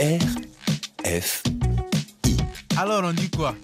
R 0.00 0.24
F 1.04 1.42
Alors 2.78 3.02
on 3.04 3.12
dit 3.12 3.28
quoi? 3.28 3.54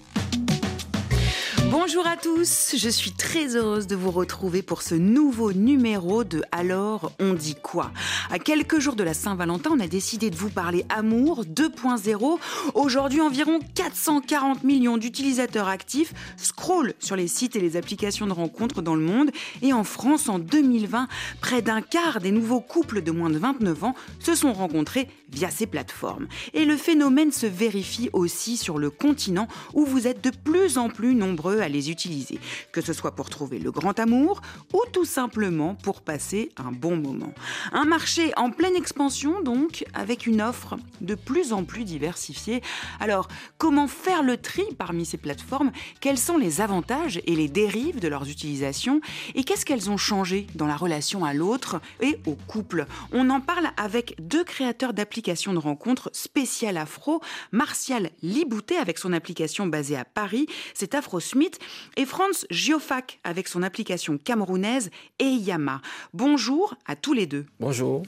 Bonjour 1.71 2.05
à 2.05 2.15
tous, 2.15 2.75
je 2.77 2.89
suis 2.89 3.11
très 3.11 3.55
heureuse 3.55 3.87
de 3.87 3.95
vous 3.95 4.11
retrouver 4.11 4.61
pour 4.61 4.83
ce 4.83 4.95
nouveau 4.95 5.51
numéro 5.51 6.23
de 6.23 6.43
Alors 6.51 7.11
on 7.19 7.33
dit 7.33 7.55
quoi? 7.61 7.91
À 8.29 8.39
quelques 8.39 8.79
jours 8.79 8.95
de 8.95 9.03
la 9.03 9.13
Saint-Valentin, 9.13 9.71
on 9.73 9.79
a 9.79 9.87
décidé 9.87 10.29
de 10.29 10.35
vous 10.35 10.49
parler 10.49 10.85
amour 10.89 11.43
2.0. 11.43 12.37
Aujourd'hui, 12.73 13.21
environ 13.21 13.59
440 13.73 14.63
millions 14.63 14.97
d'utilisateurs 14.97 15.67
actifs 15.67 16.13
scrollent 16.37 16.93
sur 16.99 17.15
les 17.15 17.27
sites 17.27 17.55
et 17.55 17.59
les 17.59 17.77
applications 17.77 18.27
de 18.27 18.33
rencontres 18.33 18.81
dans 18.81 18.95
le 18.95 19.03
monde. 19.03 19.31
Et 19.61 19.73
en 19.73 19.83
France, 19.83 20.29
en 20.29 20.39
2020, 20.39 21.07
près 21.41 21.61
d'un 21.61 21.81
quart 21.81 22.21
des 22.21 22.31
nouveaux 22.31 22.61
couples 22.61 23.01
de 23.01 23.11
moins 23.11 23.29
de 23.29 23.39
29 23.39 23.83
ans 23.83 23.95
se 24.19 24.35
sont 24.35 24.53
rencontrés 24.53 25.09
via 25.29 25.49
ces 25.49 25.67
plateformes. 25.67 26.27
Et 26.53 26.65
le 26.65 26.77
phénomène 26.77 27.31
se 27.31 27.45
vérifie 27.45 28.09
aussi 28.13 28.57
sur 28.57 28.77
le 28.77 28.89
continent 28.89 29.47
où 29.73 29.85
vous 29.85 30.07
êtes 30.07 30.23
de 30.23 30.29
plus 30.29 30.77
en 30.77 30.89
plus 30.89 31.15
nombreux 31.15 31.59
à 31.59 31.67
les 31.67 31.91
utiliser, 31.91 32.39
que 32.71 32.81
ce 32.81 32.93
soit 32.93 33.15
pour 33.15 33.29
trouver 33.29 33.59
le 33.59 33.71
grand 33.71 33.99
amour 33.99 34.41
ou 34.73 34.81
tout 34.93 35.05
simplement 35.05 35.75
pour 35.75 36.01
passer 36.01 36.49
un 36.57 36.71
bon 36.71 36.95
moment. 36.95 37.33
Un 37.71 37.85
marché 37.85 38.31
en 38.37 38.51
pleine 38.51 38.75
expansion 38.75 39.41
donc, 39.41 39.85
avec 39.93 40.27
une 40.27 40.41
offre 40.41 40.77
de 41.01 41.15
plus 41.15 41.53
en 41.53 41.63
plus 41.63 41.83
diversifiée. 41.83 42.61
Alors, 42.99 43.27
comment 43.57 43.87
faire 43.87 44.23
le 44.23 44.37
tri 44.37 44.63
parmi 44.77 45.05
ces 45.05 45.17
plateformes? 45.17 45.71
Quels 45.99 46.17
sont 46.17 46.37
les 46.37 46.61
avantages 46.61 47.21
et 47.25 47.35
les 47.35 47.47
dérives 47.49 47.99
de 47.99 48.07
leurs 48.07 48.29
utilisations? 48.29 49.01
Et 49.35 49.43
qu'est-ce 49.43 49.65
qu'elles 49.65 49.89
ont 49.89 49.97
changé 49.97 50.47
dans 50.55 50.67
la 50.67 50.77
relation 50.77 51.25
à 51.25 51.33
l'autre 51.33 51.81
et 52.01 52.19
au 52.25 52.35
couple? 52.47 52.85
On 53.11 53.29
en 53.29 53.41
parle 53.41 53.69
avec 53.77 54.15
deux 54.19 54.43
créateurs 54.43 54.93
d'applications 54.93 55.16
de 55.21 55.57
rencontres 55.57 56.09
spéciales 56.13 56.77
afro, 56.77 57.21
Martial 57.51 58.11
Libouté 58.21 58.77
avec 58.77 58.97
son 58.97 59.13
application 59.13 59.65
basée 59.65 59.97
à 59.97 60.05
Paris, 60.05 60.47
c'est 60.73 60.95
Afro 60.95 61.19
Smith 61.19 61.59
et 61.95 62.05
Franz 62.05 62.45
Gioffac 62.51 63.19
avec 63.23 63.47
son 63.47 63.63
application 63.63 64.17
camerounaise 64.17 64.91
Eyama. 65.19 65.81
Bonjour 66.13 66.75
à 66.85 66.95
tous 66.95 67.13
les 67.13 67.25
deux. 67.25 67.45
Bonjour. 67.59 68.03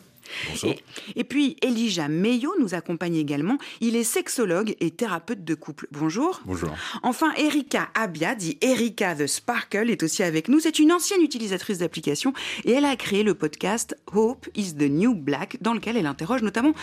Et, 1.15 1.23
puis 1.23 1.57
Elijah 1.61 2.07
Meyo 2.07 2.53
nous 2.59 2.73
accompagne 2.73 3.15
également. 3.15 3.57
Il 3.81 3.95
est 3.95 4.03
sexologue 4.03 4.75
et 4.79 4.91
thérapeute 4.91 5.43
de 5.43 5.55
couple. 5.55 5.87
Bonjour. 5.91 6.41
Bonjour. 6.45 6.71
Enfin, 7.03 7.33
Erika 7.37 7.89
Abia, 7.95 8.35
dit 8.35 8.57
Erika 8.61 9.15
the 9.15 9.27
Sparkle, 9.27 9.89
est 9.89 10.03
aussi 10.03 10.23
avec 10.23 10.47
nous. 10.47 10.59
C'est 10.59 10.79
une 10.79 10.91
ancienne 10.91 11.21
utilisatrice 11.21 11.79
d'application 11.79 12.33
et 12.65 12.71
elle 12.71 12.85
a 12.85 12.95
créé 12.95 13.23
le 13.23 13.33
podcast 13.33 13.97
Hope 14.13 14.47
is 14.55 14.73
the 14.75 14.89
New 14.89 15.15
Black, 15.15 15.57
dans 15.61 15.73
lequel 15.73 15.97
elle 15.97 16.05
interroge 16.05 16.41
notamment 16.41 16.73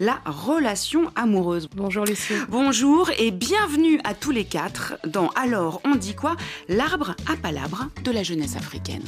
la 0.00 0.20
relation 0.26 1.10
amoureuse. 1.14 1.68
Bonjour 1.74 2.04
Lucie. 2.04 2.34
Bonjour 2.48 3.10
et 3.18 3.30
bienvenue 3.30 4.00
à 4.04 4.14
tous 4.14 4.30
les 4.30 4.44
quatre 4.44 4.94
dans 5.06 5.28
Alors 5.30 5.80
on 5.84 5.94
dit 5.94 6.14
quoi? 6.14 6.36
L'arbre 6.68 7.14
à 7.30 7.36
palabre 7.36 7.88
de 8.04 8.10
la 8.10 8.22
jeunesse 8.22 8.56
africaine. 8.56 9.04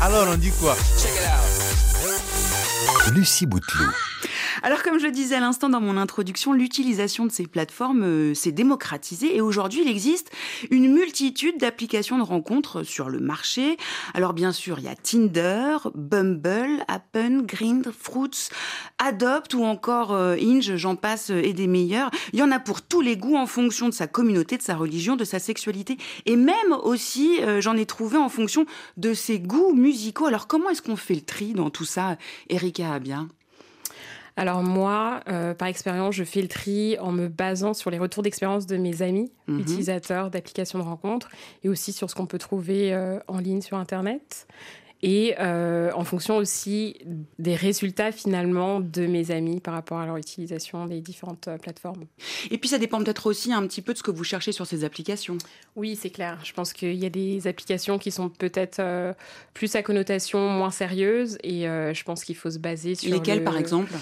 Alors 0.00 0.26
on 0.28 0.36
dit 0.36 0.50
quoi? 0.52 0.74
Lucie 3.12 3.46
Bouteloup. 3.46 3.92
Alors, 4.62 4.82
comme 4.82 4.98
je 4.98 5.06
le 5.06 5.12
disais 5.12 5.36
à 5.36 5.40
l'instant 5.40 5.70
dans 5.70 5.80
mon 5.80 5.96
introduction, 5.96 6.52
l'utilisation 6.52 7.24
de 7.24 7.32
ces 7.32 7.46
plateformes 7.46 8.02
euh, 8.02 8.34
s'est 8.34 8.52
démocratisée 8.52 9.34
et 9.34 9.40
aujourd'hui, 9.40 9.80
il 9.82 9.88
existe 9.88 10.30
une 10.70 10.92
multitude 10.92 11.56
d'applications 11.58 12.18
de 12.18 12.22
rencontres 12.22 12.82
sur 12.82 13.08
le 13.08 13.20
marché. 13.20 13.78
Alors, 14.12 14.34
bien 14.34 14.52
sûr, 14.52 14.78
il 14.78 14.84
y 14.84 14.88
a 14.88 14.94
Tinder, 14.94 15.78
Bumble, 15.94 16.84
Appen, 16.88 17.42
Grind, 17.46 17.90
Fruits, 17.90 18.50
Adopt 18.98 19.54
ou 19.54 19.64
encore 19.64 20.12
euh, 20.12 20.36
Inge, 20.36 20.76
j'en 20.76 20.94
passe 20.94 21.30
euh, 21.30 21.42
et 21.42 21.54
des 21.54 21.66
meilleurs. 21.66 22.10
Il 22.34 22.38
y 22.38 22.42
en 22.42 22.50
a 22.50 22.58
pour 22.58 22.82
tous 22.82 23.00
les 23.00 23.16
goûts 23.16 23.36
en 23.36 23.46
fonction 23.46 23.88
de 23.88 23.94
sa 23.94 24.06
communauté, 24.06 24.58
de 24.58 24.62
sa 24.62 24.76
religion, 24.76 25.16
de 25.16 25.24
sa 25.24 25.38
sexualité 25.38 25.96
et 26.26 26.36
même 26.36 26.72
aussi, 26.82 27.38
j'en 27.60 27.76
ai 27.76 27.86
trouvé 27.86 28.18
en 28.18 28.28
fonction 28.28 28.66
de 28.96 29.14
ses 29.14 29.38
goûts 29.38 29.72
musicaux. 29.72 30.26
Alors, 30.26 30.46
comment 30.46 30.70
est-ce 30.70 30.82
qu'on 30.82 30.96
fait 30.96 31.14
le 31.14 31.22
tri 31.22 31.52
dans 31.54 31.70
tout 31.70 31.84
ça, 31.84 32.16
Erika 32.48 32.92
Abia? 32.92 33.26
Alors 34.40 34.62
moi, 34.62 35.20
euh, 35.28 35.52
par 35.52 35.68
expérience, 35.68 36.14
je 36.14 36.24
fais 36.24 36.40
le 36.40 36.48
tri 36.48 36.96
en 36.98 37.12
me 37.12 37.28
basant 37.28 37.74
sur 37.74 37.90
les 37.90 37.98
retours 37.98 38.22
d'expérience 38.22 38.66
de 38.66 38.78
mes 38.78 39.02
amis, 39.02 39.30
mhm. 39.48 39.60
utilisateurs 39.60 40.30
d'applications 40.30 40.78
de 40.78 40.84
rencontres, 40.84 41.28
et 41.62 41.68
aussi 41.68 41.92
sur 41.92 42.08
ce 42.08 42.14
qu'on 42.14 42.24
peut 42.24 42.38
trouver 42.38 42.94
euh, 42.94 43.18
en 43.28 43.36
ligne 43.36 43.60
sur 43.60 43.76
Internet. 43.76 44.46
Et 45.02 45.34
euh, 45.40 45.90
en 45.94 46.04
fonction 46.04 46.38
aussi 46.38 46.96
des 47.38 47.54
résultats 47.54 48.12
finalement 48.12 48.80
de 48.80 49.06
mes 49.06 49.30
amis 49.30 49.60
par 49.60 49.74
rapport 49.74 49.98
à 49.98 50.06
leur 50.06 50.16
utilisation 50.16 50.86
des 50.86 51.02
différentes 51.02 51.50
plateformes. 51.60 52.04
Et 52.50 52.56
puis 52.56 52.70
ça 52.70 52.78
dépend 52.78 52.98
peut-être 52.98 53.26
aussi 53.26 53.52
un 53.52 53.66
petit 53.66 53.82
peu 53.82 53.92
de 53.92 53.98
ce 53.98 54.02
que 54.02 54.10
vous 54.10 54.24
cherchez 54.24 54.52
sur 54.52 54.66
ces 54.66 54.84
applications. 54.84 55.36
Oui, 55.76 55.96
c'est 55.96 56.10
clair. 56.10 56.38
Je 56.44 56.54
pense 56.54 56.72
qu'il 56.72 56.96
y 56.96 57.06
a 57.06 57.10
des 57.10 57.46
applications 57.46 57.98
qui 57.98 58.10
sont 58.10 58.30
peut-être 58.30 58.82
plus 59.54 59.74
à 59.74 59.82
connotation 59.82 60.48
moins 60.50 60.70
sérieuse 60.70 61.38
et 61.42 61.62
je 61.62 62.04
pense 62.04 62.22
qu'il 62.24 62.36
faut 62.36 62.50
se 62.50 62.58
baser 62.58 62.94
sur... 62.94 63.10
Lesquelles 63.10 63.44
par 63.44 63.56
exemple? 63.56 63.92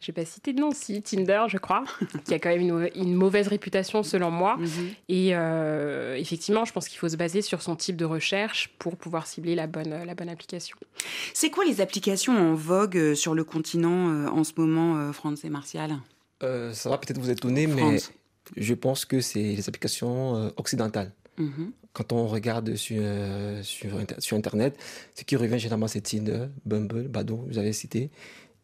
Je 0.00 0.06
vais 0.08 0.12
pas 0.12 0.24
citer 0.24 0.52
de 0.52 0.60
nom, 0.60 0.70
si 0.72 1.02
Tinder, 1.02 1.44
je 1.48 1.58
crois, 1.58 1.84
qui 2.24 2.34
a 2.34 2.38
quand 2.38 2.50
même 2.50 2.90
une, 2.94 3.14
mauvaise 3.14 3.48
réputation 3.48 4.02
selon 4.02 4.30
moi. 4.30 4.56
Mhm. 4.56 4.68
Et 5.08 5.30
euh, 5.32 6.16
effectivement, 6.16 6.64
je 6.64 6.72
pense 6.72 6.88
qu'il 6.88 6.98
faut 6.98 7.08
se 7.08 7.16
baser 7.16 7.42
sur 7.42 7.62
son 7.62 7.76
type 7.76 7.96
de 7.96 8.04
recherche 8.04 8.70
pour 8.78 8.96
pouvoir 8.96 9.26
cibler 9.26 9.54
la 9.54 9.66
bonne, 9.66 10.04
la 10.04 10.14
bonne 10.14 10.28
application. 10.28 10.76
C'est 11.34 11.50
quoi 11.50 11.64
les 11.64 11.80
applications 11.80 12.36
en 12.36 12.54
vogue 12.54 12.96
euh, 12.96 13.14
sur 13.14 13.34
le 13.34 13.44
continent 13.44 14.10
euh, 14.10 14.28
en 14.28 14.44
ce 14.44 14.52
moment, 14.56 15.12
France 15.12 15.44
et 15.44 15.50
Martial? 15.50 15.96
Ça 16.40 16.90
va 16.90 16.98
peut-être 16.98 17.18
vous 17.18 17.30
étonner, 17.30 17.66
mais 17.66 17.98
je 18.56 18.74
pense 18.74 19.06
que 19.06 19.20
c'est 19.20 19.40
les 19.40 19.68
applications 19.68 20.52
occidentales. 20.56 21.12
Mhm. 21.38 21.72
Quand 21.94 22.12
on 22.12 22.26
regarde 22.26 22.76
sur, 22.76 23.02
sur, 23.62 23.90
sur 24.18 24.36
Internet, 24.36 24.78
ce 25.14 25.24
qui 25.24 25.34
revient 25.34 25.58
généralement, 25.58 25.88
c'est 25.88 26.02
Tinder, 26.02 26.48
Bumble, 26.66 27.08
Badoo, 27.08 27.46
vous 27.48 27.56
avez 27.56 27.72
cité. 27.72 28.10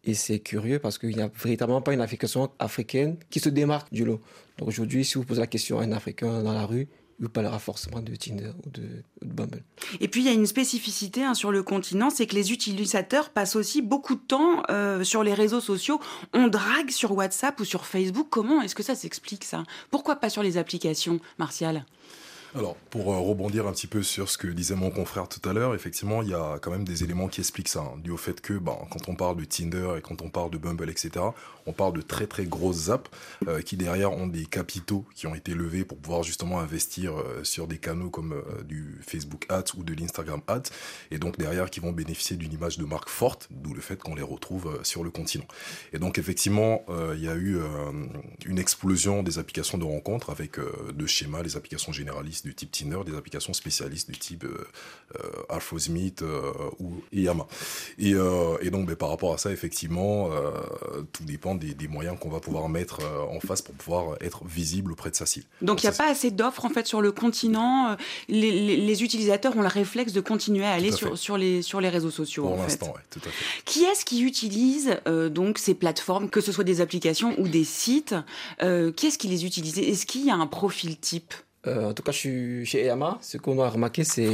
Et 0.05 0.15
c'est 0.15 0.41
curieux 0.41 0.79
parce 0.79 0.99
qu'il 0.99 1.15
n'y 1.15 1.23
a 1.23 1.31
véritablement 1.43 1.81
pas 1.81 1.93
une 1.93 2.01
application 2.01 2.51
africaine 2.59 3.17
qui 3.31 3.39
se 3.39 3.49
démarque 3.49 3.93
du 3.93 4.05
lot. 4.05 4.21
Donc 4.59 4.69
aujourd'hui, 4.69 5.05
si 5.05 5.15
vous 5.15 5.25
posez 5.25 5.41
la 5.41 5.47
question 5.47 5.79
à 5.79 5.85
un 5.85 5.93
Africain 5.93 6.43
dans 6.43 6.53
la 6.53 6.67
rue, 6.67 6.89
il 7.19 7.27
vous 7.27 7.29
parlera 7.29 7.61
forcément 7.61 8.01
de 8.01 8.17
Tinder 8.17 8.51
ou 8.67 8.71
de, 8.71 8.83
Bumble. 9.25 9.63
Et 10.01 10.09
puis 10.09 10.23
il 10.23 10.27
y 10.27 10.29
a 10.29 10.33
une 10.33 10.47
spécificité 10.47 11.23
hein, 11.23 11.35
sur 11.35 11.53
le 11.53 11.63
continent, 11.63 12.11
c'est 12.11 12.27
que 12.27 12.35
les 12.35 12.53
utilisateurs 12.53 13.31
passent 13.31 13.55
aussi 13.55 13.81
beaucoup 13.81 14.17
de 14.17 14.21
temps 14.21 14.65
euh, 14.71 15.05
sur 15.05 15.23
les 15.23 15.35
réseaux 15.35 15.61
sociaux. 15.61 16.01
On 16.33 16.49
drague 16.49 16.91
sur 16.91 17.13
WhatsApp 17.13 17.61
ou 17.61 17.65
sur 17.65 17.87
Facebook. 17.87 18.27
Comment 18.29 18.61
est-ce 18.61 18.75
que 18.75 18.83
ça 18.83 18.97
s'explique 18.97 19.45
ça? 19.45 19.63
Pourquoi 19.93 20.17
pas 20.17 20.31
sur 20.31 20.43
les 20.43 20.59
applications, 20.59 21.21
Martial? 21.39 21.85
Alors, 22.55 22.77
pour 22.91 23.15
euh, 23.15 23.19
rebondir 23.19 23.67
un 23.67 23.73
petit 23.73 23.87
peu 23.87 24.03
sur 24.03 24.29
ce 24.29 24.37
que 24.37 24.47
disait 24.47 24.75
mon 24.75 24.91
confrère 24.91 25.27
tout 25.27 25.49
à 25.49 25.55
l'heure, 25.55 25.75
effectivement, 25.75 26.21
il 26.21 26.29
y 26.29 26.35
a 26.35 26.59
quand 26.61 26.71
même 26.71 26.85
des 26.85 27.03
éléments 27.03 27.29
qui 27.29 27.41
expliquent 27.41 27.71
ça, 27.71 27.81
hein, 27.81 27.99
dû 28.05 28.11
au 28.11 28.19
fait 28.19 28.43
que 28.43 28.53
ben, 28.53 28.77
quand 28.91 29.09
on 29.09 29.15
parle 29.15 29.37
de 29.37 29.45
Tinder 29.47 29.95
et 29.97 30.03
quand 30.03 30.21
on 30.21 30.29
parle 30.29 30.51
de 30.51 30.59
Bumble, 30.59 30.91
etc., 30.91 31.25
on 31.65 31.73
parle 31.73 31.95
de 31.95 32.03
très 32.03 32.27
très 32.27 32.45
grosses 32.45 32.91
apps 32.91 33.11
euh, 33.49 33.63
qui 33.63 33.79
derrière 33.79 34.13
ont 34.13 34.27
des 34.27 34.45
capitaux 34.45 35.07
qui 35.15 35.27
ont 35.27 35.35
été 35.35 35.55
levés 35.55 35.85
pour 35.85 35.97
pouvoir 35.97 36.25
justement 36.25 36.61
investir 36.61 37.15
euh, 37.19 37.43
sur 37.43 37.67
des 37.67 37.79
canaux 37.79 38.11
comme 38.11 38.43
du 38.69 39.01
Facebook 39.01 39.47
Ads 39.49 39.75
ou 39.79 39.83
de 39.83 39.95
l'Instagram 39.95 40.43
Ads, 40.47 40.71
et 41.11 41.19
donc 41.19 41.39
derrière 41.39 41.71
qui 41.71 41.81
vont 41.81 41.93
bénéficier 41.93 42.37
d'une 42.37 42.53
image 42.53 42.77
de 42.77 42.85
marque 42.85 43.09
forte, 43.09 43.49
d'où 43.51 43.73
le 43.73 43.81
fait 43.81 43.97
qu'on 43.97 44.15
les 44.15 44.23
retrouve 44.23 44.79
sur 44.83 45.05
le 45.05 45.11
continent. 45.11 45.47
Et 45.95 45.99
donc 45.99 46.19
effectivement, 46.19 46.85
il 47.15 47.23
y 47.23 47.29
a 47.29 47.35
eu 47.35 47.59
une 48.45 48.59
explosion 48.59 49.23
des 49.23 49.39
applications 49.39 49.79
de 49.79 49.85
rencontres 49.85 50.31
avec 50.31 50.59
deux 50.95 51.07
schémas, 51.07 51.43
les 51.43 51.57
applications 51.57 51.93
généralistes 51.93 52.42
du 52.45 52.55
type 52.55 52.71
Tinder, 52.71 53.01
des 53.05 53.17
applications 53.17 53.53
spécialistes 53.53 54.11
du 54.11 54.19
type 54.19 54.45
euh, 54.45 54.67
euh 55.17 55.43
AlphaSmith 55.49 56.23
euh, 56.23 56.53
ou 56.79 57.03
Yama. 57.13 57.47
Et, 57.99 58.11
et 58.61 58.71
donc, 58.71 58.87
ben, 58.87 58.97
par 58.97 59.11
rapport 59.11 59.35
à 59.35 59.39
ça, 59.39 59.51
effectivement, 59.51 60.31
tout 61.13 61.25
dépend 61.25 61.55
des, 61.55 61.89
moyens 61.89 62.19
qu'on 62.19 62.31
va 62.31 62.41
pouvoir 62.41 62.69
mettre 62.69 63.01
en 63.31 63.41
face 63.41 63.61
pour 63.61 63.75
pouvoir 63.75 64.17
être 64.21 64.45
visible 64.45 64.93
auprès 64.93 65.11
de 65.11 65.17
sa 65.17 65.27
cible. 65.27 65.47
Donc, 65.61 65.83
il 65.83 65.87
n'y 65.87 65.95
a 65.95 65.97
pas 65.97 66.11
assez 66.11 66.31
d'offres 66.31 66.65
en 66.65 66.71
fait 66.71 66.87
sur 66.87 67.01
le 67.01 67.13
continent. 67.13 67.97
Les, 68.29 69.03
utilisateurs 69.03 69.57
ont 69.57 69.63
le 69.63 69.69
réflexe 69.69 70.13
de 70.13 70.21
continuer 70.21 70.65
à 70.65 70.73
aller 70.73 70.93
sur, 70.93 71.19
sur, 71.19 71.37
les, 71.37 71.63
sur 71.63 71.81
les 71.81 71.89
réseaux 71.89 72.11
sociaux. 72.11 72.45
Pour 72.45 72.57
l'instant, 72.57 72.93
oui, 72.95 73.03
tout 73.11 73.21
à 73.27 73.31
fait. 73.31 73.63
Qui 73.65 73.85
est-ce 73.85 74.05
qui 74.05 74.23
utilise 74.23 75.01
donc 75.31 75.59
ces 75.59 75.75
plateformes, 75.75 76.31
que 76.31 76.41
ce 76.41 76.53
soit 76.53 76.65
des 76.65 76.81
applications 76.81 77.39
ou 77.39 77.49
des 77.49 77.65
sites 77.65 78.15
Qui 78.61 79.07
est-ce 79.07 79.19
qui 79.19 79.29
les 79.29 79.45
utilise? 79.45 79.79
Est-ce 79.79 80.07
qu'il 80.07 80.25
y 80.25 80.31
a 80.31 80.35
un 80.35 80.47
profil 80.47 80.99
type? 80.99 81.35
Euh, 81.67 81.91
en 81.91 81.95
tout 81.95 82.03
cas, 82.03 82.13
je 82.13 82.19
suis 82.19 82.67
chez 82.67 82.85
EAMA. 82.85 83.19
Ce 83.21 83.39
qu'on 83.39 83.59
a 83.61 83.69
remarqué, 83.69 84.05
c'est 84.05 84.29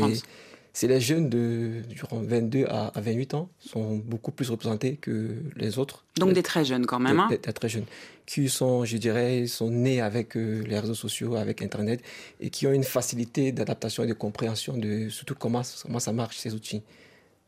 c'est 0.73 0.87
les 0.87 1.01
jeunes 1.01 1.29
de 1.29 1.83
durant 1.89 2.21
22 2.21 2.67
à, 2.69 2.93
28 2.95 3.35
ans 3.35 3.49
sont 3.59 3.97
beaucoup 3.97 4.31
plus 4.31 4.49
représentés 4.49 4.95
que 4.95 5.31
les 5.57 5.77
autres. 5.77 6.05
Donc 6.17 6.35
des 6.35 6.43
très 6.45 6.65
jeunes 6.65 6.87
quand 6.87 7.01
même. 7.01 7.19
Hein 7.19 7.29
des, 7.31 7.39
très 7.39 7.69
jeunes 7.69 7.87
qui 8.27 8.49
sont, 8.49 8.85
je 8.85 8.97
dirais, 8.97 9.49
sont 9.49 9.71
nés 9.71 10.01
avec 10.01 10.37
euh, 10.37 10.63
les 10.69 10.79
réseaux 10.79 10.95
sociaux, 10.95 11.35
avec 11.35 11.63
Internet 11.63 12.01
et 12.41 12.51
qui 12.51 12.69
ont 12.69 12.73
une 12.73 12.85
facilité 12.85 13.51
d'adaptation 13.51 14.05
et 14.05 14.07
de 14.07 14.13
compréhension 14.13 14.77
de 14.77 15.09
surtout 15.09 15.35
comment, 15.35 15.63
comment 15.83 15.99
ça 15.99 16.13
marche 16.13 16.37
ces 16.37 16.55
outils. 16.55 16.83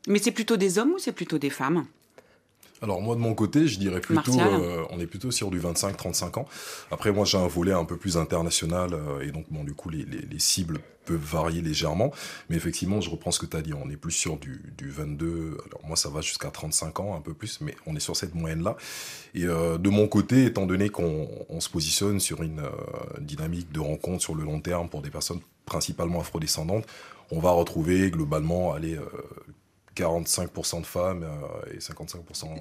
Mais 0.09 0.19
c'est 0.19 0.33
plutôt 0.33 0.57
des 0.57 0.79
hommes 0.79 0.93
ou 0.93 0.99
c'est 0.99 1.13
plutôt 1.13 1.39
des 1.39 1.51
femmes? 1.51 1.87
Alors 2.83 3.03
moi 3.03 3.15
de 3.15 3.21
mon 3.21 3.35
côté, 3.35 3.67
je 3.67 3.79
dirais 3.79 4.01
plutôt, 4.01 4.41
euh, 4.41 4.85
on 4.91 5.01
est 5.01 5.07
plutôt 5.07 5.31
sur 5.31 5.51
du 5.51 5.61
25-35 5.61 6.39
ans. 6.39 6.47
Après 6.91 7.13
moi 7.13 7.25
j'ai 7.25 7.39
un 7.39 7.47
volet 7.47 7.73
un 7.73 7.85
peu 7.85 7.97
plus 7.97 8.17
international 8.17 8.95
euh, 8.95 9.21
et 9.21 9.31
donc 9.33 9.47
bon 9.51 9.65
du 9.65 9.75
coup 9.75 9.91
les, 9.91 10.05
les, 10.05 10.39
cibles 10.39 10.79
peuvent 11.05 11.19
varier 11.19 11.61
légèrement, 11.61 12.11
mais 12.49 12.57
effectivement 12.57 13.01
je 13.01 13.11
reprends 13.11 13.33
ce 13.33 13.39
que 13.39 13.47
tu 13.47 13.57
as 13.57 13.61
dit, 13.61 13.75
on 13.75 13.91
est 13.91 13.97
plus 13.97 14.13
sur 14.13 14.39
du, 14.39 14.63
du 14.79 14.89
22. 14.89 15.59
Alors 15.67 15.87
moi 15.87 15.97
ça 15.97 16.09
va 16.09 16.23
jusqu'à 16.23 16.51
35 16.51 17.01
ans 17.01 17.17
un 17.17 17.21
peu 17.21 17.35
plus, 17.35 17.61
mais 17.61 17.77
on 17.87 17.95
est 17.97 18.01
sur 18.01 18.17
cette 18.17 18.35
moyenne 18.35 18.63
là. 18.63 18.77
Et 19.35 19.45
euh, 19.45 19.77
de 19.77 19.91
mon 19.91 20.09
côté, 20.09 20.47
étant 20.47 20.65
donné 20.65 20.89
qu'on 20.89 21.29
on 21.51 21.61
se 21.61 21.69
positionne 21.69 22.19
sur 22.19 22.43
une 22.43 22.63
dynamique 23.21 23.73
de 23.73 23.81
rencontre 23.81 24.23
sur 24.23 24.35
le 24.35 24.45
long 24.45 24.61
terme 24.61 24.89
pour 24.89 25.03
des 25.03 25.11
personnes 25.11 25.41
principalement 25.67 26.21
afrodescendantes, 26.21 26.87
on 27.31 27.41
va 27.41 27.51
retrouver 27.51 28.11
globalement 28.11 28.73
aller 28.73 28.99
45% 30.01 30.81
de 30.81 30.87
femmes 30.87 31.23
euh, 31.25 31.75
et 31.75 31.79
55% 31.79 32.45
euh, 32.45 32.57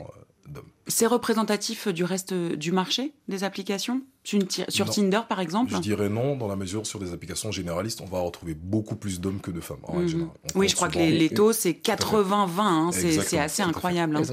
d'hommes. 0.48 0.64
C'est 0.88 1.06
représentatif 1.06 1.88
du 1.88 2.04
reste 2.04 2.34
du 2.34 2.72
marché 2.72 3.14
des 3.28 3.44
applications? 3.44 4.02
Sur 4.24 4.90
Tinder, 4.90 5.22
par 5.28 5.40
exemple? 5.40 5.72
Je 5.72 5.80
dirais 5.80 6.10
non, 6.10 6.36
dans 6.36 6.48
la 6.48 6.56
mesure 6.56 6.86
sur 6.86 7.00
des 7.00 7.14
applications 7.14 7.52
généralistes, 7.52 8.02
on 8.02 8.06
va 8.06 8.20
retrouver 8.20 8.54
beaucoup 8.54 8.96
plus 8.96 9.20
d'hommes 9.20 9.42
que 9.42 9.50
de 9.50 9.62
femmes. 9.62 9.80
Mhm. 9.92 10.30
Oui, 10.56 10.70
je 10.70 10.76
crois 10.76 10.90
que 10.90 11.00
les, 11.00 11.30
taux, 11.30 11.54
c'est 11.54 11.72
80-20, 11.72 12.60
hein, 12.60 12.90
c'est 12.92 13.40
assez 13.40 13.64
incroyable. 13.64 14.18
Hein. 14.18 14.24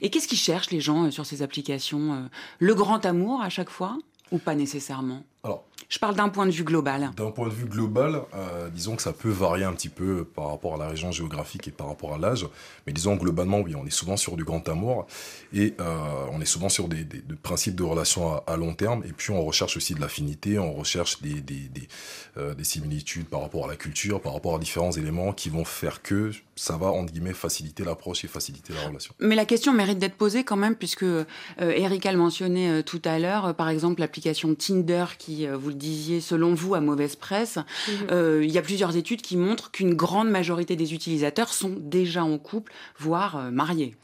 Et 0.00 0.10
qu'est-ce 0.10 0.28
qu'ils 0.28 0.38
cherchent 0.38 0.70
les 0.70 0.80
gens 0.80 1.04
euh, 1.04 1.10
sur 1.10 1.26
ces 1.26 1.42
applications 1.42 2.28
Le 2.58 2.74
grand 2.74 3.04
amour 3.06 3.42
à 3.42 3.48
chaque 3.48 3.70
fois? 3.70 3.98
Ou 4.30 4.38
pas 4.38 4.54
nécessairement? 4.54 5.24
Je 5.88 5.98
parle 5.98 6.14
d'un 6.16 6.28
point 6.28 6.44
de 6.44 6.50
vue 6.50 6.64
global. 6.64 7.10
D'un 7.16 7.30
point 7.30 7.48
de 7.48 7.54
vue 7.54 7.64
global, 7.64 8.20
euh, 8.34 8.68
disons 8.68 8.94
que 8.94 9.00
ça 9.00 9.14
peut 9.14 9.30
varier 9.30 9.64
un 9.64 9.72
petit 9.72 9.88
peu 9.88 10.24
par 10.24 10.48
rapport 10.48 10.74
à 10.74 10.76
la 10.76 10.88
région 10.88 11.12
géographique 11.12 11.66
et 11.66 11.70
par 11.70 11.88
rapport 11.88 12.14
à 12.14 12.18
l'âge. 12.18 12.46
Mais 12.86 12.92
disons 12.92 13.16
globalement, 13.16 13.60
oui, 13.60 13.74
on 13.74 13.86
est 13.86 13.90
souvent 13.90 14.18
sur 14.18 14.36
du 14.36 14.44
grand 14.44 14.68
amour 14.68 15.06
et 15.54 15.74
euh, 15.80 16.26
on 16.30 16.42
est 16.42 16.46
souvent 16.46 16.68
sur 16.68 16.88
des, 16.88 17.06
principes 17.42 17.74
de 17.74 17.84
relations 17.84 18.42
à, 18.46 18.56
long 18.58 18.74
terme. 18.74 19.02
Et 19.08 19.12
puis 19.12 19.30
on 19.30 19.42
recherche 19.42 19.78
aussi 19.78 19.94
de 19.94 20.00
l'affinité, 20.00 20.58
on 20.58 20.74
recherche 20.74 21.22
des, 21.22 21.42
euh, 22.36 22.54
des, 22.54 22.64
similitudes 22.64 23.26
par 23.26 23.40
rapport 23.40 23.64
à 23.64 23.68
la 23.68 23.76
culture, 23.76 24.20
par 24.20 24.34
rapport 24.34 24.56
à 24.56 24.58
différents 24.58 24.92
éléments 24.92 25.32
qui 25.32 25.48
vont 25.48 25.64
faire 25.64 26.02
que 26.02 26.32
ça 26.54 26.76
va, 26.76 26.88
entre 26.88 27.12
guillemets, 27.14 27.32
faciliter 27.32 27.84
l'approche 27.84 28.24
et 28.24 28.28
faciliter 28.28 28.74
la 28.74 28.88
relation. 28.88 29.14
Mais 29.20 29.36
la 29.36 29.46
question 29.46 29.72
mérite 29.72 29.98
d'être 29.98 30.16
posée 30.16 30.44
quand 30.44 30.56
même, 30.56 30.74
puisque 30.74 31.06
Erika 31.58 32.12
le 32.12 32.18
mentionnait 32.18 32.82
tout 32.82 33.00
à 33.04 33.18
l'heure, 33.18 33.54
par 33.54 33.68
exemple 33.68 34.00
l'application 34.00 34.54
Tinder 34.54 35.04
qui, 35.18 35.46
vous 35.46 35.68
le 35.68 35.77
disiez, 35.78 36.20
selon 36.20 36.54
vous, 36.54 36.74
à 36.74 36.80
mauvaise 36.80 37.16
presse, 37.16 37.56
mhm. 37.56 37.94
euh, 38.10 38.44
il 38.44 38.50
y 38.50 38.58
a 38.58 38.62
plusieurs 38.62 38.96
études 38.96 39.22
qui 39.22 39.36
montrent 39.36 39.70
qu'une 39.70 39.94
grande 39.94 40.28
majorité 40.28 40.76
des 40.76 40.94
utilisateurs 40.94 41.52
sont 41.52 41.74
déjà 41.78 42.24
en 42.24 42.38
couple, 42.38 42.72
voire 42.98 43.36
euh, 43.36 43.50
mariés. 43.50 43.94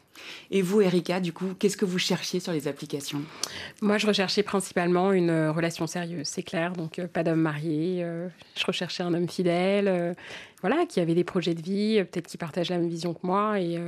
Et 0.51 0.63
vous, 0.63 0.81
Erika, 0.81 1.21
du 1.21 1.33
coup, 1.33 1.55
qu'est-ce 1.59 1.77
que 1.77 1.85
vous 1.85 1.99
cherchiez 1.99 2.39
sur 2.41 2.53
les 2.53 2.69
applications? 2.69 3.23
Moi, 3.83 3.99
je 3.99 4.07
recherchais 4.07 4.43
principalement 4.43 5.13
une 5.13 5.29
euh, 5.29 5.53
relation 5.53 5.87
sérieuse, 5.87 6.27
c'est 6.27 6.45
clair. 6.45 6.73
Donc, 6.73 7.05
pas 7.13 7.25
d'homme 7.25 7.41
marié. 7.41 8.07
je 8.57 8.65
recherchais 8.65 9.03
un 9.03 9.13
homme 9.13 9.29
fidèle, 9.29 10.15
voilà, 10.61 10.87
qui 10.87 11.01
avait 11.01 11.15
des 11.15 11.25
projets 11.25 11.55
de 11.55 11.63
vie, 11.63 12.03
peut-être 12.05 12.29
qui 12.29 12.39
partage 12.39 12.71
la 12.71 12.79
même 12.79 12.89
vision 12.89 13.13
que 13.13 13.27
moi 13.27 13.61
et 13.61 13.79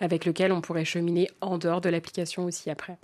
avec 0.00 0.24
lequel 0.24 0.52
on 0.52 0.60
pourrait 0.60 0.84
cheminer 0.84 1.28
en 1.40 1.58
dehors 1.58 1.80
de 1.80 1.88
l'application 1.88 2.44
aussi 2.44 2.70
après. 2.70 2.96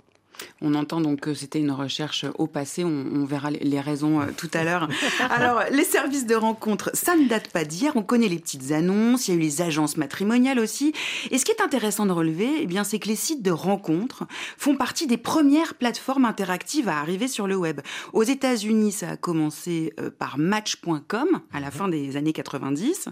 On 0.61 0.75
entend 0.75 1.01
donc 1.01 1.21
que 1.21 1.33
c'était 1.33 1.59
une 1.59 1.71
recherche 1.71 2.25
au 2.37 2.47
passé. 2.47 2.83
On, 2.83 3.25
verra 3.25 3.51
les 3.51 3.79
raisons 3.79 4.21
euh, 4.21 4.25
tout 4.35 4.49
à 4.53 4.63
l'heure. 4.63 4.89
Alors, 5.29 5.61
les 5.71 5.83
services 5.83 6.25
de 6.25 6.35
rencontre, 6.35 6.91
ça 6.93 7.15
ne 7.15 7.27
date 7.27 7.49
pas 7.49 7.63
d'hier. 7.63 7.93
On 7.95 8.03
connaît 8.03 8.27
les 8.27 8.39
petites 8.39 8.71
annonces. 8.71 9.27
Il 9.27 9.31
y 9.31 9.33
a 9.35 9.37
eu 9.37 9.41
les 9.41 9.61
agences 9.61 9.97
matrimoniales 9.97 10.59
aussi. 10.59 10.93
Et 11.31 11.37
ce 11.37 11.45
qui 11.45 11.51
est 11.51 11.61
intéressant 11.61 12.05
de 12.05 12.11
relever, 12.11 12.49
eh 12.59 12.65
bien, 12.65 12.83
c'est 12.83 12.99
que 12.99 13.07
les 13.07 13.15
sites 13.15 13.41
de 13.41 13.51
rencontres 13.51 14.25
font 14.57 14.75
partie 14.75 15.07
des 15.07 15.17
premières 15.17 15.75
plateformes 15.75 16.25
interactives 16.25 16.89
à 16.89 16.99
arriver 16.99 17.27
sur 17.27 17.47
le 17.47 17.55
web. 17.55 17.81
Aux 18.13 18.23
États-Unis, 18.23 18.91
ça 18.91 19.11
a 19.11 19.17
commencé 19.17 19.93
euh, 19.99 20.09
par 20.09 20.37
Match.com 20.37 21.41
à 21.51 21.59
la 21.59 21.71
fin 21.71 21.87
des 21.87 22.17
années 22.17 22.33
90. 22.33 23.09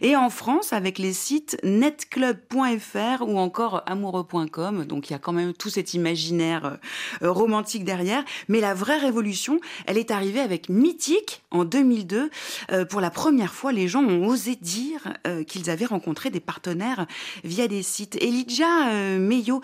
Et 0.00 0.16
en 0.16 0.30
France, 0.30 0.72
avec 0.72 0.98
les 0.98 1.12
sites 1.12 1.58
netclub.fr 1.62 3.22
ou 3.22 3.38
encore 3.38 3.82
amoureux.com. 3.86 4.84
Donc, 4.84 5.10
il 5.10 5.12
y 5.12 5.16
a 5.16 5.18
quand 5.18 5.32
même 5.32 5.52
tout 5.52 5.70
cet 5.70 5.94
imaginaire 5.94 6.59
euh, 6.64 6.76
euh, 7.22 7.30
romantique 7.30 7.84
derrière. 7.84 8.24
Mais 8.48 8.60
la 8.60 8.74
vraie 8.74 8.98
révolution, 8.98 9.60
elle 9.86 9.98
est 9.98 10.10
arrivée 10.10 10.40
avec 10.40 10.68
Mythique 10.68 11.42
en 11.50 11.64
2002. 11.64 12.30
Euh, 12.70 12.84
pour 12.84 13.00
la 13.00 13.10
première 13.10 13.54
fois, 13.54 13.72
les 13.72 13.88
gens 13.88 14.02
ont 14.02 14.26
osé 14.26 14.56
dire 14.56 15.00
qu'ils 15.46 15.70
avaient 15.70 15.86
rencontré 15.86 16.30
des 16.30 16.40
partenaires 16.40 17.06
via 17.44 17.68
des 17.68 17.82
sites. 17.82 18.16
Elijah 18.16 19.18
Meyo, 19.18 19.60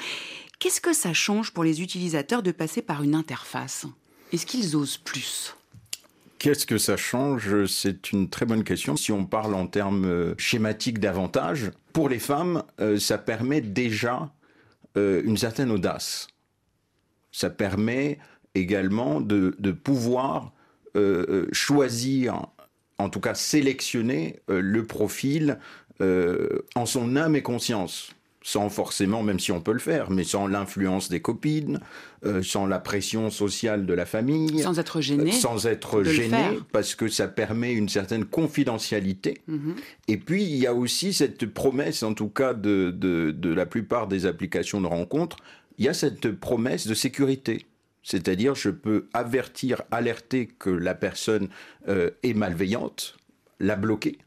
qu'est-ce 0.59 0.81
que 0.81 0.93
ça 0.93 1.13
change 1.13 1.53
pour 1.53 1.65
les 1.65 1.83
utilisateurs 1.83 2.43
de 2.43 2.53
passer 2.53 2.83
par 2.83 3.03
une 3.03 3.15
interface? 3.15 3.87
Est-ce 4.33 4.47
qu'ils 4.47 4.77
osent 4.77 4.99
plus? 4.99 5.55
Qu'est-ce 6.39 6.67
que 6.67 6.79
ça 6.79 6.97
change? 6.97 7.67
C'est 7.67 8.13
une 8.13 8.29
très 8.29 8.47
bonne 8.47 8.65
question. 8.65 8.97
Si 8.97 9.13
on 9.13 9.25
parle 9.25 9.55
en 9.55 9.67
termes 9.67 10.35
schématiques 10.39 10.99
davantage, 10.99 11.71
pour 11.93 12.09
les 12.09 12.19
femmes, 12.19 12.63
ça 12.99 13.19
permet 13.19 13.61
déjà 13.61 14.31
une 14.97 15.37
certaine 15.37 15.71
audace 15.71 16.29
ça 17.37 17.51
permet 17.51 18.19
également 18.55 19.21
de, 19.21 19.51
pouvoir 19.73 20.55
euh, 20.97 21.27
euh, 21.29 21.49
choisir, 21.53 22.47
en 22.97 23.11
tout 23.11 23.21
cas 23.21 23.35
sélectionner 23.35 24.41
euh, 24.49 24.61
le 24.61 24.87
profil 24.87 25.59
en 26.75 26.85
son 26.85 27.17
âme 27.17 27.37
et 27.37 27.43
conscience 27.43 28.11
sans 28.43 28.69
forcément, 28.69 29.23
même 29.25 29.41
si 29.41 29.51
on 29.51 29.61
peut 29.61 29.73
le 29.73 29.81
faire, 29.81 30.11
mais 30.11 30.23
sans 30.23 30.47
l'influence 30.47 31.09
des 31.09 31.21
copines, 31.21 31.81
sans 32.43 32.67
la 32.67 32.79
pression 32.79 33.29
sociale 33.31 33.87
de 33.87 33.95
la 33.95 34.05
famille. 34.05 34.61
Sans 34.61 34.79
être 34.79 35.01
gêné. 35.01 35.33
sans 35.33 35.67
être 35.67 36.05
gêné, 36.05 36.61
parce 36.71 36.95
que 36.95 37.09
ça 37.09 37.27
permet 37.27 37.73
une 37.73 37.89
certaine 37.89 38.27
confidentialité. 38.27 39.41
Mm-hmm. 39.49 39.75
Et 40.09 40.17
puis, 40.19 40.45
il 40.45 40.57
y 40.57 40.67
a 40.67 40.75
aussi 40.75 41.15
cette 41.15 41.47
promesse, 41.47 42.03
en 42.05 42.13
tout 42.13 42.29
cas 42.29 42.53
de, 42.53 42.91
de 42.93 43.53
la 43.53 43.67
plupart 43.67 44.07
des 44.07 44.27
applications 44.27 44.83
de 44.83 44.87
rencontres, 44.87 45.39
il 45.79 45.85
y 45.85 45.89
a 45.89 45.95
cette 45.95 46.33
promesse 46.33 46.87
de 46.87 46.95
sécurité. 46.95 47.67
C'est-à-dire, 48.03 48.55
je 48.55 48.71
peux 48.71 49.09
avertir, 49.15 49.83
alerter 49.91 50.47
que 50.47 50.71
la 50.71 50.95
personne 50.95 51.49
euh, 51.89 52.11
est 52.23 52.35
malveillante, 52.35 53.17
la 53.59 53.75
bloquer, 53.75 54.19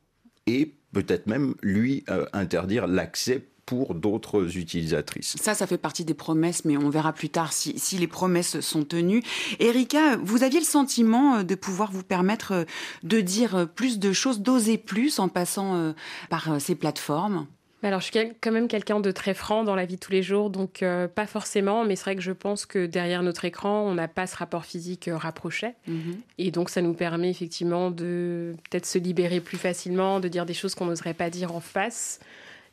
et 0.47 0.73
peut-être 0.91 1.27
même 1.27 1.55
lui 1.61 2.03
euh, 2.09 2.25
interdire 2.33 2.87
l'accès 2.87 3.47
pour 3.65 3.95
d'autres 3.95 4.57
utilisatrices. 4.57 5.37
Ça, 5.39 5.53
ça 5.53 5.65
fait 5.65 5.77
partie 5.77 6.03
des 6.03 6.13
promesses, 6.13 6.65
mais 6.65 6.75
on 6.75 6.89
verra 6.89 7.13
plus 7.13 7.29
tard 7.29 7.53
si, 7.53 7.79
si 7.79 7.97
les 7.97 8.07
promesses 8.07 8.59
sont 8.59 8.83
tenues. 8.83 9.23
Erika, 9.59 10.18
vous 10.18 10.44
aviez 10.44 10.59
le 10.59 10.65
sentiment 10.65 11.37
euh, 11.37 11.44
de 11.44 11.56
pouvoir 11.56 11.94
vous 11.94 12.03
permettre 12.03 12.65
de 13.03 13.21
dire 13.21 13.69
plus 13.75 13.97
de 13.97 14.11
choses, 14.11 14.41
d'oser 14.41 14.77
plus 14.77 15.19
en 15.19 15.29
passant 15.29 15.94
par 16.29 16.59
ces 16.59 16.75
plateformes? 16.75 17.47
Alors, 17.88 18.02
je 18.02 18.12
suis 18.12 18.33
quand 18.42 18.52
même 18.52 18.68
quelqu'un 18.68 19.00
de 19.00 19.09
très 19.12 19.33
franc 19.33 19.64
dans 19.64 19.76
la 19.76 19.86
vie 19.86 19.95
de 19.95 20.00
tous 20.00 20.12
les 20.12 20.21
jours, 20.21 20.50
donc 20.50 20.83
euh, 20.83 21.07
pas 21.07 21.26
forcément, 21.26 21.86
mais 21.86 21.95
c'est 21.95 22.04
vrai 22.04 22.16
que 22.18 22.21
je 22.21 22.33
pense 22.33 22.66
que 22.66 22.86
derrière 22.86 23.24
notre 23.24 23.45
écran, 23.45 23.83
on 23.83 23.94
n'a 23.94 24.09
pas 24.09 24.28
ce 24.28 24.36
rapport 24.36 24.66
physique 24.66 25.07
euh, 25.07 25.16
rapproché. 25.16 25.76
Mhm. 25.88 26.19
Et 26.38 26.52
donc, 26.52 26.69
ça 26.69 26.81
nous 26.81 26.94
permet 26.94 27.30
effectivement 27.30 27.90
de 27.90 28.54
peut-être 28.69 28.86
se 28.86 28.98
libérer 29.00 29.40
plus 29.40 29.57
facilement, 29.57 30.19
de 30.19 30.28
dire 30.28 30.45
des 30.45 30.54
choses 30.54 30.76
qu'on 30.76 30.88
n'oserait 30.88 31.14
pas 31.14 31.30
dire 31.30 31.56
en 31.56 31.62
face. 31.62 32.19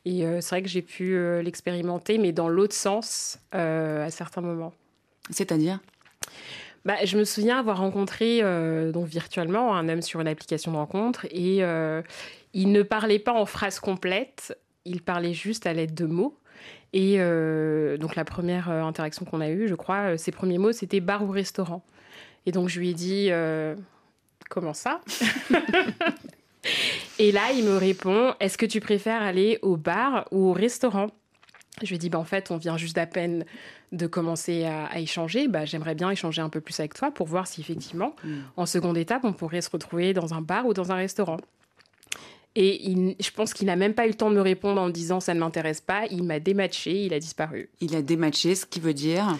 Et 0.04 0.24
euh, 0.24 0.40
c'est 0.40 0.50
vrai 0.50 0.62
que 0.62 0.68
j'ai 0.68 0.82
pu 0.82 1.16
l'expérimenter, 1.42 2.18
mais 2.18 2.32
dans 2.32 2.48
l'autre 2.48 2.74
sens, 2.74 3.38
à 3.52 4.10
certains 4.10 4.40
moments. 4.40 4.72
C'est-à-dire? 5.30 5.78
Bah, 6.84 7.04
je 7.04 7.16
me 7.18 7.24
souviens 7.24 7.58
avoir 7.58 7.78
rencontré 7.78 8.42
donc 8.92 9.06
virtuellement 9.06 9.74
un 9.74 9.88
homme 9.88 10.02
sur 10.02 10.20
une 10.20 10.28
application 10.28 10.70
de 10.70 10.76
rencontre 10.76 11.26
et 11.32 11.62
il 12.54 12.72
ne 12.72 12.82
parlait 12.82 13.18
pas 13.18 13.32
en 13.32 13.46
phrases 13.46 13.80
complètes 13.80 14.56
il 14.86 15.02
parlait 15.02 15.34
juste 15.34 15.66
à 15.66 15.72
l'aide 15.72 15.94
de 15.94 16.06
mots. 16.06 16.38
Et 16.92 17.16
euh, 17.18 17.98
donc 17.98 18.16
la 18.16 18.24
première 18.24 18.70
euh, 18.70 18.82
interaction 18.82 19.24
qu'on 19.24 19.40
a 19.40 19.50
eue, 19.50 19.68
je 19.68 19.74
crois, 19.74 20.12
euh, 20.12 20.16
ses 20.16 20.32
premiers 20.32 20.58
mots, 20.58 20.72
c'était 20.72 21.00
bar 21.00 21.22
ou 21.24 21.30
restaurant. 21.30 21.84
Et 22.46 22.52
donc 22.52 22.68
je 22.68 22.78
lui 22.78 22.90
ai 22.90 22.94
dit, 22.94 23.30
comment 24.48 24.72
ça? 24.72 25.00
Et 27.18 27.32
là, 27.32 27.52
il 27.54 27.64
me 27.64 27.76
répond, 27.76 28.34
est-ce 28.40 28.58
que 28.58 28.66
tu 28.66 28.80
préfères 28.80 29.22
aller 29.22 29.58
au 29.62 29.76
bar 29.76 30.26
ou 30.30 30.48
au 30.48 30.52
restaurant? 30.52 31.08
Je 31.82 31.88
lui 31.88 31.96
ai 31.96 31.98
dit, 31.98 32.08
bah, 32.08 32.18
en 32.18 32.24
fait, 32.24 32.50
on 32.50 32.56
vient 32.56 32.76
juste 32.76 32.96
d'à 32.96 33.06
peine 33.06 33.44
de 33.92 34.06
commencer 34.06 34.64
à, 34.64 34.98
échanger. 34.98 35.48
Bah, 35.48 35.64
J'aimerais 35.64 35.94
bien 35.94 36.10
échanger 36.10 36.40
un 36.40 36.48
peu 36.48 36.60
plus 36.60 36.78
avec 36.80 36.94
toi 36.94 37.10
pour 37.10 37.26
voir 37.26 37.46
si 37.46 37.60
effectivement, 37.60 38.14
mm. 38.24 38.34
en 38.56 38.66
seconde 38.66 38.96
étape, 38.96 39.24
on 39.24 39.32
pourrait 39.32 39.60
se 39.60 39.70
retrouver 39.70 40.12
dans 40.12 40.34
un 40.34 40.40
bar 40.40 40.66
ou 40.66 40.74
dans 40.74 40.92
un 40.92 40.96
restaurant. 40.96 41.38
Et 42.58 43.14
je 43.20 43.30
pense 43.32 43.52
qu'il 43.52 43.66
n'a 43.66 43.76
même 43.76 43.92
pas 43.92 44.06
eu 44.06 44.08
le 44.08 44.14
temps 44.14 44.30
de 44.30 44.34
me 44.34 44.40
répondre 44.40 44.80
en 44.80 44.86
me 44.86 44.90
disant 44.90 45.20
ça 45.20 45.34
ne 45.34 45.40
m'intéresse 45.40 45.82
pas. 45.82 46.06
Il 46.10 46.22
m'a 46.22 46.40
dématché, 46.40 47.04
il 47.04 47.12
a 47.12 47.20
disparu. 47.20 47.68
Il 47.82 47.94
a 47.94 48.00
dématché, 48.00 48.54
ce 48.54 48.64
qui 48.64 48.80
veut 48.80 48.94
dire 48.94 49.36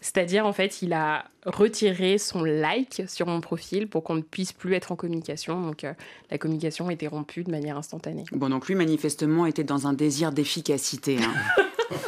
C'est-à-dire, 0.00 0.46
en 0.46 0.54
fait, 0.54 0.80
il 0.80 0.94
a 0.94 1.26
retiré 1.44 2.16
son 2.16 2.42
like 2.42 3.02
sur 3.06 3.26
mon 3.26 3.42
profil 3.42 3.86
pour 3.86 4.02
qu'on 4.02 4.14
ne 4.14 4.22
puisse 4.22 4.54
plus 4.54 4.72
être 4.72 4.92
en 4.92 4.96
communication. 4.96 5.60
Donc, 5.60 5.84
euh, 5.84 5.92
la 6.30 6.38
communication 6.38 6.88
était 6.88 7.06
rompue 7.06 7.44
de 7.44 7.50
manière 7.50 7.76
instantanée. 7.76 8.24
Bon, 8.32 8.48
donc 8.48 8.66
lui, 8.66 8.74
manifestement, 8.74 9.44
était 9.44 9.62
dans 9.62 9.86
un 9.86 9.92
désir 9.92 10.32
d'efficacité. 10.32 11.18
Hein. 11.22 11.34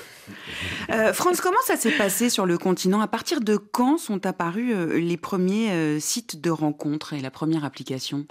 Euh, 0.88 1.12
France, 1.12 1.40
comment 1.40 1.58
ça 1.64 1.76
s'est 1.76 1.96
passé 1.96 2.30
sur 2.30 2.46
le 2.46 2.58
continent? 2.58 3.00
À 3.00 3.08
partir 3.08 3.40
de 3.40 3.56
quand 3.56 3.98
sont 3.98 4.24
apparus 4.24 4.72
euh, 4.72 5.00
les 5.00 5.16
premiers 5.16 5.98
sites 5.98 6.40
de 6.40 6.48
rencontres 6.48 7.12
et 7.12 7.20
la 7.20 7.30
première 7.32 7.64
application? 7.64 8.24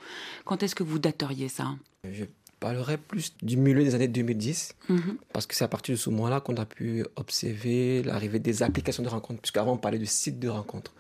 Quand 0.46 0.64
est-ce 0.64 0.74
que 0.74 0.84
vous 0.84 0.98
dateriez 0.98 1.50
ça? 1.50 1.76
Parlerai 2.60 2.98
plus 2.98 3.36
du 3.44 3.58
milieu 3.58 3.84
des 3.84 3.96
années 3.96 4.08
2010, 4.08 4.76
mhm. 4.90 5.18
parce 5.34 5.46
que 5.46 5.56
c'est 5.56 5.64
à 5.64 5.68
partir 5.68 5.94
de 5.94 6.00
ce 6.00 6.10
moment-là 6.10 6.40
qu'on 6.40 6.56
a 6.56 6.66
pu 6.66 7.06
observer 7.16 8.02
l'arrivée 8.04 8.40
des 8.40 8.64
applications 8.64 9.04
de 9.04 9.10
rencontres, 9.10 9.42
puisqu'avant 9.42 9.74
on 9.74 9.78
parlait 9.78 10.00
de 10.00 10.06
sites 10.06 10.40
de 10.40 10.50
rencontres. 10.50 10.94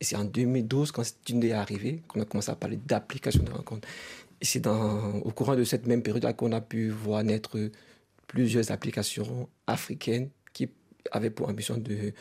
Et 0.00 0.04
c'est 0.04 0.16
en 0.16 0.24
2012, 0.24 0.92
quand 0.92 1.02
une 1.28 1.44
est 1.44 1.52
arrivé, 1.52 2.02
qu'on 2.08 2.22
a 2.22 2.24
commencé 2.24 2.50
à 2.50 2.54
parler 2.54 2.78
d'applications 2.78 3.42
de 3.42 3.50
rencontres. 3.50 3.86
Et 4.40 4.46
c'est 4.46 4.66
au 4.66 5.30
courant 5.32 5.56
de 5.56 5.64
cette 5.64 5.86
même 5.86 6.02
période-là 6.02 6.32
qu'on 6.32 6.52
a 6.52 6.62
pu 6.62 6.88
voir 6.88 7.22
naître 7.22 7.58
plusieurs 8.26 8.70
applications 8.70 9.48
africaines 9.66 10.30
qui 10.54 10.70
avaient 11.12 11.30
pour 11.30 11.48
ambition 11.48 11.76
de, 11.76 12.12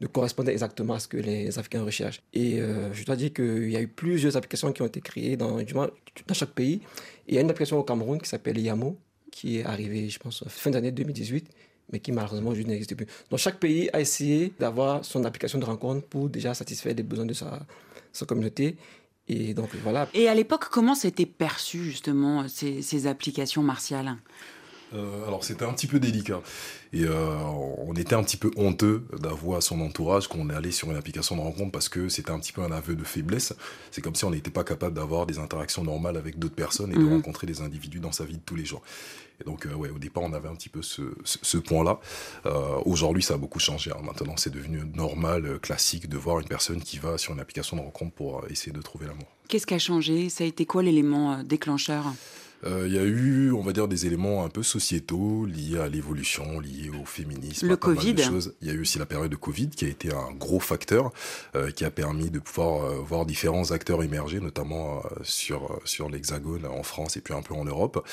de 0.00 0.06
correspondre 0.08 0.50
exactement 0.50 0.94
à 0.94 0.98
ce 0.98 1.06
que 1.06 1.16
les 1.16 1.58
Africains 1.58 1.84
recherchent. 1.84 2.22
Et 2.32 2.60
euh, 2.60 2.92
je 2.92 3.04
dois 3.04 3.14
dire 3.14 3.32
qu'il 3.32 3.70
y 3.70 3.76
a 3.76 3.80
eu 3.80 3.88
plusieurs 3.88 4.36
applications 4.36 4.72
qui 4.72 4.82
ont 4.82 4.86
été 4.86 5.00
créées 5.00 5.36
dans, 5.36 5.58
dans 5.58 6.34
chaque 6.34 6.50
pays 6.50 6.80
il 7.28 7.34
y 7.34 7.38
a 7.38 7.40
une 7.40 7.50
application 7.50 7.78
au 7.78 7.82
Cameroun 7.84 8.20
qui 8.20 8.28
s'appelle 8.28 8.58
Yamo, 8.58 8.98
qui 9.30 9.58
est 9.58 9.64
arrivée, 9.64 10.08
je 10.08 10.18
pense, 10.18 10.42
fin 10.48 10.70
d'année 10.70 10.90
2018, 10.90 11.48
mais 11.92 12.00
qui 12.00 12.10
malheureusement 12.10 12.54
juste 12.54 12.68
n'existe 12.68 12.94
plus. 12.94 13.06
Donc 13.30 13.38
chaque 13.38 13.58
pays 13.60 13.88
a 13.92 14.00
essayé 14.00 14.52
d'avoir 14.58 15.04
son 15.04 15.24
application 15.24 15.58
de 15.58 15.64
rencontre 15.64 16.06
pour 16.06 16.28
déjà 16.28 16.54
satisfaire 16.54 16.94
les 16.94 17.02
besoins 17.02 17.26
de 17.26 17.34
sa, 17.34 17.66
communauté. 18.26 18.76
Et 19.28 19.52
donc 19.52 19.68
voilà. 19.82 20.08
Et 20.14 20.28
à 20.28 20.34
l'époque, 20.34 20.68
comment 20.70 20.94
s'étaient 20.94 21.26
perçues 21.26 21.84
justement 21.84 22.46
ces 22.48 23.06
applications 23.06 23.62
martiales? 23.62 24.16
Euh, 24.94 25.26
alors 25.26 25.44
c'était 25.44 25.64
un 25.64 25.72
petit 25.72 25.86
peu 25.86 26.00
délicat 26.00 26.40
et 26.94 27.04
euh, 27.04 27.36
on 27.86 27.94
était 27.94 28.14
un 28.14 28.22
petit 28.22 28.38
peu 28.38 28.50
honteux 28.56 29.04
d'avouer 29.20 29.56
à 29.56 29.60
son 29.60 29.80
entourage 29.80 30.28
qu'on 30.28 30.48
est 30.48 30.54
allé 30.54 30.70
sur 30.70 30.90
une 30.90 30.96
application 30.96 31.36
de 31.36 31.42
rencontre 31.42 31.72
parce 31.72 31.90
que 31.90 32.08
c'était 32.08 32.30
un 32.30 32.38
petit 32.38 32.52
peu 32.52 32.62
un 32.62 32.72
aveu 32.72 32.96
de 32.96 33.04
faiblesse. 33.04 33.54
C'est 33.90 34.00
comme 34.00 34.14
si 34.14 34.24
on 34.24 34.30
n'était 34.30 34.50
pas 34.50 34.64
capable 34.64 34.94
d'avoir 34.94 35.26
des 35.26 35.38
interactions 35.38 35.84
normales 35.84 36.16
avec 36.16 36.38
d'autres 36.38 36.54
personnes 36.54 36.92
et 36.92 36.96
de 36.96 37.00
mhm. 37.00 37.14
rencontrer 37.14 37.46
des 37.46 37.60
individus 37.60 38.00
dans 38.00 38.12
sa 38.12 38.24
vie 38.24 38.36
de 38.36 38.42
tous 38.44 38.56
les 38.56 38.64
jours. 38.64 38.82
Et 39.42 39.44
donc 39.44 39.66
euh, 39.66 39.74
ouais, 39.74 39.90
au 39.90 39.98
départ 39.98 40.22
on 40.22 40.32
avait 40.32 40.48
un 40.48 40.54
petit 40.54 40.70
peu 40.70 40.80
ce, 40.80 41.02
ce, 41.24 41.58
point-là. 41.58 42.00
Aujourd'hui 42.86 43.22
ça 43.22 43.34
a 43.34 43.36
beaucoup 43.36 43.60
changé. 43.60 43.90
Hein. 43.90 44.00
Maintenant 44.02 44.36
c'est 44.38 44.52
devenu 44.52 44.82
normal, 44.94 45.58
classique 45.60 46.08
de 46.08 46.16
voir 46.16 46.40
une 46.40 46.48
personne 46.48 46.80
qui 46.80 46.98
va 46.98 47.18
sur 47.18 47.34
une 47.34 47.40
application 47.40 47.76
de 47.76 47.82
rencontre 47.82 48.14
pour 48.14 48.44
essayer 48.48 48.72
de 48.72 48.80
trouver 48.80 49.06
l'amour. 49.06 49.28
Qu'est-ce 49.48 49.66
qui 49.66 49.74
a 49.74 49.78
changé? 49.78 50.30
Ça 50.30 50.44
a 50.44 50.46
été 50.46 50.64
quoi 50.64 50.82
l'élément 50.82 51.42
déclencheur? 51.42 52.04
Il 52.64 52.92
y 52.92 52.98
a 52.98 53.04
eu, 53.04 53.52
on 53.52 53.62
va 53.62 53.72
dire, 53.72 53.88
des 53.88 54.06
éléments 54.06 54.44
un 54.44 54.48
peu 54.48 54.62
sociétaux 54.62 55.46
liés 55.46 55.78
à 55.78 55.88
l'évolution, 55.88 56.60
liés 56.60 56.90
au 56.90 57.04
féminisme. 57.04 57.68
Le 57.68 57.76
Covid. 57.76 58.16
Il 58.60 58.68
y 58.68 58.70
a 58.70 58.74
eu 58.74 58.80
aussi 58.80 58.98
la 58.98 59.06
période 59.06 59.30
de 59.30 59.36
Covid 59.36 59.68
qui 59.70 59.84
a 59.84 59.88
été 59.88 60.12
un 60.12 60.32
gros 60.32 60.60
facteur, 60.60 61.12
euh, 61.54 61.70
qui 61.70 61.84
a 61.84 61.90
permis 61.90 62.30
de 62.30 62.38
pouvoir 62.38 62.84
euh, 62.84 62.94
voir 62.96 63.26
différents 63.26 63.70
acteurs 63.70 64.02
émerger, 64.02 64.40
notamment 64.40 65.02
sur 65.22 65.80
sur 65.84 66.08
l'Hexagone 66.08 66.66
en 66.66 66.82
France 66.82 67.16
et 67.16 67.20
puis 67.20 67.34
un 67.34 67.42
peu 67.42 67.54
en 67.54 67.64
Europe. 67.64 68.06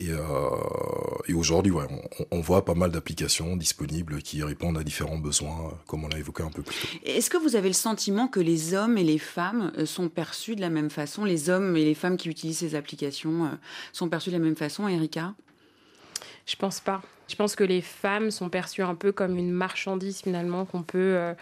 Et, 0.00 0.10
et 1.28 1.34
aujourd'hui, 1.34 1.72
ouais, 1.72 1.86
on, 2.20 2.38
on, 2.38 2.40
voit 2.40 2.64
pas 2.64 2.74
mal 2.74 2.90
d'applications 2.90 3.56
disponibles 3.56 4.22
qui 4.22 4.42
répondent 4.42 4.78
à 4.78 4.84
différents 4.84 5.18
besoins, 5.18 5.78
comme 5.86 6.04
on 6.04 6.08
l'a 6.08 6.18
évoqué 6.18 6.42
un 6.42 6.50
peu 6.50 6.62
plus 6.62 6.74
tôt. 6.74 6.88
Est-ce 7.04 7.30
que 7.30 7.36
vous 7.36 7.56
avez 7.56 7.68
le 7.68 7.74
sentiment 7.74 8.28
que 8.28 8.40
les 8.40 8.74
hommes 8.74 8.98
et 8.98 9.04
les 9.04 9.18
femmes 9.18 9.72
sont 9.84 10.08
perçus 10.08 10.56
de 10.56 10.60
la 10.60 10.70
même 10.70 10.90
façon, 10.90 11.24
les 11.24 11.50
hommes 11.50 11.76
et 11.76 11.84
les 11.84 11.94
femmes 11.94 12.16
qui 12.16 12.28
utilisent 12.28 12.58
ces 12.58 12.74
applications 12.74 13.58
sont 13.92 14.08
perçues 14.08 14.30
de 14.30 14.36
la 14.36 14.42
même 14.42 14.56
façon, 14.56 14.88
Erika? 14.88 15.34
Je 16.46 16.56
pense 16.56 16.80
pas. 16.80 17.02
Je 17.28 17.36
pense 17.36 17.54
que 17.54 17.64
les 17.64 17.80
femmes 17.80 18.30
sont 18.30 18.48
perçues 18.48 18.82
un 18.82 18.94
peu 18.94 19.12
comme 19.12 19.38
une 19.38 19.52
marchandise 19.52 20.20
finalement 20.22 20.64
qu'on 20.64 20.82
peut 20.82 21.14
euh, 21.16 21.34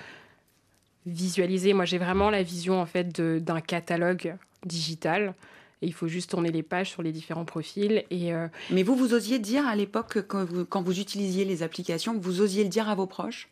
visualiser. 1.06 1.72
Moi, 1.72 1.84
j'ai 1.84 1.98
vraiment 1.98 2.30
la 2.30 2.42
vision 2.42 2.80
en 2.80 2.86
fait 2.86 3.20
d'un 3.20 3.60
catalogue 3.60 4.36
digital. 4.64 5.34
Et 5.82 5.86
il 5.86 5.94
faut 5.94 6.08
juste 6.08 6.30
tourner 6.30 6.52
les 6.52 6.62
pages 6.62 6.90
sur 6.90 7.02
les 7.02 7.10
différents 7.10 7.46
profils. 7.46 8.04
Et 8.10 8.34
euh, 8.34 8.48
Mais 8.70 8.82
vous, 8.82 8.94
vous 8.94 9.14
osiez 9.14 9.38
dire 9.38 9.66
à 9.66 9.74
l'époque, 9.74 10.18
quand 10.28 10.44
vous, 10.44 10.66
quand 10.66 10.82
vous 10.82 11.00
utilisiez 11.00 11.46
les 11.46 11.62
applications, 11.62 12.18
vous 12.18 12.42
osiez 12.42 12.64
le 12.64 12.68
dire 12.68 12.88
à 12.88 12.94
vos 12.94 13.06
proches? 13.06 13.48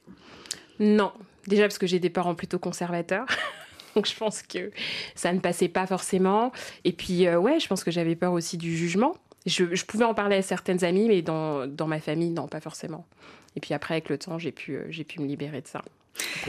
Non. 0.79 1.13
Déjà 1.47 1.63
parce 1.63 1.79
que 1.79 1.87
j'ai 1.87 1.99
des 1.99 2.11
parents 2.11 2.35
plutôt 2.35 2.59
conservateurs. 2.59 3.27
Donc 3.99 4.07
je 4.07 4.15
pense 4.15 4.43
que 4.43 4.71
ça 5.17 5.33
ne 5.33 5.41
passait 5.41 5.67
pas 5.67 5.85
forcément. 5.85 6.53
Et 6.85 6.93
puis, 6.93 7.27
euh, 7.27 7.37
ouais, 7.37 7.59
je 7.59 7.67
pense 7.67 7.83
que 7.83 7.91
j'avais 7.91 8.15
peur 8.15 8.33
aussi 8.33 8.57
du 8.57 8.77
jugement. 8.77 9.17
Je, 9.45 9.85
pouvais 9.85 10.05
en 10.05 10.15
parler 10.15 10.37
à 10.37 10.43
certaines 10.43 10.85
amies, 10.85 11.09
mais 11.09 11.21
dans, 11.21 11.67
dans, 11.67 11.89
ma 11.89 11.99
famille, 11.99 12.31
non, 12.31 12.47
pas 12.47 12.61
forcément. 12.61 13.09
Et 13.57 13.61
puis 13.61 13.75
après, 13.75 13.95
avec 13.95 14.09
le 14.09 14.17
temps, 14.17 14.39
j'ai 14.39 14.53
pu, 14.53 14.77
euh, 14.77 14.85
j'ai 14.91 15.03
pu 15.03 15.21
me 15.21 15.27
libérer 15.27 15.63
de 15.63 15.67
ça. 15.67 15.83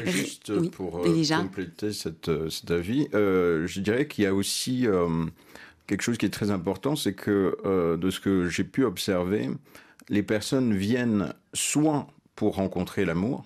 juste 0.06 0.70
pour 0.70 1.00
euh, 1.00 1.24
compléter 1.42 1.92
cette, 1.92 2.30
cet 2.52 2.70
avis, 2.70 3.08
je 3.12 3.80
dirais 3.80 4.08
qu'il 4.08 4.26
y 4.26 4.28
a 4.28 4.36
aussi 4.36 4.86
quelque 5.88 6.02
chose 6.04 6.20
qui 6.20 6.28
est 6.28 6.34
très 6.34 6.52
important, 6.52 6.96
c'est 6.96 7.14
que 7.14 7.58
de 7.98 8.10
ce 8.12 8.20
que 8.20 8.48
j'ai 8.48 8.64
pu 8.64 8.84
observer, 8.84 9.50
les 10.08 10.22
personnes 10.22 10.76
viennent 10.76 11.34
soit 11.54 12.06
pour 12.36 12.58
rencontrer 12.58 13.06
l'amour, 13.06 13.44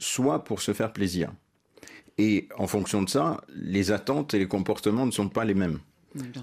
soit 0.00 0.42
pour 0.42 0.60
se 0.60 0.72
faire 0.72 0.92
plaisir. 0.92 1.30
Et 2.18 2.48
en 2.56 2.66
fonction 2.66 3.02
de 3.02 3.10
ça, 3.10 3.42
les 3.54 3.90
attentes 3.90 4.32
et 4.34 4.38
les 4.38 4.48
comportements 4.48 5.06
ne 5.06 5.10
sont 5.10 5.28
pas 5.28 5.44
les 5.44 5.54
mêmes. 5.54 5.78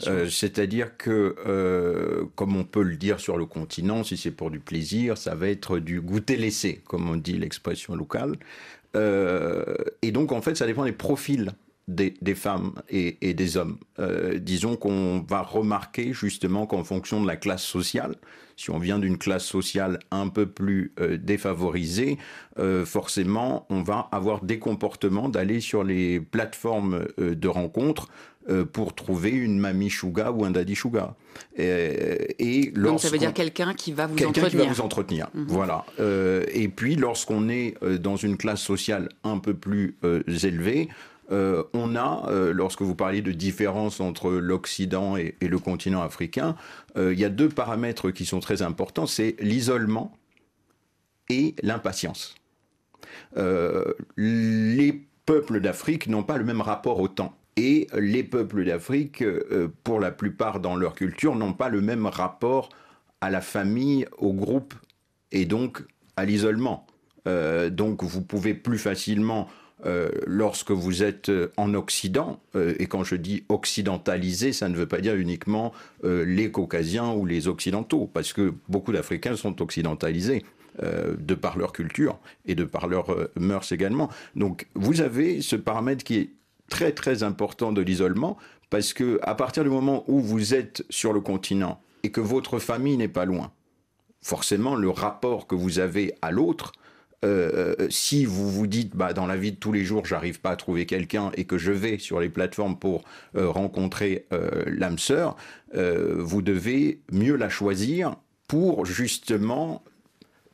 Euh, 0.07 0.29
c'est-à-dire 0.29 0.97
que, 0.97 1.35
euh, 1.47 2.25
comme 2.35 2.55
on 2.55 2.63
peut 2.63 2.83
le 2.83 2.95
dire 2.95 3.19
sur 3.19 3.37
le 3.37 3.45
continent, 3.45 4.03
si 4.03 4.17
c'est 4.17 4.31
pour 4.31 4.51
du 4.51 4.59
plaisir, 4.59 5.17
ça 5.17 5.35
va 5.35 5.47
être 5.47 5.79
du 5.79 6.01
goûter 6.01 6.37
laissé, 6.37 6.81
comme 6.87 7.09
on 7.09 7.15
dit 7.15 7.37
l'expression 7.37 7.95
locale. 7.95 8.35
Euh, 8.95 9.63
et 10.01 10.11
donc, 10.11 10.31
en 10.31 10.41
fait, 10.41 10.55
ça 10.55 10.67
dépend 10.67 10.85
des 10.85 10.91
profils 10.91 11.51
des, 11.87 12.13
femmes 12.35 12.73
et, 12.89 13.33
des 13.33 13.57
hommes. 13.57 13.77
disons 14.37 14.75
qu'on 14.75 15.25
va 15.27 15.41
remarquer 15.41 16.13
justement 16.13 16.65
qu'en 16.65 16.83
fonction 16.83 17.21
de 17.21 17.27
la 17.27 17.35
classe 17.35 17.63
sociale, 17.63 18.15
si 18.55 18.69
on 18.69 18.79
vient 18.79 18.99
d'une 18.99 19.17
classe 19.17 19.45
sociale 19.45 19.99
un 20.11 20.27
peu 20.27 20.45
plus 20.45 20.93
euh, 20.99 21.17
défavorisée, 21.17 22.17
euh, 22.59 22.85
forcément, 22.85 23.65
on 23.69 23.81
va 23.81 24.07
avoir 24.11 24.43
des 24.43 24.59
comportements 24.59 25.29
d'aller 25.29 25.59
sur 25.59 25.83
les 25.83 26.19
plateformes 26.19 27.05
euh, 27.19 27.35
de 27.35 27.47
rencontres 27.47 28.07
pour 28.73 28.93
trouver 28.93 29.29
une 29.29 29.57
mamie 29.57 29.89
chouga 29.89 30.33
ou 30.33 30.43
un 30.43 30.51
daddy 30.51 30.75
chouga. 30.75 31.15
Et, 31.55 32.73
Donc 32.75 32.99
ça 32.99 33.07
veut 33.07 33.17
dire 33.17 33.33
quelqu'un 33.33 33.73
qui 33.73 33.93
va 33.93 34.05
vous 34.05 34.15
quelqu'un 34.15 34.41
entretenir. 34.41 34.49
qui 34.49 34.67
va 34.67 34.73
vous 34.73 34.81
entretenir. 34.81 35.29
Mhm. 35.33 35.45
Voilà. 35.47 35.85
et 35.97 36.67
puis 36.67 36.97
lorsqu'on 36.97 37.47
est 37.47 37.75
dans 38.01 38.17
une 38.17 38.35
classe 38.35 38.59
sociale 38.59 39.07
un 39.23 39.37
peu 39.37 39.53
plus 39.53 39.95
élevée, 40.27 40.89
euh, 41.31 41.63
on 41.73 41.95
a, 41.95 42.27
euh, 42.29 42.53
lorsque 42.53 42.81
vous 42.81 42.95
parliez 42.95 43.21
de 43.21 43.31
différence 43.31 43.99
entre 43.99 44.31
l'Occident 44.31 45.15
et, 45.17 45.35
le 45.41 45.59
continent 45.59 46.01
africain, 46.01 46.55
euh, 46.97 47.13
il 47.13 47.19
y 47.19 47.25
a 47.25 47.29
deux 47.29 47.49
paramètres 47.49 48.11
qui 48.11 48.25
sont 48.25 48.39
très 48.39 48.61
importants, 48.61 49.05
c'est 49.05 49.35
l'isolement 49.39 50.15
et 51.29 51.55
l'impatience. 51.63 52.35
les 53.35 55.07
peuples 55.25 55.61
d'Afrique 55.61 56.07
n'ont 56.07 56.23
pas 56.23 56.37
le 56.37 56.43
même 56.43 56.61
rapport 56.61 56.99
au 56.99 57.07
temps. 57.07 57.35
Et 57.55 57.87
les 57.93 58.23
peuples 58.23 58.65
d'Afrique, 58.65 59.23
pour 59.83 59.99
la 59.99 60.11
plupart 60.11 60.59
dans 60.59 60.75
leur 60.75 60.95
culture, 60.95 61.35
n'ont 61.35 61.53
pas 61.53 61.69
le 61.69 61.81
même 61.81 62.07
rapport 62.07 62.69
à 63.21 63.29
la 63.29 63.41
famille, 63.41 64.07
au 64.17 64.33
groupe 64.33 64.73
et 65.31 65.45
donc 65.45 65.83
à 66.17 66.25
l'isolement. 66.25 66.87
donc 67.25 68.03
vous 68.03 68.21
pouvez 68.21 68.53
plus 68.53 68.79
facilement 68.79 69.47
euh, 69.85 70.09
lorsque 70.25 70.71
vous 70.71 71.03
êtes 71.03 71.29
euh, 71.29 71.51
en 71.57 71.73
Occident, 71.73 72.39
euh, 72.55 72.73
et 72.79 72.85
quand 72.85 73.03
je 73.03 73.15
dis 73.15 73.43
occidentalisé, 73.49 74.53
ça 74.53 74.69
ne 74.69 74.75
veut 74.75 74.85
pas 74.85 75.01
dire 75.01 75.15
uniquement 75.15 75.73
les 76.03 76.51
Caucasiens 76.51 77.13
ou 77.13 77.25
les 77.25 77.47
Occidentaux, 77.47 78.09
parce 78.13 78.33
que 78.33 78.53
beaucoup 78.67 78.91
d'Africains 78.91 79.35
sont 79.35 79.61
occidentalisés. 79.61 80.43
de 80.81 81.35
par 81.35 81.59
leur 81.59 81.71
culture 81.71 82.17
et 82.47 82.55
de 82.55 82.63
par 82.63 82.87
leurs 82.87 83.15
mœurs 83.39 83.71
également. 83.71 84.09
Donc 84.35 84.65
vous 84.73 85.01
avez 85.01 85.39
ce 85.41 85.55
paramètre 85.55 86.03
qui 86.03 86.15
est 86.17 86.29
très 86.67 86.93
très 86.93 87.21
important 87.21 87.71
de 87.71 87.81
l'isolement 87.81 88.37
parce 88.71 88.91
que 88.91 89.19
à 89.21 89.35
partir 89.35 89.63
du 89.63 89.69
moment 89.69 90.03
où 90.07 90.19
vous 90.19 90.55
êtes 90.55 90.83
sur 90.89 91.13
le 91.13 91.21
continent 91.21 91.79
et 92.01 92.09
que 92.09 92.21
votre 92.21 92.57
famille 92.57 92.97
n'est 92.97 93.07
pas 93.07 93.25
loin, 93.25 93.51
forcément 94.23 94.75
le 94.75 94.89
rapport 94.89 95.45
que 95.45 95.53
vous 95.53 95.77
avez 95.77 96.15
à 96.23 96.31
l'autre 96.31 96.71
euh, 97.23 97.75
si 97.89 98.25
vous 98.25 98.49
vous 98.49 98.67
dites, 98.67 98.95
bah, 98.95 99.13
dans 99.13 99.25
la 99.25 99.37
vie 99.37 99.51
de 99.51 99.57
tous 99.57 99.71
les 99.71 99.83
jours, 99.83 100.05
j'arrive 100.05 100.39
pas 100.39 100.51
à 100.51 100.55
trouver 100.55 100.85
quelqu'un 100.85 101.31
et 101.35 101.45
que 101.45 101.57
je 101.57 101.71
vais 101.71 101.97
sur 101.97 102.19
les 102.19 102.29
plateformes 102.29 102.77
pour 102.77 103.03
euh, 103.35 103.49
rencontrer 103.49 104.25
euh, 104.33 104.63
l'âme 104.67 104.99
sœur, 104.99 105.35
vous 105.75 106.43
devez 106.43 107.01
mieux 107.11 107.35
la 107.35 107.49
choisir 107.49 108.15
pour 108.47 108.85
justement 108.85 109.83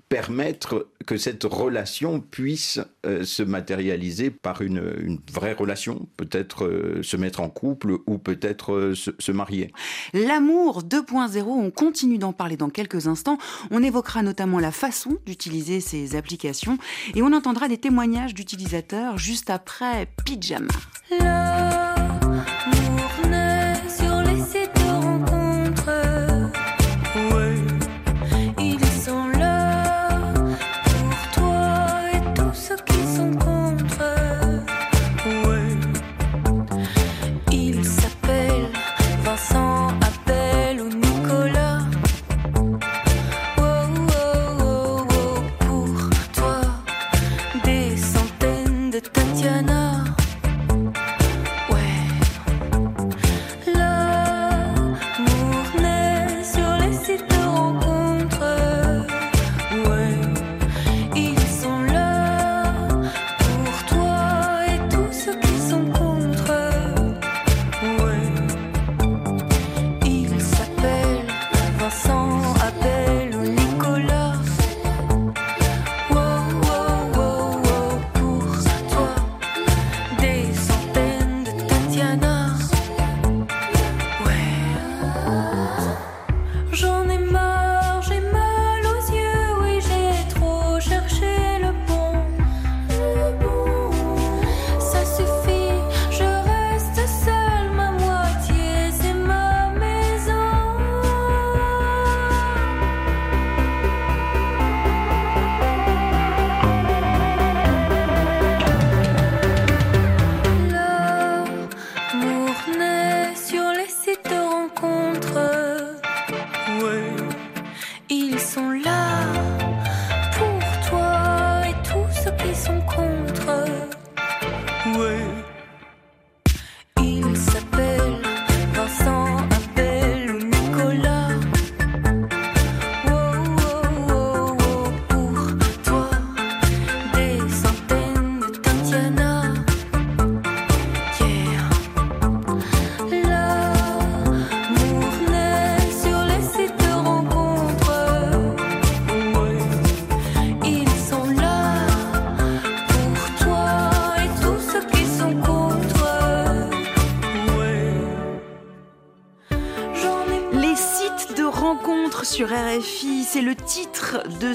permettre 0.09 0.87
que 1.05 1.17
cette 1.17 1.43
relation 1.43 2.19
puisse 2.19 2.79
euh, 3.05 3.23
se 3.23 3.43
matérialiser 3.43 4.31
par 4.31 4.61
une, 4.61 5.19
vraie 5.31 5.53
relation, 5.53 6.07
peut-être 6.17 6.65
euh, 6.65 7.03
se 7.03 7.15
mettre 7.15 7.39
en 7.39 7.49
couple 7.49 7.97
ou 8.07 8.17
peut-être 8.17 8.73
euh, 8.73 8.95
se, 8.95 9.11
se, 9.19 9.31
marier. 9.31 9.71
L'amour 10.13 10.83
2.0, 10.83 11.43
on 11.45 11.71
continue 11.71 12.17
d'en 12.17 12.33
parler 12.33 12.57
dans 12.57 12.69
quelques 12.69 13.07
instants. 13.07 13.37
On 13.69 13.83
évoquera 13.83 14.23
notamment 14.23 14.59
la 14.59 14.71
façon 14.71 15.17
d'utiliser 15.25 15.79
ces 15.79 16.15
applications 16.15 16.79
et 17.13 17.21
on 17.21 17.31
entendra 17.31 17.67
des 17.67 17.77
témoignages 17.77 18.33
d'utilisateurs 18.33 19.17
juste 19.17 19.49
après 19.51 20.07
Pyjama. 20.25 20.67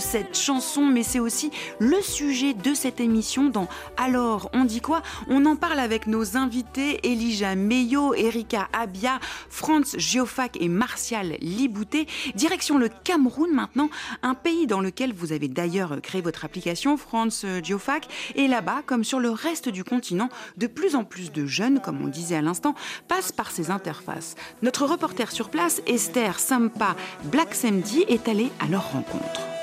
Cette 0.04 0.36
chanson, 0.36 0.82
mais 0.82 1.02
c'est 1.02 1.18
aussi 1.18 1.50
le 1.78 2.00
sujet 2.02 2.52
de 2.52 2.74
cette 2.74 3.00
émission 3.00 3.48
dans 3.48 3.68
Alors, 3.96 4.50
on 4.52 4.64
dit 4.64 4.80
quoi? 4.80 5.02
On 5.28 5.46
en 5.46 5.56
parle 5.56 5.80
avec 5.80 6.06
nos 6.06 6.36
invités 6.36 7.00
Elijah 7.10 7.54
Meyo, 7.54 8.14
Erika 8.14 8.68
Abia, 8.72 9.18
Franz 9.48 9.98
Geofac 9.98 10.58
et 10.60 10.68
Martial 10.68 11.36
Libouté. 11.40 12.06
Direction 12.34 12.76
le 12.76 12.88
Cameroun 12.88 13.50
maintenant, 13.52 13.88
un 14.22 14.34
pays 14.34 14.66
dans 14.66 14.80
lequel 14.80 15.14
vous 15.14 15.32
avez 15.32 15.48
d'ailleurs 15.48 16.00
créé 16.02 16.20
votre 16.20 16.44
application, 16.44 16.96
Franz 16.96 17.46
Geofac. 17.62 18.06
Et 18.34 18.46
là-bas, 18.46 18.82
comme 18.84 19.04
sur 19.04 19.20
le 19.20 19.30
reste 19.30 19.70
du 19.70 19.84
continent, 19.84 20.28
de 20.58 20.66
plus 20.66 20.96
en 20.96 21.04
plus 21.04 21.32
de 21.32 21.46
jeunes, 21.46 21.80
comme 21.80 22.02
on 22.02 22.08
disait 22.08 22.36
à 22.36 22.42
l'instant, 22.42 22.74
passent 23.08 23.32
par 23.32 23.50
ces 23.50 23.70
interfaces. 23.70 24.34
Notre 24.62 24.84
reporter 24.84 25.32
sur 25.32 25.48
place, 25.48 25.80
Esther 25.86 26.38
Sampa 26.38 26.94
Black 27.24 27.54
Samedi, 27.54 28.04
est 28.06 28.28
allée 28.28 28.50
à 28.60 28.66
leur 28.66 28.92
rencontre. 28.92 29.53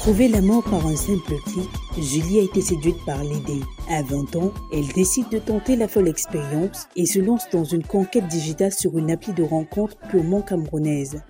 Trouver 0.00 0.28
l'amour 0.28 0.62
par 0.62 0.86
un 0.86 0.96
simple 0.96 1.34
clic, 1.44 1.68
Julie 1.98 2.38
a 2.38 2.42
été 2.42 2.62
séduite 2.62 2.96
par 3.04 3.22
l'idée. 3.22 3.60
À 3.90 4.02
20 4.02 4.34
ans, 4.36 4.50
elle 4.72 4.88
décide 4.94 5.28
de 5.28 5.38
tenter 5.38 5.76
la 5.76 5.88
folle 5.88 6.08
expérience 6.08 6.88
et 6.96 7.04
se 7.04 7.18
lance 7.18 7.42
dans 7.52 7.64
une 7.64 7.84
conquête 7.84 8.26
digitale 8.26 8.72
sur 8.72 8.96
une 8.96 9.10
appli 9.10 9.34
de 9.34 9.42
rencontre 9.42 9.98
purement 10.08 10.40
camerounaise. 10.40 11.20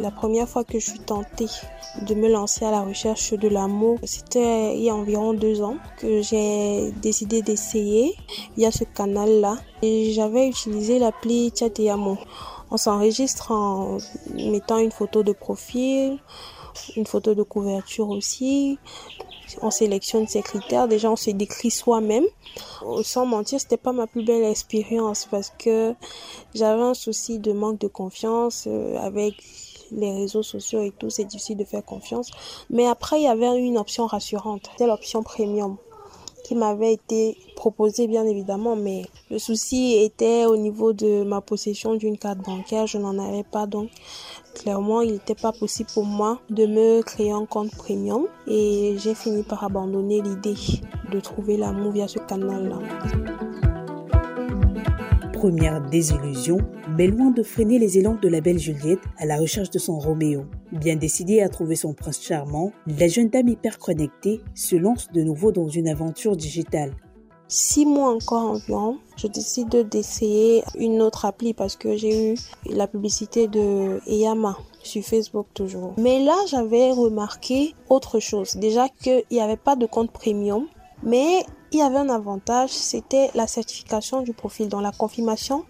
La 0.00 0.10
première 0.10 0.48
fois 0.48 0.64
que 0.64 0.78
je 0.78 0.90
suis 0.92 0.98
tentée 0.98 1.48
de 2.08 2.14
me 2.14 2.30
lancer 2.30 2.64
à 2.64 2.70
la 2.70 2.80
recherche 2.80 3.34
de 3.34 3.48
l'amour, 3.48 3.98
c'était 4.04 4.74
il 4.74 4.84
y 4.84 4.88
a 4.88 4.94
environ 4.94 5.34
deux 5.34 5.60
ans 5.60 5.76
que 5.98 6.22
j'ai 6.22 6.92
décidé 7.02 7.42
d'essayer 7.42 8.14
via 8.56 8.70
ce 8.70 8.84
canal-là. 8.84 9.58
Et 9.82 10.12
j'avais 10.12 10.48
utilisé 10.48 10.98
l'appli 10.98 11.52
Chat 11.54 11.78
et 11.80 11.90
Amour. 11.90 12.24
On 12.70 12.78
s'enregistre 12.78 13.52
en 13.52 13.98
mettant 14.34 14.78
une 14.78 14.90
photo 14.90 15.22
de 15.22 15.32
profil, 15.32 16.18
une 16.96 17.06
photo 17.06 17.34
de 17.34 17.42
couverture 17.42 18.08
aussi. 18.08 18.78
On 19.62 19.70
sélectionne 19.70 20.26
ses 20.26 20.42
critères. 20.42 20.88
Déjà, 20.88 21.10
on 21.10 21.16
se 21.16 21.30
décrit 21.30 21.70
soi-même. 21.70 22.24
Sans 23.02 23.26
mentir, 23.26 23.60
c'était 23.60 23.76
pas 23.76 23.92
ma 23.92 24.06
plus 24.06 24.24
belle 24.24 24.44
expérience 24.44 25.28
parce 25.30 25.52
que 25.58 25.94
j'avais 26.54 26.82
un 26.82 26.94
souci 26.94 27.38
de 27.38 27.52
manque 27.52 27.78
de 27.78 27.88
confiance 27.88 28.64
euh, 28.66 28.98
avec 28.98 29.34
les 29.92 30.12
réseaux 30.12 30.42
sociaux 30.42 30.82
et 30.82 30.90
tout, 30.90 31.10
c'est 31.10 31.24
difficile 31.24 31.56
de 31.56 31.64
faire 31.64 31.84
confiance. 31.84 32.30
Mais 32.70 32.86
après, 32.86 33.20
il 33.20 33.24
y 33.24 33.28
avait 33.28 33.58
une 33.58 33.78
option 33.78 34.06
rassurante, 34.06 34.68
c'était 34.72 34.86
l'option 34.86 35.22
premium 35.22 35.76
qui 36.44 36.54
m'avait 36.54 36.92
été 36.92 37.36
proposée 37.56 38.06
bien 38.06 38.24
évidemment, 38.24 38.76
mais 38.76 39.02
le 39.30 39.38
souci 39.40 39.96
était 39.96 40.44
au 40.46 40.56
niveau 40.56 40.92
de 40.92 41.24
ma 41.24 41.40
possession 41.40 41.96
d'une 41.96 42.16
carte 42.16 42.38
bancaire, 42.38 42.86
je 42.86 42.98
n'en 42.98 43.18
avais 43.18 43.42
pas 43.42 43.66
donc 43.66 43.90
clairement 44.56 45.02
il 45.02 45.12
n'était 45.12 45.34
pas 45.34 45.52
possible 45.52 45.90
pour 45.92 46.04
moi 46.04 46.40
de 46.50 46.66
me 46.66 47.02
créer 47.02 47.30
un 47.30 47.46
compte 47.46 47.70
premium 47.70 48.26
et 48.46 48.96
j'ai 48.98 49.14
fini 49.14 49.42
par 49.42 49.62
abandonner 49.64 50.22
l'idée 50.22 50.56
de 51.12 51.20
trouver 51.20 51.56
l'amour 51.56 51.92
via 51.92 52.08
ce 52.08 52.18
canal-là 52.18 52.78
première 55.46 55.80
désillusion, 55.82 56.58
mais 56.96 57.06
loin 57.06 57.30
de 57.30 57.42
freiner 57.42 57.78
les 57.78 57.98
élans 57.98 58.18
de 58.20 58.28
la 58.28 58.40
belle 58.40 58.58
Juliette 58.58 59.04
à 59.18 59.26
la 59.26 59.36
recherche 59.36 59.70
de 59.70 59.78
son 59.78 59.98
Roméo. 59.98 60.46
Bien 60.72 60.96
décidée 60.96 61.42
à 61.42 61.48
trouver 61.48 61.76
son 61.76 61.92
prince 61.92 62.20
charmant, 62.20 62.72
la 62.86 63.06
jeune 63.06 63.28
dame 63.28 63.48
hyper 63.48 63.78
connectée 63.78 64.40
se 64.54 64.76
lance 64.76 65.08
de 65.12 65.22
nouveau 65.22 65.52
dans 65.52 65.68
une 65.68 65.88
aventure 65.88 66.36
digitale. 66.36 66.92
Six 67.48 67.86
mois 67.86 68.10
encore 68.10 68.50
environ, 68.50 68.98
je 69.16 69.28
décide 69.28 69.88
d'essayer 69.88 70.64
une 70.76 71.00
autre 71.00 71.24
appli 71.24 71.54
parce 71.54 71.76
que 71.76 71.96
j'ai 71.96 72.32
eu 72.32 72.38
la 72.68 72.88
publicité 72.88 73.46
de 73.46 74.00
Eyama 74.06 74.56
sur 74.82 75.02
Facebook 75.04 75.46
toujours. 75.54 75.94
Mais 75.96 76.18
là, 76.24 76.36
j'avais 76.48 76.90
remarqué 76.90 77.74
autre 77.88 78.18
chose. 78.18 78.56
Déjà 78.56 78.88
qu'il 78.88 79.22
n'y 79.30 79.40
avait 79.40 79.56
pas 79.56 79.76
de 79.76 79.86
compte 79.86 80.10
premium, 80.10 80.66
mais 81.04 81.44
il 81.70 81.78
y 81.78 81.82
avait 81.82 81.98
un 81.98 82.08
avantage, 82.08 82.70
c'était 82.70 83.30
la 83.34 83.46
certification 83.46 84.22
du 84.22 84.32
profil, 84.32 84.68
dans 84.68 84.80
la 84.80 84.92
confirmation 84.92 85.64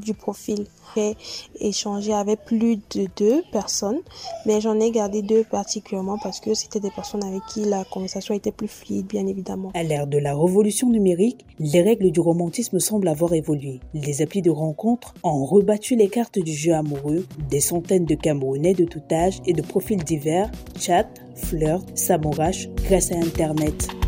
du 0.00 0.14
profil. 0.14 0.66
J'ai 0.96 1.16
échangé 1.60 2.12
avec 2.12 2.44
plus 2.44 2.76
de 2.76 3.06
deux 3.16 3.42
personnes, 3.52 4.00
mais 4.46 4.60
j'en 4.60 4.78
ai 4.80 4.90
gardé 4.90 5.22
deux 5.22 5.44
particulièrement 5.44 6.18
parce 6.22 6.40
que 6.40 6.54
c'était 6.54 6.80
des 6.80 6.90
personnes 6.90 7.24
avec 7.24 7.42
qui 7.52 7.64
la 7.64 7.84
conversation 7.84 8.34
était 8.34 8.50
plus 8.50 8.68
fluide, 8.68 9.06
bien 9.06 9.26
évidemment. 9.26 9.70
À 9.74 9.82
l'ère 9.82 10.06
de 10.06 10.18
la 10.18 10.34
révolution 10.34 10.88
numérique, 10.88 11.46
les 11.58 11.82
règles 11.82 12.10
du 12.10 12.20
romantisme 12.20 12.80
semblent 12.80 13.08
avoir 13.08 13.34
évolué. 13.34 13.80
Les 13.94 14.22
applis 14.22 14.42
de 14.42 14.50
rencontre 14.50 15.14
ont 15.22 15.44
rebattu 15.44 15.94
les 15.94 16.08
cartes 16.08 16.38
du 16.38 16.52
jeu 16.52 16.72
amoureux. 16.72 17.26
Des 17.48 17.60
centaines 17.60 18.04
de 18.04 18.14
Camerounais 18.14 18.74
de 18.74 18.84
tout 18.84 19.02
âge 19.12 19.40
et 19.46 19.52
de 19.52 19.62
profils 19.62 20.02
divers 20.02 20.50
chat, 20.78 21.08
flirt, 21.34 21.84
s'amourachent 21.94 22.68
grâce 22.88 23.12
à 23.12 23.16
Internet. 23.16 23.99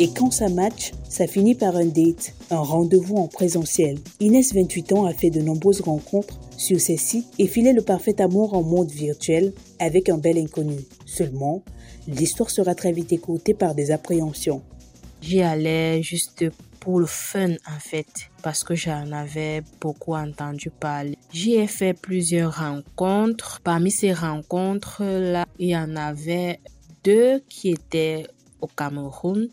Et 0.00 0.10
quand 0.12 0.30
ça 0.30 0.48
match, 0.48 0.92
ça 1.08 1.26
finit 1.26 1.56
par 1.56 1.74
un 1.74 1.86
date, 1.86 2.32
un 2.52 2.60
rendez-vous 2.60 3.16
en 3.16 3.26
présentiel. 3.26 3.98
Inès, 4.20 4.54
28 4.54 4.92
ans, 4.92 5.06
a 5.06 5.12
fait 5.12 5.30
de 5.30 5.40
nombreuses 5.40 5.80
rencontres 5.80 6.38
sur 6.56 6.80
ces 6.80 6.96
sites 6.96 7.26
et 7.40 7.48
filé 7.48 7.72
le 7.72 7.82
parfait 7.82 8.20
amour 8.20 8.54
en 8.54 8.62
monde 8.62 8.92
virtuel 8.92 9.52
avec 9.80 10.08
un 10.08 10.16
bel 10.16 10.38
inconnu. 10.38 10.76
Seulement, 11.04 11.64
l'histoire 12.06 12.50
sera 12.50 12.76
très 12.76 12.92
vite 12.92 13.12
écoutée 13.12 13.54
par 13.54 13.74
des 13.74 13.90
appréhensions. 13.90 14.62
J'y 15.20 15.42
allais 15.42 16.00
juste 16.00 16.44
pour 16.78 17.00
le 17.00 17.06
fun 17.06 17.54
en 17.54 17.80
fait, 17.80 18.30
parce 18.44 18.62
que 18.62 18.76
j'en 18.76 19.10
avais 19.10 19.62
beaucoup 19.80 20.14
entendu 20.14 20.70
parler. 20.70 21.18
J'y 21.32 21.54
ai 21.54 21.66
fait 21.66 21.92
plusieurs 21.92 22.58
rencontres. 22.58 23.60
Parmi 23.64 23.90
ces 23.90 24.12
rencontres-là, 24.12 25.44
il 25.58 25.70
y 25.70 25.76
en 25.76 25.96
avait 25.96 26.60
deux 27.02 27.40
qui 27.48 27.70
étaient 27.70 28.28
au 28.60 28.68
Cameroun 28.68 29.48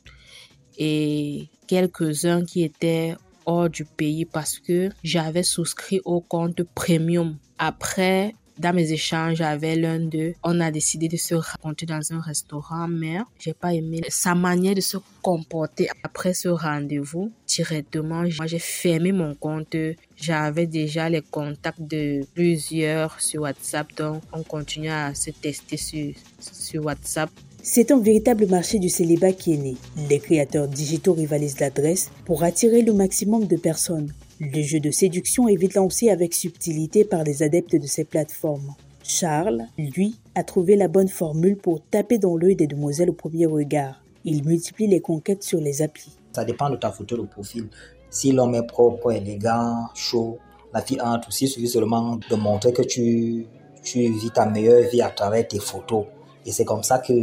et 0.78 1.48
quelques-uns 1.68 2.46
qui 2.46 2.64
étaient 2.64 3.16
hors 3.46 3.70
du 3.70 3.86
pays 3.86 4.26
parce 4.26 4.60
que 4.60 4.90
j'avais 5.04 5.44
souscrit 5.44 6.02
au 6.06 6.22
compte 6.22 6.64
premium. 6.64 7.38
Après, 7.58 8.34
dans 8.58 8.74
mes 8.74 8.92
échanges 8.92 9.42
avec 9.42 9.78
l'un 9.78 10.00
d'eux, 10.00 10.34
on 10.44 10.60
a 10.62 10.72
décidé 10.72 11.08
de 11.08 11.18
se 11.18 11.36
rencontrer 11.36 11.86
dans 11.86 12.14
un 12.14 12.22
restaurant, 12.22 12.88
mais 12.88 13.18
j'ai 13.38 13.54
pas 13.54 13.74
aimé 13.74 14.02
sa 14.08 14.34
manière 14.34 14.76
de 14.76 14.82
se 14.82 14.98
comporter 15.22 15.90
après 16.04 16.34
ce 16.34 16.48
rendez-vous. 16.48 17.32
Directement, 17.48 18.24
j'ai 18.46 18.60
fermé 18.60 19.12
mon 19.12 19.36
compte. 19.36 19.76
J'avais 20.16 20.68
déjà 20.68 21.10
les 21.10 21.22
contacts 21.22 21.82
de 21.82 22.22
plusieurs 22.34 23.20
sur 23.20 23.42
WhatsApp, 23.42 23.94
donc 23.98 24.24
on 24.32 24.44
continue 24.44 24.90
à 24.90 25.14
se 25.14 25.32
tester 25.32 25.78
sur, 25.78 26.14
sur 26.40 26.86
WhatsApp. 26.86 27.30
C'est 27.68 27.90
un 27.90 28.00
véritable 28.00 28.46
marché 28.46 28.78
du 28.78 28.90
célibat 28.90 29.32
qui 29.32 29.56
est 29.56 29.58
né. 29.58 29.76
Les 30.08 30.20
créateurs 30.20 30.68
digitaux 30.68 31.14
rivalisent 31.14 31.60
l'adresse 31.60 32.12
pour 32.24 32.44
attirer 32.44 32.84
le 32.84 32.94
maximum 32.94 33.48
de 33.48 33.58
personnes. 33.58 34.14
Le 34.40 34.62
jeu 34.62 34.80
de 34.80 34.92
séduction 34.92 35.48
est 35.48 35.56
vite 35.56 35.74
lancé 35.74 36.12
avec 36.12 36.36
subtilité 36.36 37.06
par 37.06 37.24
les 37.24 37.42
adeptes 37.42 37.76
de 37.76 37.88
ces 37.88 38.04
plateformes. 38.04 38.76
Charles, 39.04 39.66
lui, 39.80 40.20
a 40.36 40.44
trouvé 40.44 40.76
la 40.76 40.88
bonne 40.88 41.08
formule 41.08 41.58
pour 41.58 41.82
taper 41.82 42.20
dans 42.20 42.38
l'œil 42.38 42.56
des 42.56 42.68
demoiselles 42.68 43.10
au 43.10 43.14
premier 43.14 43.48
regard. 43.48 44.00
Il 44.26 44.46
multiplie 44.46 44.86
les 44.86 45.02
conquêtes 45.02 45.42
sur 45.42 45.60
les 45.60 45.82
applis. 45.82 46.16
Ça 46.34 46.46
dépend 46.46 46.70
de 46.70 46.76
ta 46.76 46.92
photo 46.92 47.18
de 47.18 47.24
profil. 47.24 47.68
Si 48.12 48.32
l'homme 48.32 48.54
est 48.54 48.68
propre, 48.68 49.12
élégant, 49.12 49.88
chaud, 49.96 50.38
la 50.72 50.82
fille 50.82 51.02
entre 51.02 51.30
aussi, 51.30 51.48
suffit 51.48 51.68
seulement 51.68 52.20
de 52.30 52.36
montrer 52.36 52.74
que 52.74 52.84
tu, 52.84 53.48
tu 53.82 54.02
vis 54.02 54.30
ta 54.30 54.46
meilleure 54.46 54.88
vie 54.88 55.02
à 55.02 55.10
travers 55.10 55.48
tes 55.48 55.60
photos. 55.60 56.06
Et 56.46 56.52
c'est 56.52 56.66
comme 56.66 56.84
ça 56.84 57.00
que 57.00 57.14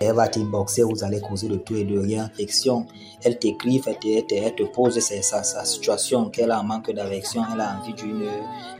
elle 0.00 0.14
va 0.14 0.28
t'inboxer, 0.28 0.82
vous 0.82 1.04
allez 1.04 1.20
causer 1.20 1.46
de 1.46 1.56
tout 1.56 1.76
et 1.76 1.84
de 1.84 1.98
rien. 1.98 2.24
Affection, 2.24 2.86
elle 3.22 3.38
t'écrit, 3.38 3.82
elle, 3.86 4.54
te 4.54 4.62
pose 4.62 4.98
sa, 4.98 5.42
sa 5.42 5.64
situation, 5.66 6.30
qu'elle 6.30 6.50
a 6.50 6.58
un 6.58 6.62
manque 6.62 6.90
d'affection, 6.90 7.42
elle 7.52 7.60
a 7.60 7.78
envie 7.78 7.92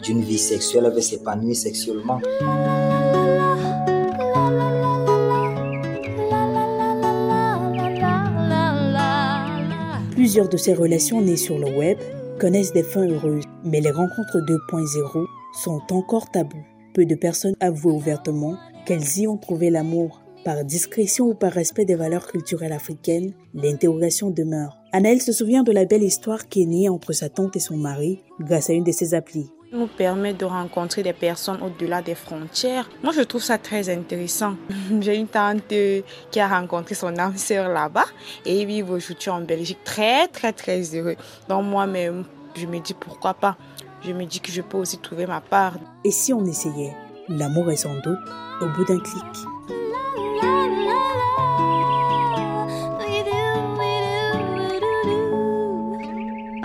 d'une 0.02 0.22
vie 0.22 0.38
sexuelle, 0.38 0.85
elle 0.87 0.94
veut 0.94 1.02
s'épanouir 1.02 1.54
sexuellement. 1.54 2.20
Plusieurs 10.12 10.48
de 10.48 10.56
ces 10.56 10.72
relations 10.72 11.20
nées 11.20 11.37
sur 11.37 11.59
le 11.59 11.76
web 11.76 11.98
connaissent 12.38 12.72
des 12.72 12.83
fins 12.83 13.06
heureuses, 13.06 13.44
mais 13.62 13.80
les 13.80 13.90
rencontres 13.90 14.38
2.0 14.38 15.26
sont 15.62 15.83
encore 15.90 16.30
tabous. 16.30 16.64
Peu 16.94 17.04
de 17.04 17.14
personnes 17.14 17.54
avouent 17.61 17.92
ouvertement 17.92 18.56
qu'elles 18.90 19.18
y 19.18 19.29
ont 19.29 19.37
trouvé 19.37 19.70
l'amour. 19.70 20.20
Par 20.44 20.64
discrétion 20.64 21.26
ou 21.26 21.35
par 21.35 21.53
respect 21.53 21.85
des 21.85 21.94
valeurs 21.94 22.26
culturelles 22.26 22.72
africaines, 22.72 23.35
l'interrogation 23.55 24.31
demeure. 24.31 24.79
Anaël 24.90 25.22
se 25.22 25.31
souvient 25.31 25.62
de 25.62 25.70
la 25.70 25.85
belle 25.85 26.03
histoire 26.03 26.48
qui 26.48 26.62
est 26.62 26.66
née 26.66 26.88
entre 26.88 27.12
sa 27.12 27.29
tante 27.29 27.55
et 27.55 27.61
son 27.61 27.76
mari 27.76 28.18
grâce 28.40 28.68
à 28.68 28.72
une 28.72 28.83
de 28.83 28.90
ses 28.90 29.14
applis 29.14 29.48
nous 29.72 29.87
permet 29.87 30.35
de 30.35 30.44
rencontrer 30.44 31.05
des 31.05 31.12
personnes 31.12 31.62
au-delà 31.62 32.03
des 32.03 32.16
frontières. 32.16 32.90
Moi, 33.05 33.12
je 33.12 33.20
trouve 33.20 33.40
ça 33.40 33.57
très 33.57 33.88
intéressant. 33.88 34.57
J'ai 35.00 35.14
une 35.14 35.29
tante 35.29 35.72
qui 36.33 36.40
a 36.40 36.48
rencontré 36.48 36.96
son 36.96 37.16
âme 37.16 37.37
sœur 37.37 37.68
là-bas 37.68 38.07
et 38.44 38.62
ils 38.62 38.66
vivent 38.66 38.90
aujourd'hui 38.90 39.31
en 39.31 39.42
Belgique 39.42 39.79
très, 39.85 40.26
très, 40.26 40.53
très 40.53 40.81
heureux. 40.96 41.14
Donc 41.48 41.66
moi-même, 41.66 42.24
je 42.57 42.66
me 42.66 42.81
dis 42.81 42.94
pourquoi 42.94 43.35
pas. 43.35 43.57
Je 44.05 44.11
me 44.12 44.24
dis 44.24 44.40
que 44.40 44.50
je 44.50 44.61
peux 44.61 44.79
aussi 44.79 44.98
trouver 44.98 45.26
ma 45.26 45.40
part. 45.40 45.74
Et 46.05 46.11
si 46.11 46.33
on 46.33 46.44
essayait? 46.44 46.96
L'amour 47.33 47.71
est 47.71 47.77
sans 47.77 47.95
doute 48.01 48.19
au 48.61 48.66
bout 48.66 48.85
d'un 48.85 48.99
clic. 48.99 49.23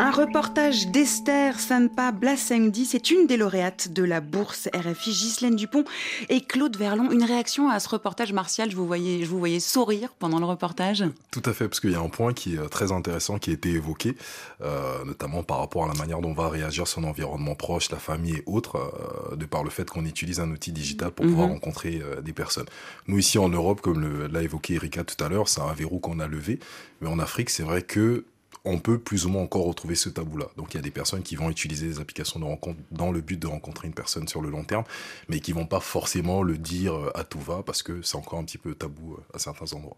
Un 0.05 0.11
reportage 0.11 0.89
d'Esther 0.89 1.59
Sanpa 1.59 2.11
Blasengdi, 2.11 2.85
c'est 2.85 3.09
une 3.09 3.25
des 3.25 3.37
lauréates 3.37 3.91
de 3.91 4.03
la 4.03 4.21
bourse 4.21 4.69
RFI, 4.71 5.09
Ghislaine 5.09 5.55
Dupont 5.55 5.83
et 6.29 6.41
Claude 6.41 6.77
Verlon. 6.77 7.09
Une 7.09 7.23
réaction 7.23 7.71
à 7.71 7.79
ce 7.79 7.89
reportage 7.89 8.31
martial, 8.31 8.69
je 8.69 8.75
vous 8.75 8.85
voyais, 8.85 9.23
je 9.23 9.25
vous 9.25 9.39
voyais 9.39 9.59
sourire 9.59 10.13
pendant 10.19 10.37
le 10.37 10.45
reportage? 10.45 11.03
Tout 11.31 11.41
à 11.45 11.53
fait, 11.53 11.67
parce 11.67 11.79
qu'il 11.79 11.89
y 11.89 11.95
a 11.95 12.01
un 12.01 12.09
point 12.09 12.33
qui 12.33 12.53
est 12.53 12.69
très 12.69 12.91
intéressant 12.91 13.39
qui 13.39 13.49
a 13.49 13.53
été 13.53 13.69
évoqué, 13.69 14.15
euh, 14.61 15.03
notamment 15.05 15.41
par 15.41 15.57
rapport 15.57 15.85
à 15.85 15.87
la 15.87 15.95
manière 15.95 16.21
dont 16.21 16.33
va 16.33 16.49
réagir 16.49 16.87
son 16.87 17.03
environnement 17.03 17.55
proche, 17.55 17.89
la 17.89 17.97
famille 17.97 18.35
et 18.35 18.43
autres, 18.45 18.75
euh, 18.75 19.35
de 19.35 19.45
par 19.45 19.63
le 19.63 19.71
fait 19.71 19.89
qu'on 19.89 20.05
utilise 20.05 20.39
un 20.39 20.51
outil 20.51 20.71
digital 20.71 21.09
pour 21.09 21.25
pouvoir 21.25 21.47
mhm. 21.47 21.53
rencontrer 21.53 22.03
euh, 22.03 22.21
des 22.21 22.33
personnes. 22.33 22.67
Nous 23.07 23.17
ici 23.17 23.39
en 23.39 23.49
Europe, 23.49 23.81
comme 23.81 24.27
l'a 24.27 24.43
évoqué 24.43 24.75
Erika 24.75 25.03
tout 25.03 25.21
à 25.23 25.29
l'heure, 25.29 25.49
c'est 25.49 25.61
un 25.61 25.73
verrou 25.73 25.97
qu'on 25.97 26.19
a 26.19 26.27
levé, 26.27 26.59
mais 27.01 27.09
en 27.09 27.17
Afrique, 27.17 27.49
c'est 27.49 27.63
vrai 27.63 27.81
que 27.81 28.23
on 28.65 28.79
peut 28.79 28.97
plus 28.97 29.25
ou 29.25 29.29
moins 29.29 29.43
encore 29.43 29.65
retrouver 29.65 29.95
ce 29.95 30.09
tabou-là. 30.09 30.47
Donc 30.57 30.73
il 30.73 30.77
y 30.77 30.79
a 30.79 30.83
des 30.83 30.91
personnes 30.91 31.23
qui 31.23 31.35
vont 31.35 31.49
utiliser 31.49 31.87
des 31.87 31.99
applications 31.99 32.39
de 32.39 32.45
rencontre 32.45 32.79
dans 32.91 33.11
le 33.11 33.21
but 33.21 33.39
de 33.39 33.47
rencontrer 33.47 33.87
une 33.87 33.93
personne 33.93 34.27
sur 34.27 34.41
le 34.41 34.49
long 34.49 34.63
terme, 34.63 34.83
mais 35.29 35.39
qui 35.39 35.51
vont 35.51 35.65
pas 35.65 35.79
forcément 35.79 36.43
le 36.43 36.57
dire 36.57 36.95
euh, 36.95 37.11
à 37.15 37.23
tout 37.23 37.39
va 37.39 37.63
parce 37.63 37.83
que 37.83 38.01
c'est 38.01 38.17
encore 38.17 38.39
un 38.39 38.43
petit 38.43 38.57
peu 38.57 38.73
tabou 38.73 39.13
euh, 39.13 39.35
à 39.35 39.39
certains 39.39 39.71
endroits. 39.73 39.97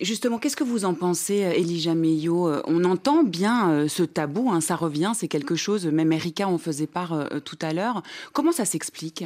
Justement, 0.00 0.38
qu'est-ce 0.38 0.56
que 0.56 0.64
vous 0.64 0.84
en 0.84 0.94
pensez, 0.94 1.44
euh, 1.44 1.52
Elijah 1.52 1.94
Meillot 1.94 2.50
On 2.66 2.84
entend 2.84 3.22
bien 3.22 3.86
ce 3.88 4.02
tabou, 4.02 4.50
hein, 4.50 4.60
ça 4.60 4.74
revient, 4.74 5.12
c'est 5.14 5.28
quelque 5.28 5.54
chose, 5.54 5.86
même 5.86 6.12
Erika 6.12 6.48
en 6.48 6.58
faisait 6.58 6.88
part 6.88 7.28
tout 7.44 7.58
à 7.62 7.72
l'heure. 7.72 8.02
Comment 8.32 8.52
ça 8.52 8.64
s'explique? 8.64 9.24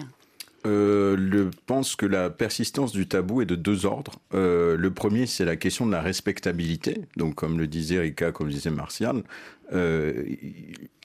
Euh, 0.66 1.16
je 1.32 1.48
pense 1.66 1.96
que 1.96 2.06
la 2.06 2.28
persistance 2.28 2.92
du 2.92 3.06
tabou 3.06 3.40
est 3.40 3.46
de 3.46 3.54
deux 3.54 3.86
ordres. 3.86 4.12
Euh, 4.34 4.76
le 4.76 4.90
premier, 4.90 5.26
c'est 5.26 5.44
la 5.44 5.56
question 5.56 5.86
de 5.86 5.92
la 5.92 6.02
respectabilité. 6.02 7.02
Donc, 7.16 7.36
comme 7.36 7.58
le 7.58 7.66
disait 7.66 8.00
Rika, 8.00 8.32
comme 8.32 8.48
le 8.48 8.52
disait 8.52 8.70
Martial, 8.70 9.22
euh, 9.72 10.24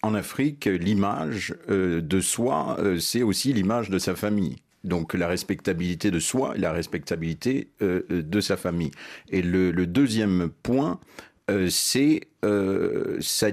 en 0.01 0.15
Afrique, 0.15 0.65
l'image 0.65 1.53
de 1.69 2.21
soi, 2.21 2.77
c'est 2.99 3.21
aussi 3.21 3.53
l'image 3.53 3.89
de 3.89 3.99
sa 3.99 4.15
famille. 4.15 4.57
Donc 4.83 5.13
la 5.13 5.27
respectabilité 5.27 6.09
de 6.09 6.19
soi 6.19 6.53
et 6.55 6.59
la 6.59 6.71
respectabilité 6.71 7.69
de 7.79 8.41
sa 8.41 8.57
famille. 8.57 8.89
Et 9.29 9.43
le, 9.43 9.69
le 9.69 9.85
deuxième 9.85 10.49
point, 10.63 10.99
c'est 11.69 12.21
ça 13.19 13.47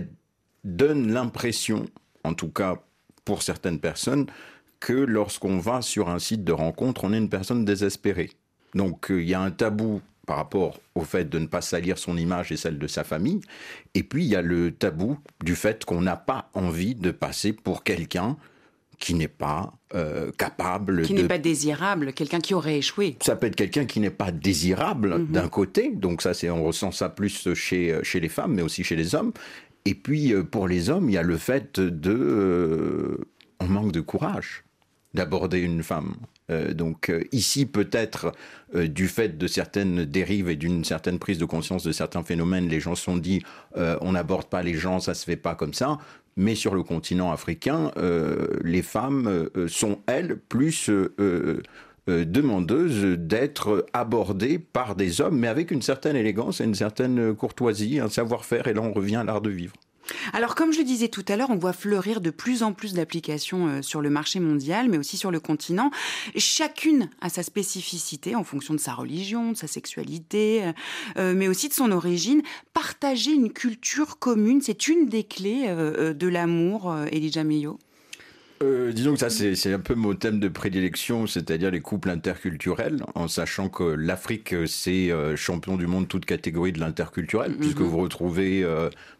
donne 0.64 1.12
l'impression, 1.12 1.84
en 2.24 2.32
tout 2.32 2.48
cas 2.48 2.76
pour 3.26 3.42
certaines 3.42 3.78
personnes, 3.78 4.26
que 4.80 4.92
lorsqu'on 4.92 5.58
va 5.58 5.82
sur 5.82 6.08
un 6.08 6.18
site 6.18 6.44
de 6.44 6.52
rencontre, 6.52 7.04
on 7.04 7.12
est 7.12 7.18
une 7.18 7.28
personne 7.28 7.64
désespérée. 7.64 8.30
Donc 8.74 9.10
euh, 9.10 9.22
il 9.22 9.28
y 9.28 9.34
a 9.34 9.40
un 9.40 9.50
tabou 9.50 10.00
par 10.26 10.36
rapport 10.36 10.78
au 10.94 11.02
fait 11.02 11.24
de 11.28 11.38
ne 11.38 11.46
pas 11.46 11.62
salir 11.62 11.96
son 11.96 12.16
image 12.16 12.52
et 12.52 12.56
celle 12.56 12.78
de 12.78 12.86
sa 12.86 13.02
famille. 13.02 13.40
Et 13.94 14.02
puis 14.02 14.24
il 14.24 14.28
y 14.28 14.36
a 14.36 14.42
le 14.42 14.72
tabou 14.72 15.18
du 15.42 15.56
fait 15.56 15.84
qu'on 15.84 16.02
n'a 16.02 16.16
pas 16.16 16.50
envie 16.54 16.94
de 16.94 17.10
passer 17.10 17.52
pour 17.52 17.82
quelqu'un 17.82 18.36
qui 18.98 19.14
n'est 19.14 19.28
pas 19.28 19.72
euh, 19.94 20.32
capable 20.36 21.02
qui 21.02 21.14
n'est 21.14 21.28
pas 21.28 21.38
désirable 21.38 22.12
quelqu'un 22.12 22.40
qui 22.40 22.52
aurait 22.52 22.78
échoué 22.78 23.16
ça 23.22 23.36
peut 23.36 23.46
être 23.46 23.54
quelqu'un 23.54 23.84
qui 23.84 24.00
n'est 24.00 24.10
pas 24.10 24.32
désirable 24.32 25.20
mhm. 25.20 25.26
d'un 25.28 25.48
côté 25.48 25.92
donc 25.94 26.20
ça 26.20 26.34
c'est 26.34 26.50
on 26.50 26.64
ressent 26.64 26.90
ça 26.90 27.08
plus 27.08 27.54
chez 27.54 27.92
euh, 27.92 28.02
chez 28.02 28.18
les 28.18 28.28
femmes 28.28 28.54
mais 28.54 28.62
aussi 28.62 28.82
chez 28.82 28.96
les 28.96 29.14
hommes 29.14 29.32
et 29.84 29.94
puis 29.94 30.34
pour 30.50 30.66
les 30.66 30.90
hommes 30.90 31.08
il 31.08 31.12
y 31.12 31.16
a 31.16 31.22
le 31.22 31.36
fait 31.36 31.78
de 31.78 33.20
on 33.60 33.68
manque 33.68 33.92
de 33.92 34.00
courage 34.00 34.64
d'aborder 35.14 35.60
une 35.60 35.82
femme. 35.82 36.14
Euh, 36.50 36.72
donc 36.72 37.10
euh, 37.10 37.24
ici, 37.32 37.66
peut-être, 37.66 38.32
euh, 38.74 38.88
du 38.88 39.08
fait 39.08 39.38
de 39.38 39.46
certaines 39.46 40.04
dérives 40.04 40.48
et 40.48 40.56
d'une 40.56 40.84
certaine 40.84 41.18
prise 41.18 41.38
de 41.38 41.44
conscience 41.44 41.82
de 41.82 41.92
certains 41.92 42.22
phénomènes, 42.22 42.68
les 42.68 42.80
gens 42.80 42.94
se 42.94 43.04
sont 43.04 43.16
dit, 43.16 43.42
on 43.74 44.12
n'aborde 44.12 44.48
pas 44.48 44.62
les 44.62 44.74
gens, 44.74 45.00
ça 45.00 45.14
se 45.14 45.24
fait 45.24 45.36
pas 45.36 45.54
comme 45.54 45.74
ça. 45.74 45.98
Mais 46.36 46.54
sur 46.54 46.74
le 46.74 46.82
continent 46.82 47.32
africain, 47.32 47.90
les 48.62 48.82
femmes 48.82 49.48
sont, 49.66 49.98
elles, 50.06 50.36
plus 50.36 50.90
demandeuses 52.06 53.18
d'être 53.18 53.86
abordées 53.92 54.58
par 54.58 54.94
des 54.94 55.20
hommes, 55.20 55.38
mais 55.38 55.48
avec 55.48 55.70
une 55.70 55.82
certaine 55.82 56.16
élégance 56.16 56.60
et 56.60 56.64
une 56.64 56.74
certaine 56.74 57.34
courtoisie, 57.34 58.00
un 58.00 58.08
savoir-faire, 58.08 58.68
et 58.68 58.74
là 58.74 58.82
on 58.82 58.92
revient 58.92 59.16
à 59.16 59.24
l'art 59.24 59.40
de 59.40 59.50
vivre. 59.50 59.74
Alors, 60.32 60.54
comme 60.54 60.72
je 60.72 60.78
le 60.78 60.84
disais 60.84 61.08
tout 61.08 61.24
à 61.28 61.36
l'heure, 61.36 61.50
on 61.50 61.56
voit 61.56 61.72
fleurir 61.72 62.20
de 62.20 62.30
plus 62.30 62.62
en 62.62 62.72
plus 62.72 62.94
d'applications 62.94 63.68
euh, 63.68 63.82
sur 63.82 64.00
le 64.00 64.10
marché 64.10 64.40
mondial, 64.40 64.88
mais 64.88 64.98
aussi 64.98 65.16
sur 65.16 65.30
le 65.30 65.40
continent. 65.40 65.90
Chacune 66.36 67.10
a 67.20 67.28
sa 67.28 67.42
spécificité 67.42 68.34
en 68.34 68.44
fonction 68.44 68.74
de 68.74 68.80
sa 68.80 68.94
religion, 68.94 69.52
de 69.52 69.56
sa 69.56 69.66
sexualité, 69.66 70.64
euh, 70.64 70.72
euh, 71.18 71.34
mais 71.34 71.48
aussi 71.48 71.68
de 71.68 71.74
son 71.74 71.92
origine. 71.92 72.42
Partager 72.72 73.32
une 73.32 73.52
culture 73.52 74.18
commune, 74.18 74.60
c'est 74.60 74.88
une 74.88 75.06
des 75.06 75.24
clés 75.24 75.66
de 75.68 76.28
l'amour, 76.28 76.94
Elijah 77.10 77.44
Meyo. 77.44 77.78
Disons 78.92 79.14
que 79.14 79.20
ça, 79.20 79.30
c'est 79.30 79.72
un 79.72 79.78
peu 79.78 79.94
mon 79.94 80.14
thème 80.14 80.40
de 80.40 80.48
prédilection, 80.48 81.26
c'est-à-dire 81.26 81.70
les 81.70 81.80
couples 81.80 82.10
interculturels, 82.10 83.02
en 83.14 83.28
sachant 83.28 83.68
que 83.68 83.84
l'Afrique, 83.84 84.54
c'est 84.66 85.10
champion 85.36 85.76
du 85.76 85.86
monde 85.86 86.08
toute 86.08 86.24
catégorie 86.24 86.72
de 86.72 86.80
l'interculturel, 86.80 87.52
mm-hmm. 87.52 87.58
puisque 87.58 87.80
vous 87.80 87.98
retrouvez 87.98 88.64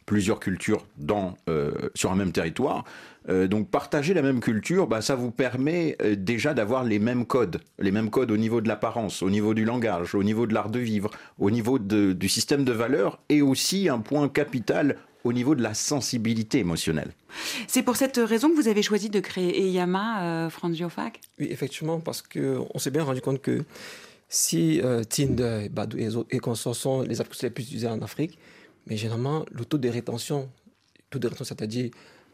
plusieurs 0.09 0.40
cultures 0.40 0.87
dans, 0.96 1.37
euh, 1.51 1.70
sur 1.94 2.11
un 2.11 2.16
même 2.16 2.33
territoire. 2.33 2.85
Euh, 3.29 3.46
donc 3.46 3.68
partager 3.68 4.14
la 4.14 4.22
même 4.22 4.40
culture, 4.40 4.87
bah, 4.87 5.03
ça 5.03 5.14
vous 5.14 5.31
permet 5.31 5.98
euh, 6.01 6.16
déjà 6.16 6.55
d'avoir 6.55 6.83
les 6.83 6.98
mêmes 6.98 7.27
codes, 7.27 7.61
les 7.79 7.90
mêmes 7.90 8.09
codes 8.09 8.31
au 8.31 8.38
niveau 8.38 8.62
de 8.62 8.68
l'apparence, 8.68 9.22
au 9.22 9.29
niveau 9.29 9.53
du 9.53 9.66
langage, 9.66 10.14
au 10.14 10.24
niveau 10.24 10.46
de 10.46 10.55
l'art 10.55 10.70
de 10.70 10.79
vivre, 10.79 11.11
au 11.38 11.51
niveau 11.51 11.79
du 11.79 12.29
système 12.31 12.64
de 12.64 12.72
valeurs 12.72 13.20
et 13.29 13.42
aussi 13.42 13.90
un 13.90 13.98
point 13.98 14.31
capital 14.31 14.96
au 15.24 15.33
niveau 15.33 15.54
de 15.54 15.62
la 15.62 15.74
sensibilité 15.74 16.59
émotionnelle. 16.59 17.12
C'est 17.66 17.83
pour 17.83 17.96
cette 17.96 18.16
raison 18.16 18.50
que 18.50 18.57
vous 18.57 18.68
avez 18.68 18.83
choisi 18.83 19.11
de 19.11 19.20
créer 19.20 19.61
Eyama, 19.66 20.22
euh, 20.22 20.50
Franz 20.50 20.78
Oui, 21.38 21.48
effectivement, 21.50 22.00
parce 22.00 22.22
qu'on 22.22 22.78
s'est 22.78 22.90
bien 22.90 23.02
rendu 23.02 23.20
compte 23.20 23.42
que 23.42 23.64
si 24.28 24.81
Tinder, 25.09 25.68
Badou 25.70 25.98
et, 25.98 26.09
et 26.31 26.38
consorts 26.38 26.76
sont 26.76 27.02
les 27.02 27.20
applications 27.20 27.46
les 27.46 27.50
plus 27.50 27.64
utilisées 27.64 27.88
en 27.88 28.02
Afrique, 28.02 28.38
mais 28.87 28.96
généralement, 28.96 29.44
le 29.50 29.64
taux 29.64 29.78
de 29.78 29.88
rétention, 29.88 30.50
taux 31.11 31.18
de 31.18 31.28
rétention, 31.28 31.57
c'est-à-dire 31.57 31.90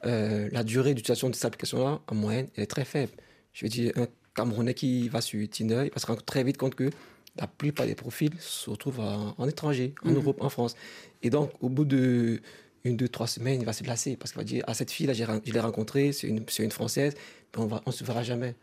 euh, 0.06 0.48
la 0.52 0.62
durée 0.62 0.94
d'utilisation 0.94 1.30
de 1.30 1.34
cette 1.34 1.46
application-là, 1.46 2.00
en 2.06 2.14
moyenne, 2.14 2.48
elle 2.56 2.64
est 2.64 2.68
très 2.68 2.84
faible. 2.84 3.12
Je 3.52 3.64
veux 3.64 3.70
dire, 3.70 3.92
un 3.96 4.06
Camerounais 4.34 4.74
qui 4.74 5.08
va 5.08 5.20
sur 5.20 5.48
Tinder, 5.48 5.84
il 5.84 5.92
va 5.92 5.98
se 5.98 6.06
rendre 6.06 6.22
très 6.22 6.42
vite 6.42 6.58
compte 6.58 6.74
que 6.74 6.90
la 7.36 7.46
plupart 7.46 7.86
des 7.86 7.94
profils 7.94 8.32
se 8.38 8.70
retrouvent 8.70 9.00
en, 9.00 9.48
étranger, 9.48 9.94
en 10.04 10.10
mhm. 10.10 10.16
Europe, 10.16 10.38
en 10.40 10.48
France. 10.48 10.76
Et 11.22 11.30
donc, 11.30 11.50
au 11.60 11.68
bout 11.68 11.84
de 11.84 12.40
une, 12.84 12.96
deux, 12.96 13.08
trois 13.08 13.26
semaines, 13.26 13.60
il 13.60 13.66
va 13.66 13.72
se 13.72 13.84
lasser 13.84 14.16
parce 14.16 14.32
qu'il 14.32 14.38
va 14.38 14.44
dire 14.44 14.64
Ah, 14.66 14.74
cette 14.74 14.90
fille-là, 14.90 15.12
je 15.14 15.52
l'ai 15.52 15.60
rencontrée, 15.60 16.12
c'est 16.12 16.26
une, 16.26 16.44
une, 16.58 16.70
Française, 16.70 17.14
mais 17.56 17.64
on 17.64 17.80
ne 17.86 17.92
se 17.92 18.04
verra 18.04 18.22
jamais. 18.22 18.54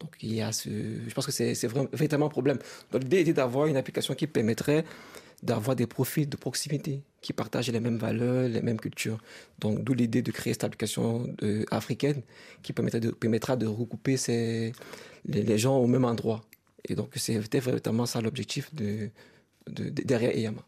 Donc, 0.00 0.16
il 0.22 0.34
y 0.34 0.40
a 0.40 0.52
ce. 0.52 0.68
Je 0.70 1.14
pense 1.14 1.26
que 1.26 1.32
c'est 1.32 1.66
vraiment, 1.66 1.88
véritablement 1.92 2.26
un 2.26 2.30
problème. 2.30 2.58
Donc, 2.90 3.02
l'idée 3.02 3.20
était 3.20 3.32
d'avoir 3.34 3.66
une 3.66 3.76
application 3.76 4.14
qui 4.14 4.26
permettrait 4.26 4.84
d'avoir 5.42 5.74
des 5.74 5.86
profils 5.86 6.28
de 6.28 6.36
proximité 6.36 7.02
qui 7.22 7.32
partagent 7.32 7.70
les 7.70 7.80
mêmes 7.80 7.96
valeurs, 7.96 8.48
les 8.48 8.60
mêmes 8.60 8.78
cultures. 8.78 9.18
Donc, 9.58 9.82
d'où 9.82 9.94
l'idée 9.94 10.22
de 10.22 10.30
créer 10.30 10.52
cette 10.52 10.64
application 10.64 11.34
euh, 11.42 11.64
africaine 11.70 12.22
qui 12.62 12.72
permettra 12.72 13.00
de, 13.00 13.10
permettra 13.10 13.56
de 13.56 13.66
regrouper 13.66 14.16
ces, 14.16 14.72
les, 15.26 15.58
gens 15.58 15.78
au 15.78 15.86
même 15.86 16.04
endroit. 16.04 16.42
Et 16.88 16.94
donc, 16.94 17.12
c'était 17.16 17.60
vraiment 17.60 18.06
ça 18.06 18.20
l'objectif 18.20 18.74
de, 18.74 19.10
derrière 19.68 20.36
EYAMA. 20.36 20.62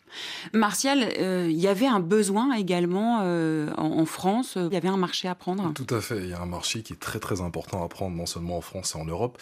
Martial, 0.52 1.08
euh, 1.18 1.48
il 1.50 1.58
y 1.58 1.68
avait 1.68 1.86
un 1.86 2.00
besoin 2.00 2.54
également 2.54 3.20
euh, 3.22 3.70
en, 3.76 4.04
France, 4.04 4.54
il 4.56 4.72
y 4.72 4.76
avait 4.76 4.88
un 4.88 4.96
marché 4.96 5.28
à 5.28 5.34
prendre. 5.34 5.72
Tout 5.74 5.94
à 5.94 6.00
fait, 6.00 6.18
il 6.18 6.28
y 6.28 6.32
a 6.32 6.40
un 6.40 6.46
marché 6.46 6.82
qui 6.82 6.92
est 6.92 7.00
très 7.00 7.18
très 7.18 7.40
important 7.40 7.82
à 7.84 7.88
prendre, 7.88 8.16
non 8.16 8.26
seulement 8.26 8.58
en 8.58 8.60
France 8.60 8.94
et 8.94 8.98
en 8.98 9.04
Europe, 9.04 9.38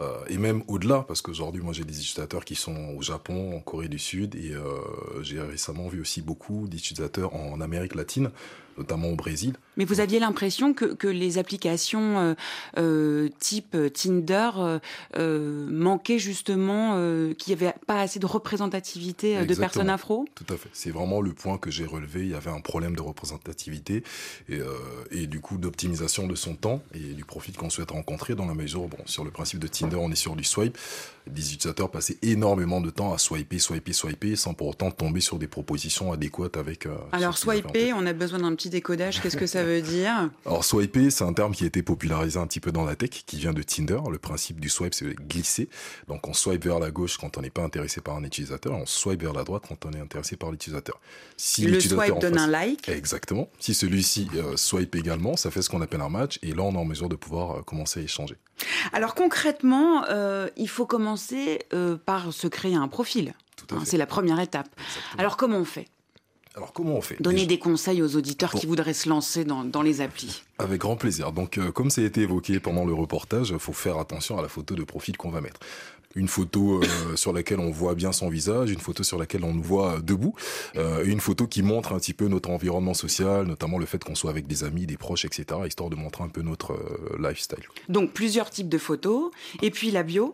euh, 0.00 0.18
et 0.28 0.38
même 0.38 0.62
au-delà, 0.68 1.04
parce 1.06 1.22
qu'aujourd'hui, 1.22 1.62
moi 1.62 1.72
j'ai 1.72 1.84
des 1.84 1.98
utilisateurs 1.98 2.44
qui 2.44 2.54
sont 2.54 2.94
au 2.96 3.02
Japon, 3.02 3.56
en 3.56 3.60
Corée 3.60 3.88
du 3.88 3.98
Sud, 3.98 4.34
et 4.34 4.54
j'ai 5.22 5.40
récemment 5.40 5.88
vu 5.88 6.00
aussi 6.00 6.22
beaucoup 6.22 6.68
d'utilisateurs 6.68 7.34
en 7.34 7.60
Amérique 7.60 7.94
latine 7.94 8.30
notamment 8.78 9.08
au 9.08 9.16
Brésil. 9.16 9.54
Mais 9.76 9.84
vous 9.84 10.00
aviez 10.00 10.18
l'impression 10.18 10.72
que, 10.72 10.86
que, 10.86 11.08
les 11.08 11.38
applications 11.38 12.18
euh, 12.18 12.34
euh 12.78 13.28
type 13.38 13.76
Tinder 13.92 14.50
euh, 14.56 14.78
euh 15.16 15.66
manquaient 15.70 16.18
justement, 16.18 16.94
qu'il 17.34 17.54
n'y 17.56 17.62
avait 17.62 17.74
pas 17.86 18.00
assez 18.00 18.18
de 18.18 18.26
représentativité 18.26 19.44
de 19.44 19.54
personnes 19.54 19.90
afro? 19.90 20.26
Tout 20.34 20.46
à 20.52 20.56
fait. 20.56 20.70
C'est 20.72 20.90
vraiment 20.90 21.20
le 21.20 21.32
point 21.32 21.58
que 21.58 21.70
j'ai 21.70 21.84
relevé. 21.84 22.20
Il 22.20 22.30
y 22.30 22.34
avait 22.34 22.50
un 22.50 22.60
problème 22.60 22.94
de 22.94 23.02
représentativité 23.02 24.04
et, 24.48 24.60
et 25.10 25.26
du 25.26 25.40
coup 25.40 25.58
d'optimisation 25.58 26.26
de 26.26 26.34
son 26.34 26.54
temps 26.54 26.80
et 26.94 27.14
du 27.14 27.24
profit 27.24 27.52
qu'on 27.52 27.70
souhaite 27.70 27.90
rencontrer 27.90 28.34
dans 28.34 28.46
la 28.46 28.54
mesure, 28.54 28.86
bon, 28.86 28.98
sur 29.06 29.24
le 29.24 29.30
principe 29.30 29.58
de 29.58 29.66
Tinder, 29.66 29.87
on 29.96 30.10
est 30.10 30.16
sur 30.16 30.36
du 30.36 30.44
swipe. 30.44 30.76
Les 31.34 31.52
utilisateurs 31.52 31.90
passaient 31.90 32.16
énormément 32.22 32.80
de 32.80 32.88
temps 32.88 33.12
à 33.12 33.18
swiper, 33.18 33.58
swiper, 33.58 33.92
swiper, 33.92 34.34
sans 34.34 34.54
pour 34.54 34.68
autant 34.68 34.90
tomber 34.90 35.20
sur 35.20 35.38
des 35.38 35.46
propositions 35.46 36.10
adéquates 36.10 36.56
avec. 36.56 36.88
Alors 37.12 37.36
swiper, 37.36 37.92
on 37.92 38.06
a 38.06 38.14
besoin 38.14 38.38
d'un 38.38 38.54
petit 38.54 38.70
décodage, 38.70 39.20
qu'est-ce 39.20 39.36
que 39.36 39.46
ça 39.46 39.62
veut 39.62 39.82
dire? 39.82 40.30
Alors 40.46 40.64
swiper, 40.64 41.10
c'est 41.10 41.24
un 41.24 41.34
terme 41.34 41.52
qui 41.52 41.64
a 41.64 41.66
été 41.66 41.82
popularisé 41.82 42.38
un 42.38 42.46
petit 42.46 42.60
peu 42.60 42.72
dans 42.72 42.86
la 42.86 42.96
tech, 42.96 43.10
qui 43.10 43.36
vient 43.36 43.52
de 43.52 43.62
Tinder. 43.62 43.98
Le 44.10 44.18
principe 44.18 44.58
du 44.58 44.70
swipe, 44.70 44.94
c'est 44.94 45.14
glisser. 45.16 45.68
Donc 46.06 46.26
on 46.26 46.32
swipe 46.32 46.64
vers 46.64 46.78
la 46.78 46.90
gauche 46.90 47.18
quand 47.18 47.36
on 47.36 47.42
n'est 47.42 47.50
pas 47.50 47.62
intéressé 47.62 48.00
par 48.00 48.16
un 48.16 48.24
utilisateur, 48.24 48.72
on 48.72 48.86
swipe 48.86 49.20
vers 49.20 49.34
la 49.34 49.44
droite 49.44 49.64
quand 49.68 49.84
on 49.84 49.92
est 49.92 50.00
intéressé 50.00 50.36
par 50.36 50.50
l'utilisateur. 50.50 50.98
Si 51.36 51.66
le 51.66 51.78
swipe 51.78 52.18
donne 52.20 52.38
un 52.38 52.46
like. 52.46 52.88
Exactement. 52.88 53.50
Si 53.58 53.74
celui-ci 53.74 54.28
euh, 54.34 54.56
swipe 54.56 54.94
également, 54.94 55.36
ça 55.36 55.50
fait 55.50 55.60
ce 55.60 55.68
qu'on 55.68 55.82
appelle 55.82 56.00
un 56.00 56.08
match, 56.08 56.38
et 56.42 56.54
là 56.54 56.62
on 56.62 56.72
est 56.72 56.78
en 56.78 56.86
mesure 56.86 57.10
de 57.10 57.16
pouvoir 57.16 57.58
euh, 57.58 57.62
commencer 57.62 58.00
à 58.00 58.02
échanger. 58.02 58.36
Alors 58.92 59.14
concrètement, 59.14 60.04
euh, 60.08 60.48
il 60.56 60.68
faut 60.68 60.86
commencer 60.86 61.60
par 62.06 62.32
se 62.32 62.46
créer 62.46 62.74
un 62.74 62.88
profil. 62.88 63.34
Hein, 63.70 63.82
c'est 63.84 63.98
la 63.98 64.06
première 64.06 64.40
étape. 64.40 64.68
Alors 65.18 65.36
comment 65.36 65.58
on 65.58 65.64
fait? 65.64 65.86
Alors 66.54 66.72
comment 66.72 66.96
on 66.96 67.00
fait? 67.00 67.20
Donner 67.22 67.46
des 67.46 67.58
conseils 67.58 68.02
aux 68.02 68.16
auditeurs 68.16 68.52
qui 68.52 68.66
voudraient 68.66 68.94
se 68.94 69.08
lancer 69.08 69.44
dans, 69.44 69.82
les 69.82 70.00
applis. 70.00 70.42
Avec 70.58 70.80
grand 70.80 70.96
plaisir. 70.96 71.32
Donc 71.32 71.58
euh, 71.58 71.70
comme 71.70 71.90
ça 71.90 72.00
a 72.00 72.04
été 72.04 72.22
évoqué 72.22 72.58
pendant 72.58 72.84
le 72.84 72.92
reportage, 72.92 73.50
il 73.50 73.58
faut 73.58 73.72
faire 73.72 73.98
attention 73.98 74.38
à 74.38 74.42
la 74.42 74.48
photo 74.48 74.74
de 74.74 74.82
profil 74.82 75.16
qu'on 75.16 75.30
va 75.30 75.40
mettre 75.40 75.60
une 76.18 76.28
photo 76.28 76.82
euh, 76.82 76.86
sur 77.16 77.32
laquelle 77.32 77.60
on 77.60 77.70
voit 77.70 77.94
bien 77.94 78.12
son 78.12 78.28
visage, 78.28 78.70
une 78.70 78.80
photo 78.80 79.02
sur 79.02 79.18
laquelle 79.18 79.44
on 79.44 79.54
nous 79.54 79.62
voit 79.62 80.00
debout, 80.00 80.34
euh, 80.76 81.04
une 81.04 81.20
photo 81.20 81.46
qui 81.46 81.62
montre 81.62 81.92
un 81.92 81.98
petit 81.98 82.12
peu 82.12 82.28
notre 82.28 82.50
environnement 82.50 82.94
social, 82.94 83.46
notamment 83.46 83.78
le 83.78 83.86
fait 83.86 84.02
qu'on 84.02 84.14
soit 84.14 84.30
avec 84.30 84.46
des 84.46 84.64
amis, 84.64 84.86
des 84.86 84.96
proches, 84.96 85.24
etc., 85.24 85.60
histoire 85.66 85.90
de 85.90 85.96
montrer 85.96 86.24
un 86.24 86.28
peu 86.28 86.42
notre 86.42 86.78
lifestyle. 87.18 87.64
Donc 87.88 88.12
plusieurs 88.12 88.50
types 88.50 88.68
de 88.68 88.78
photos, 88.78 89.30
et 89.62 89.70
puis 89.70 89.90
la 89.90 90.02
bio 90.02 90.32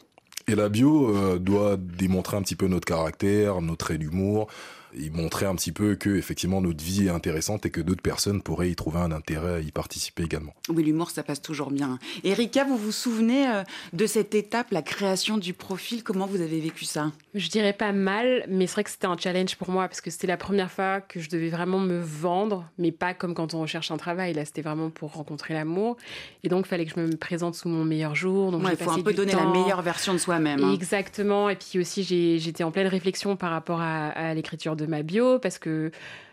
Et 0.48 0.54
la 0.54 0.68
bio 0.68 1.38
doit 1.38 1.76
démontrer 1.76 2.36
un 2.36 2.42
petit 2.42 2.56
peu 2.56 2.66
notre 2.66 2.86
caractère, 2.86 3.60
notre 3.60 3.86
trait 3.86 3.98
d'humour, 3.98 4.48
et 4.96 5.10
montrer 5.10 5.46
un 5.46 5.54
petit 5.54 5.72
peu 5.72 5.94
que 5.94 6.10
effectivement 6.16 6.60
notre 6.60 6.82
vie 6.82 7.06
est 7.06 7.10
intéressante 7.10 7.66
et 7.66 7.70
que 7.70 7.80
d'autres 7.80 8.02
personnes 8.02 8.42
pourraient 8.42 8.70
y 8.70 8.76
trouver 8.76 8.98
un 8.98 9.12
intérêt 9.12 9.54
à 9.54 9.60
y 9.60 9.70
participer 9.70 10.22
également. 10.22 10.54
Oui, 10.68 10.84
l'humour, 10.84 11.10
ça 11.10 11.22
passe 11.22 11.42
toujours 11.42 11.70
bien. 11.70 11.98
Erika, 12.22 12.64
vous 12.64 12.76
vous 12.76 12.92
souvenez 12.92 13.48
euh, 13.48 13.62
de 13.92 14.06
cette 14.06 14.34
étape, 14.34 14.68
la 14.70 14.82
création 14.82 15.38
du 15.38 15.52
profil? 15.52 16.02
Comment 16.02 16.26
vous 16.26 16.40
avez 16.40 16.60
vécu 16.60 16.84
ça? 16.84 17.12
Je 17.34 17.48
dirais 17.48 17.72
pas 17.72 17.92
mal, 17.92 18.44
mais 18.48 18.66
c'est 18.66 18.74
vrai 18.74 18.84
que 18.84 18.90
c'était 18.90 19.06
un 19.06 19.16
challenge 19.16 19.56
pour 19.56 19.70
moi 19.70 19.88
parce 19.88 20.00
que 20.00 20.10
c'était 20.10 20.26
la 20.26 20.36
première 20.36 20.70
fois 20.70 21.00
que 21.00 21.20
je 21.20 21.28
devais 21.28 21.50
vraiment 21.50 21.80
me 21.80 21.98
vendre, 21.98 22.64
mais 22.78 22.92
pas 22.92 23.14
comme 23.14 23.34
quand 23.34 23.54
on 23.54 23.60
recherche 23.60 23.90
un 23.90 23.96
travail. 23.96 24.34
Là, 24.34 24.44
c'était 24.44 24.62
vraiment 24.62 24.90
pour 24.90 25.12
rencontrer 25.12 25.54
l'amour. 25.54 25.96
Et 26.42 26.48
donc, 26.48 26.66
il 26.66 26.68
fallait 26.68 26.86
que 26.86 26.92
je 26.94 27.00
me 27.00 27.16
présente 27.16 27.54
sous 27.54 27.68
mon 27.68 27.84
meilleur 27.84 28.14
jour. 28.14 28.52
Donc, 28.52 28.62
il 28.70 28.76
faut 28.76 28.90
un 28.90 29.00
peu 29.00 29.12
donner 29.12 29.32
la 29.32 29.46
meilleure 29.46 29.82
version 29.82 30.12
de 30.12 30.18
soi-même. 30.18 30.62
Hein. 30.62 30.72
Exactement. 30.72 31.48
Et 31.48 31.56
puis 31.56 31.78
aussi, 31.78 32.04
j'étais 32.38 32.64
en 32.64 32.70
pleine 32.70 32.86
réflexion 32.86 33.36
par 33.36 33.50
rapport 33.50 33.80
à, 33.80 34.08
à 34.08 34.34
l'écriture 34.34 34.76
de 34.76 34.83
ma 34.86 35.02
bio 35.02 35.38
parce 35.38 35.58
que 35.58 35.90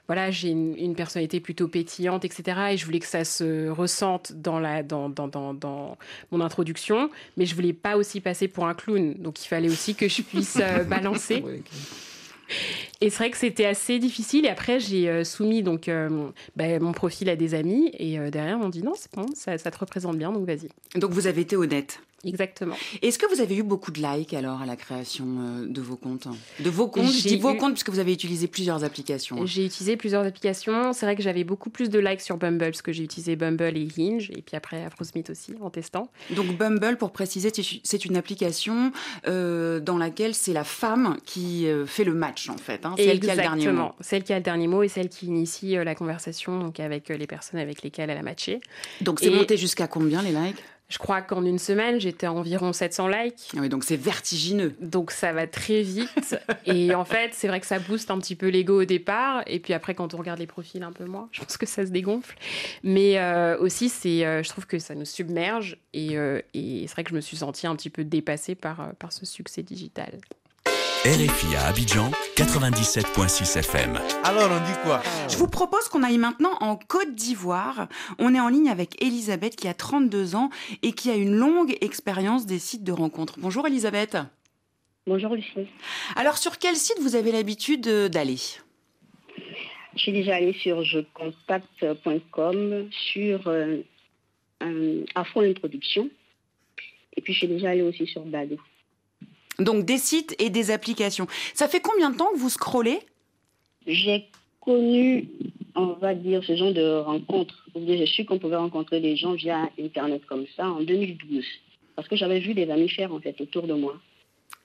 voilà, 0.08 0.30
j'ai 0.30 0.50
une, 0.50 0.94
personnalité 0.94 1.40
plutôt 1.40 1.70
pétillante, 1.70 2.26
etc. 2.26 2.60
Et 2.72 2.78
je 2.78 2.86
voulais 2.86 3.00
que 3.00 3.06
ça 3.06 3.24
se 3.24 3.70
ressente 3.70 4.34
dans, 4.34 4.60
la, 4.60 4.84
dans, 4.84 5.08
dans, 5.08 5.54
dans, 5.54 5.98
mon 6.32 6.42
introduction, 6.42 7.10
mais 7.38 7.46
je 7.46 7.56
voulais 7.56 7.72
pas 7.72 7.96
aussi 7.96 8.20
passer 8.20 8.50
pour 8.50 8.68
un 8.68 8.74
clown. 8.74 9.14
Donc 9.14 9.42
il 9.42 9.48
fallait 9.48 9.70
aussi 9.70 9.96
que 9.96 10.10
je 10.10 10.22
puisse 10.22 10.58
euh, 10.60 10.84
balancer. 10.90 11.42
Et 13.02 13.10
c'est 13.10 13.18
vrai 13.18 13.32
que 13.32 13.38
c'était 13.38 13.66
assez 13.66 14.00
difficile. 14.00 14.46
Et 14.46 14.50
après, 14.50 14.80
j'ai 14.80 15.10
euh, 15.10 15.24
soumis 15.24 15.64
donc 15.64 15.88
euh, 15.88 16.30
bah, 16.56 16.80
mon 16.80 16.92
profil 16.92 17.30
à 17.30 17.36
des 17.36 17.54
amis. 17.54 17.92
Et 17.98 18.18
derrière, 18.30 18.60
on 18.62 18.70
dit 18.70 18.84
non, 18.84 18.94
c'est 18.96 19.14
bon, 19.14 19.26
ça, 19.34 19.58
ça, 19.58 19.72
te 19.72 19.78
représente 19.78 20.18
bien, 20.18 20.32
donc 20.32 20.46
vas-y. 20.46 20.70
Donc 21.00 21.12
vous 21.12 21.28
avez 21.28 21.42
été 21.42 21.56
honnête 21.56 22.00
Exactement. 22.26 22.76
Est-ce 23.02 23.18
que 23.18 23.26
vous 23.34 23.42
avez 23.42 23.56
eu 23.58 23.64
beaucoup 23.64 23.92
de 23.92 24.02
likes 24.02 24.34
alors 24.34 24.62
à 24.62 24.66
la 24.66 24.76
création 24.76 25.26
euh, 25.26 25.66
de 25.66 25.82
vos 25.82 25.96
comptes 25.96 26.28
De 26.60 26.70
vos 26.70 26.88
comptes, 26.88 27.12
je 27.12 27.28
dis 27.28 27.38
vos 27.38 27.56
comptes 27.56 27.74
puisque 27.74 27.90
vous 27.90 28.00
avez 28.00 28.14
utilisé 28.14 28.48
plusieurs 28.48 28.84
applications. 28.84 29.46
J'ai 29.46 29.66
utilisé 29.66 29.98
plusieurs 29.98 30.26
applications. 30.26 30.94
C'est 30.94 31.06
vrai 31.06 31.16
que 31.16 31.24
j'avais 31.24 31.44
beaucoup 31.44 31.70
plus 31.70 31.90
de 31.90 32.00
likes 32.00 32.22
sur 32.22 32.38
Bumble 32.38 32.66
parce 32.66 32.82
que 32.82 32.92
j'ai 32.92 33.04
utilisé 33.04 33.36
Bumble 33.36 33.76
et 33.76 33.88
Hinge 33.98 34.30
et 34.32 34.42
puis 34.42 34.56
après 34.56 34.84
Afrosmith 34.84 35.30
aussi 35.30 35.54
en 35.62 35.70
testant. 35.70 36.10
Donc 36.32 36.56
Bumble, 36.58 36.98
pour 36.98 37.12
préciser, 37.12 37.52
c'est 37.84 38.06
une 38.06 38.18
application 38.18 38.92
euh, 39.28 39.80
dans 39.80 39.98
laquelle 39.98 40.36
c'est 40.36 40.54
la 40.54 40.64
femme 40.64 41.18
qui 41.26 41.68
euh, 41.68 41.86
fait 41.86 42.04
le 42.04 42.14
match 42.14 42.50
en 42.50 42.58
fait. 42.58 42.86
Hein. 42.86 42.91
Celle 42.98 43.20
qui 43.20 43.30
a 43.30 43.36
le 43.36 43.42
dernier 43.42 43.72
mot. 43.72 43.92
Celle 44.00 44.24
qui 44.24 44.34
a 44.34 44.38
le 44.38 44.44
dernier 44.44 44.68
mot 44.68 44.84
et 44.84 44.88
celle 44.88 45.10
qui 45.10 45.28
initie 45.28 45.76
la 45.76 45.96
conversation 45.96 46.60
donc 46.60 46.80
avec 46.80 47.10
les 47.10 47.28
personnes 47.28 47.60
avec 47.60 47.84
lesquelles 47.84 48.10
elle 48.10 48.18
a 48.18 48.24
matché. 48.24 48.62
Donc 49.02 49.20
c'est 49.20 49.30
monté 49.30 49.58
jusqu'à 49.58 49.88
combien 49.88 50.22
les 50.22 50.32
likes? 50.32 50.64
Je 50.92 50.98
crois 50.98 51.22
qu'en 51.22 51.46
une 51.46 51.58
semaine, 51.58 52.02
j'étais 52.02 52.26
à 52.26 52.34
environ 52.34 52.74
700 52.74 53.08
likes. 53.08 53.52
Ah 53.56 53.62
oui, 53.62 53.70
donc 53.70 53.86
c'est 53.86 53.96
vertigineux. 53.96 54.76
Donc 54.82 55.12
ça 55.12 55.32
va 55.32 55.48
très 55.48 55.84
vite. 55.84 56.36
et 56.66 56.94
en 56.94 57.06
fait, 57.06 57.34
c'est 57.34 57.48
vrai 57.48 57.62
que 57.62 57.66
ça 57.66 57.80
booste 57.80 58.12
un 58.12 58.20
petit 58.20 58.36
peu 58.36 58.50
l'ego 58.50 58.82
au 58.82 58.86
départ. 58.86 59.42
Et 59.48 59.62
puis 59.62 59.74
après, 59.74 59.96
quand 59.96 60.14
on 60.14 60.18
regarde 60.18 60.40
les 60.40 60.48
profils 60.48 60.84
un 60.84 60.92
peu 60.92 61.06
moins, 61.06 61.30
je 61.32 61.40
pense 61.40 61.56
que 61.56 61.66
ça 61.66 61.86
se 61.86 61.92
dégonfle. 61.92 62.38
Mais 62.84 63.18
euh, 63.20 63.58
aussi, 63.58 63.88
c'est, 63.88 64.26
euh, 64.26 64.44
je 64.44 64.50
trouve 64.50 64.68
que 64.68 64.80
ça 64.80 64.94
nous 64.94 65.06
submerge. 65.06 65.78
Et, 65.94 66.18
euh, 66.18 66.42
et 66.54 66.84
c'est 66.88 66.94
vrai 66.94 67.06
que 67.06 67.12
je 67.12 67.16
me 67.16 67.22
suis 67.22 67.38
sentie 67.38 67.68
un 67.68 67.76
petit 67.78 67.90
peu 67.90 68.04
dépassée 68.04 68.56
par, 68.56 68.92
par 69.00 69.14
ce 69.14 69.26
succès 69.26 69.64
digital. 69.64 70.20
RFI 71.04 71.56
à 71.56 71.66
Abidjan, 71.66 72.12
97.6 72.36 73.58
FM. 73.58 74.00
Alors 74.24 74.52
on 74.52 74.64
dit 74.64 74.78
quoi? 74.84 75.02
Je 75.32 75.36
vous 75.36 75.48
propose 75.48 75.90
qu'on 75.90 76.04
aille 76.04 76.20
maintenant 76.20 76.54
en 76.60 76.76
Côte 76.76 77.16
d'Ivoire. 77.16 77.88
On 78.20 78.36
est 78.36 78.40
en 78.40 78.50
ligne 78.50 78.70
avec 78.70 79.04
Elisabeth 79.04 79.56
qui 79.56 79.68
a 79.68 79.74
32 79.74 80.36
ans 80.36 80.52
et 80.84 80.92
qui 80.92 81.10
a 81.10 81.16
une 81.16 81.34
longue 81.34 81.76
expérience 81.82 82.46
des 82.46 82.60
sites 82.60 82.84
de 82.84 82.92
rencontres. 82.92 83.40
Bonjour 83.40 83.66
Elisabeth. 83.66 84.16
Bonjour 85.08 85.34
Lucie. 85.34 85.66
Alors 86.16 86.38
sur 86.38 86.60
quel 86.60 86.76
site 86.76 87.00
vous 87.02 87.16
avez 87.16 87.32
l'habitude 87.32 87.88
euh, 87.88 88.08
d'aller? 88.08 88.38
Je 89.96 90.00
suis 90.00 90.12
déjà 90.12 90.36
allée 90.36 90.54
sur 90.54 90.84
jecontact.com, 90.84 92.90
sur 92.92 93.48
euh, 93.48 93.78
Afro 95.16 95.42
Introduction. 95.42 96.12
Et 97.18 97.22
puis 97.22 97.34
je 97.34 97.40
suis 97.40 97.48
déjà 97.48 97.72
allée 97.72 97.82
aussi 97.82 98.06
sur 98.06 98.24
Badou. 98.24 98.62
Donc 99.62 99.86
des 99.86 99.98
sites 99.98 100.36
et 100.40 100.50
des 100.50 100.72
applications. 100.72 101.28
Ça 101.54 101.68
fait 101.68 101.82
combien 101.82 102.10
de 102.10 102.18
temps 102.18 102.32
que 102.34 102.38
vous 102.38 102.50
scrollez? 102.50 103.00
J'ai 103.88 104.28
connu, 104.60 105.28
on 105.76 105.94
va 105.94 106.14
dire, 106.14 106.44
ce 106.44 106.56
genre 106.56 106.74
de 106.74 107.00
rencontres. 107.00 107.68
J'ai 107.76 108.06
su 108.06 108.26
qu'on 108.26 108.40
pouvait 108.40 108.56
rencontrer 108.56 109.00
des 109.00 109.16
gens 109.16 109.34
via 109.34 109.70
Internet 109.80 110.26
comme 110.28 110.46
ça 110.56 110.68
en 110.68 110.82
2012. 110.82 111.46
Parce 111.96 112.08
que 112.08 112.16
j'avais 112.16 112.40
vu 112.40 112.54
des 112.54 112.70
amis 112.70 112.90
faire 112.90 113.14
en 113.14 113.20
fait 113.20 113.40
autour 113.40 113.68
de 113.68 113.74
moi. 113.74 113.96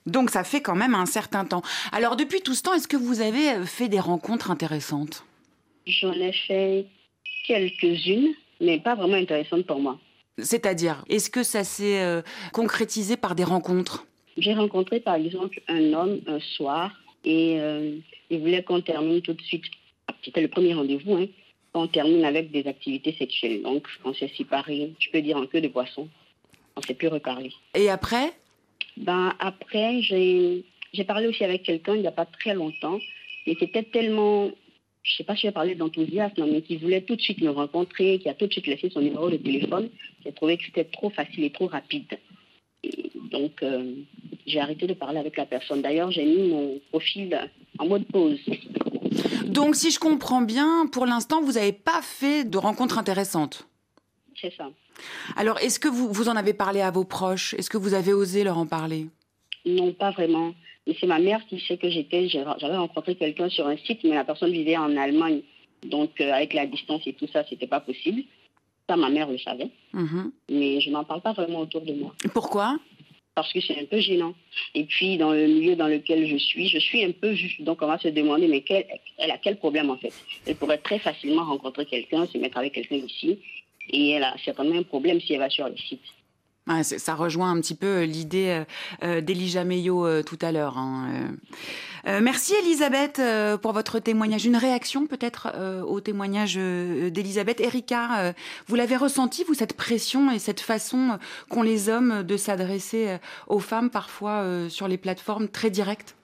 Donc 0.05 0.29
ça 0.29 0.43
fait 0.43 0.61
quand 0.61 0.75
même 0.75 0.95
un 0.95 1.05
certain 1.05 1.45
temps. 1.45 1.61
Alors 1.91 2.15
depuis 2.15 2.41
tout 2.41 2.53
ce 2.53 2.63
temps, 2.63 2.73
est-ce 2.73 2.87
que 2.87 2.97
vous 2.97 3.21
avez 3.21 3.51
euh, 3.51 3.65
fait 3.65 3.89
des 3.89 3.99
rencontres 3.99 4.49
intéressantes? 4.49 5.25
J'en 5.85 6.13
ai 6.13 6.31
fait 6.31 6.85
quelques-unes, 7.45 8.33
mais 8.61 8.79
pas 8.79 8.95
vraiment 8.95 9.15
intéressantes 9.15 9.65
pour 9.65 9.79
moi. 9.79 9.99
C'est-à-dire, 10.39 11.03
est-ce 11.09 11.29
que 11.29 11.43
ça 11.43 11.63
s'est 11.63 12.01
euh, 12.01 12.21
concrétisé 12.53 13.17
par 13.17 13.35
des 13.35 13.43
rencontres? 13.43 14.06
J'ai 14.37 14.53
rencontré 14.53 14.99
par 14.99 15.15
exemple 15.15 15.61
un 15.67 15.93
homme 15.93 16.21
un 16.27 16.39
soir 16.39 16.91
et 17.25 17.59
euh, 17.59 17.97
il 18.29 18.39
voulait 18.39 18.63
qu'on 18.63 18.81
termine 18.81 19.21
tout 19.21 19.33
de 19.33 19.41
suite. 19.41 19.63
C'était 20.23 20.41
le 20.41 20.47
premier 20.47 20.73
rendez-vous, 20.73 21.15
hein, 21.15 21.27
qu'on 21.73 21.87
termine 21.87 22.25
avec 22.25 22.51
des 22.51 22.67
activités 22.67 23.13
sexuelles. 23.13 23.61
Donc 23.63 23.87
on 24.03 24.13
s'est 24.13 24.31
séparés, 24.37 24.91
je 24.99 25.09
peux 25.09 25.21
dire 25.21 25.37
en 25.37 25.45
queue 25.45 25.61
de 25.61 25.67
poisson. 25.67 26.07
On 26.75 26.81
s'est 26.81 26.93
plus 26.93 27.07
reparlé. 27.07 27.51
Et 27.73 27.89
après? 27.89 28.31
Ben 28.97 29.33
après, 29.39 30.01
j'ai 30.01 30.63
parlé 31.05 31.27
aussi 31.27 31.43
avec 31.43 31.63
quelqu'un 31.63 31.95
il 31.95 32.01
n'y 32.01 32.07
a 32.07 32.11
pas 32.11 32.25
très 32.25 32.53
longtemps. 32.53 32.99
Et 33.45 33.55
c'était 33.59 33.83
tellement 33.83 34.51
je 35.07 35.13
ne 35.13 35.17
sais 35.17 35.23
pas 35.23 35.35
si 35.35 35.43
je 35.43 35.47
vais 35.47 35.53
parler 35.53 35.73
d'enthousiasme, 35.73 36.45
mais 36.51 36.61
qui 36.61 36.75
voulait 36.75 37.01
tout 37.01 37.15
de 37.15 37.21
suite 37.21 37.41
me 37.41 37.49
rencontrer, 37.49 38.19
qui 38.19 38.27
a 38.27 38.33
tout 38.33 38.45
de 38.45 38.51
suite 38.51 38.67
laissé 38.67 38.89
son 38.89 38.99
numéro 38.99 39.29
de 39.29 39.37
téléphone. 39.37 39.89
J'ai 40.25 40.33
trouvé 40.33 40.57
que 40.57 40.65
c'était 40.65 40.83
trop 40.83 41.09
facile 41.09 41.45
et 41.45 41.49
trop 41.49 41.67
rapide. 41.67 42.19
Donc, 43.31 43.63
euh, 43.63 43.93
j'ai 44.45 44.59
arrêté 44.59 44.87
de 44.87 44.93
parler 44.93 45.19
avec 45.19 45.37
la 45.37 45.45
personne. 45.45 45.81
D'ailleurs, 45.81 46.11
j'ai 46.11 46.25
mis 46.25 46.49
mon 46.49 46.79
profil 46.89 47.37
en 47.79 47.85
mode 47.87 48.05
pause. 48.05 48.39
Donc, 49.45 49.75
si 49.75 49.91
je 49.91 49.99
comprends 49.99 50.41
bien, 50.41 50.87
pour 50.91 51.05
l'instant, 51.05 51.41
vous 51.41 51.53
n'avez 51.53 51.73
pas 51.73 52.01
fait 52.01 52.43
de 52.43 52.57
rencontres 52.57 52.97
intéressantes 52.97 53.67
C'est 54.39 54.53
ça. 54.55 54.69
Alors, 55.35 55.59
est-ce 55.59 55.79
que 55.79 55.87
vous, 55.87 56.11
vous 56.11 56.29
en 56.29 56.35
avez 56.35 56.53
parlé 56.53 56.81
à 56.81 56.91
vos 56.91 57.03
proches? 57.03 57.53
Est-ce 57.53 57.69
que 57.69 57.77
vous 57.77 57.93
avez 57.93 58.13
osé 58.13 58.43
leur 58.43 58.57
en 58.57 58.65
parler? 58.65 59.07
Non, 59.65 59.91
pas 59.93 60.11
vraiment. 60.11 60.53
Mais 60.85 60.95
c'est 60.99 61.07
ma 61.07 61.19
mère 61.19 61.41
qui 61.49 61.59
sait 61.59 61.77
que 61.77 61.89
j'étais, 61.89 62.29
j'avais 62.29 62.77
rencontré 62.77 63.15
quelqu'un 63.15 63.49
sur 63.49 63.67
un 63.67 63.77
site, 63.77 64.03
mais 64.03 64.15
la 64.15 64.23
personne 64.23 64.51
vivait 64.51 64.77
en 64.77 64.95
Allemagne. 64.95 65.41
Donc, 65.83 66.19
euh, 66.21 66.31
avec 66.31 66.53
la 66.53 66.65
distance 66.65 67.01
et 67.05 67.13
tout 67.13 67.27
ça, 67.31 67.43
c'était 67.49 67.67
pas 67.67 67.81
possible. 67.81 68.23
Ça, 68.89 68.95
ma 68.95 69.09
mère 69.09 69.29
le 69.29 69.37
savait. 69.37 69.69
Mhm. 69.93 70.31
Mais 70.49 70.79
je 70.81 70.89
n'en 70.89 71.03
parle 71.03 71.21
pas 71.21 71.33
vraiment 71.33 71.59
autour 71.59 71.81
de 71.81 71.93
moi. 71.93 72.13
Pourquoi? 72.33 72.77
Parce 73.35 73.51
que 73.53 73.59
c'est 73.59 73.79
un 73.79 73.85
peu 73.85 73.99
gênant. 73.99 74.33
Et 74.73 74.85
puis, 74.85 75.17
dans 75.17 75.31
le 75.31 75.45
milieu 75.45 75.75
dans 75.75 75.87
lequel 75.87 76.27
je 76.27 76.37
suis, 76.37 76.69
je 76.69 76.79
suis 76.79 77.03
un 77.03 77.11
peu 77.11 77.33
juste. 77.33 77.61
Donc, 77.61 77.81
on 77.81 77.87
va 77.87 77.99
se 77.99 78.07
demander, 78.07 78.47
mais 78.47 78.63
elle 79.17 79.31
a 79.31 79.37
quel 79.37 79.57
problème 79.57 79.89
en 79.89 79.97
fait? 79.97 80.13
Elle 80.45 80.55
pourrait 80.55 80.79
très 80.79 80.99
facilement 80.99 81.43
rencontrer 81.43 81.85
quelqu'un, 81.85 82.25
se 82.25 82.37
mettre 82.37 82.57
avec 82.57 82.73
quelqu'un 82.73 82.95
ici, 82.95 83.37
et 83.89 84.09
elle 84.11 84.23
a 84.23 84.35
certainement 84.43 84.79
un 84.79 84.83
problème 84.83 85.21
si 85.21 85.33
elle 85.33 85.39
va 85.39 85.49
sur 85.49 85.67
le 85.67 85.77
site 85.77 86.01
ça 86.83 87.15
rejoint 87.15 87.51
un 87.51 87.59
petit 87.61 87.75
peu 87.75 87.87
euh, 87.87 88.05
l'idée 88.05 88.49
euh, 88.49 88.63
euh, 89.03 89.21
d'Elijah 89.21 89.63
Meillot 89.63 90.23
tout 90.23 90.37
à 90.41 90.51
l'heure. 90.51 90.77
Hein, 90.77 91.31
merci 92.05 92.53
Elisabeth 92.61 93.21
pour 93.61 93.73
votre 93.73 93.99
témoignage. 93.99 94.45
Une 94.45 94.55
réaction 94.55 95.07
peut-être 95.07 95.53
au 95.85 95.99
témoignage 95.99 96.55
d'Elisabeth? 96.55 97.59
Erika, 97.59 98.33
vous 98.67 98.75
l'avez 98.75 98.95
ressenti, 98.95 99.43
vous, 99.43 99.53
cette 99.53 99.73
pression 99.73 100.31
et 100.31 100.39
cette 100.39 100.59
façon 100.59 101.19
qu'ont 101.49 101.63
les 101.63 101.89
hommes 101.89 102.23
de 102.23 102.37
s'adresser 102.37 103.17
aux 103.47 103.59
femmes 103.59 103.89
parfois 103.89 104.45
sur 104.69 104.87
les 104.87 104.97
plateformes 104.97 105.47
très 105.47 105.69
directes? 105.69 106.15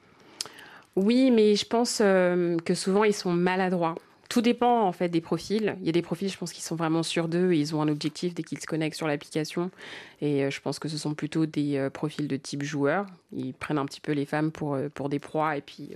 Oui, 0.95 1.31
mais 1.31 1.55
je 1.55 1.65
pense 1.65 1.97
que 1.97 2.73
souvent 2.73 3.03
ils 3.03 3.13
sont 3.13 3.33
maladroits. 3.33 3.95
Tout 4.33 4.41
dépend 4.41 4.81
en 4.81 4.91
fait 4.91 5.09
des 5.09 5.21
profils. 5.21 5.75
Il 5.79 5.85
y 5.85 5.89
a 5.89 5.91
des 5.91 6.01
profils, 6.01 6.27
je 6.27 6.35
pense, 6.39 6.51
qui 6.51 6.63
sont 6.63 6.75
vraiment 6.75 7.03
sûrs 7.03 7.27
d'eux. 7.27 7.53
Ils 7.53 7.75
ont 7.75 7.83
un 7.83 7.87
objectif 7.87 8.33
dès 8.33 8.41
qu'ils 8.41 8.59
se 8.59 8.65
connectent 8.65 8.97
sur 8.97 9.05
l'application. 9.05 9.69
Et 10.21 10.43
euh, 10.43 10.49
je 10.49 10.59
pense 10.59 10.79
que 10.79 10.89
ce 10.89 10.97
sont 10.97 11.13
plutôt 11.13 11.45
des 11.45 11.77
euh, 11.77 11.91
profils 11.91 12.27
de 12.27 12.35
type 12.35 12.63
joueur. 12.63 13.05
Ils 13.31 13.53
prennent 13.53 13.77
un 13.77 13.85
petit 13.85 14.01
peu 14.01 14.11
les 14.11 14.25
femmes 14.25 14.51
pour, 14.51 14.73
euh, 14.73 14.89
pour 14.91 15.09
des 15.09 15.19
proies 15.19 15.57
et 15.57 15.61
puis 15.61 15.91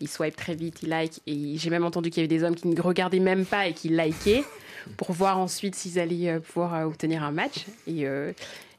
ils 0.00 0.08
swipent 0.08 0.36
très 0.36 0.54
vite, 0.54 0.82
ils 0.82 0.88
like. 0.88 1.20
Et 1.26 1.56
j'ai 1.56 1.70
même 1.70 1.84
entendu 1.84 2.10
qu'il 2.10 2.22
y 2.22 2.26
avait 2.26 2.34
des 2.34 2.44
hommes 2.44 2.54
qui 2.54 2.68
ne 2.68 2.80
regardaient 2.80 3.20
même 3.20 3.44
pas 3.44 3.66
et 3.66 3.72
qui 3.72 3.88
likaient 3.88 4.44
pour 4.96 5.12
voir 5.12 5.38
ensuite 5.38 5.74
s'ils 5.74 5.98
allaient 5.98 6.40
pouvoir 6.40 6.86
obtenir 6.86 7.22
un 7.22 7.32
match. 7.32 7.66
Et, 7.86 8.06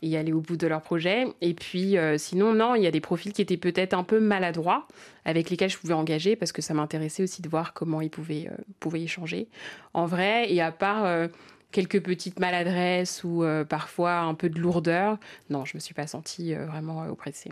et 0.01 0.17
aller 0.17 0.33
au 0.33 0.41
bout 0.41 0.57
de 0.57 0.67
leur 0.67 0.81
projet. 0.81 1.27
Et 1.41 1.53
puis, 1.53 1.97
euh, 1.97 2.17
sinon, 2.17 2.53
non, 2.53 2.75
il 2.75 2.83
y 2.83 2.87
a 2.87 2.91
des 2.91 3.01
profils 3.01 3.33
qui 3.33 3.41
étaient 3.41 3.57
peut-être 3.57 3.93
un 3.93 4.03
peu 4.03 4.19
maladroits, 4.19 4.87
avec 5.25 5.49
lesquels 5.49 5.69
je 5.69 5.77
pouvais 5.77 5.93
engager, 5.93 6.35
parce 6.35 6.51
que 6.51 6.61
ça 6.61 6.73
m'intéressait 6.73 7.23
aussi 7.23 7.41
de 7.41 7.49
voir 7.49 7.73
comment 7.73 8.01
ils 8.01 8.09
pouvaient, 8.09 8.47
euh, 8.51 8.57
pouvaient 8.79 9.01
échanger. 9.01 9.47
En 9.93 10.05
vrai, 10.05 10.51
et 10.51 10.61
à 10.61 10.71
part 10.71 11.05
euh, 11.05 11.27
quelques 11.71 12.01
petites 12.01 12.39
maladresses 12.39 13.23
ou 13.23 13.43
euh, 13.43 13.65
parfois 13.65 14.19
un 14.19 14.33
peu 14.33 14.49
de 14.49 14.59
lourdeur. 14.59 15.17
Non, 15.49 15.65
je 15.65 15.75
me 15.75 15.79
suis 15.79 15.93
pas 15.93 16.07
sentie 16.07 16.53
euh, 16.53 16.65
vraiment 16.65 17.03
euh, 17.03 17.09
oppressée. 17.09 17.51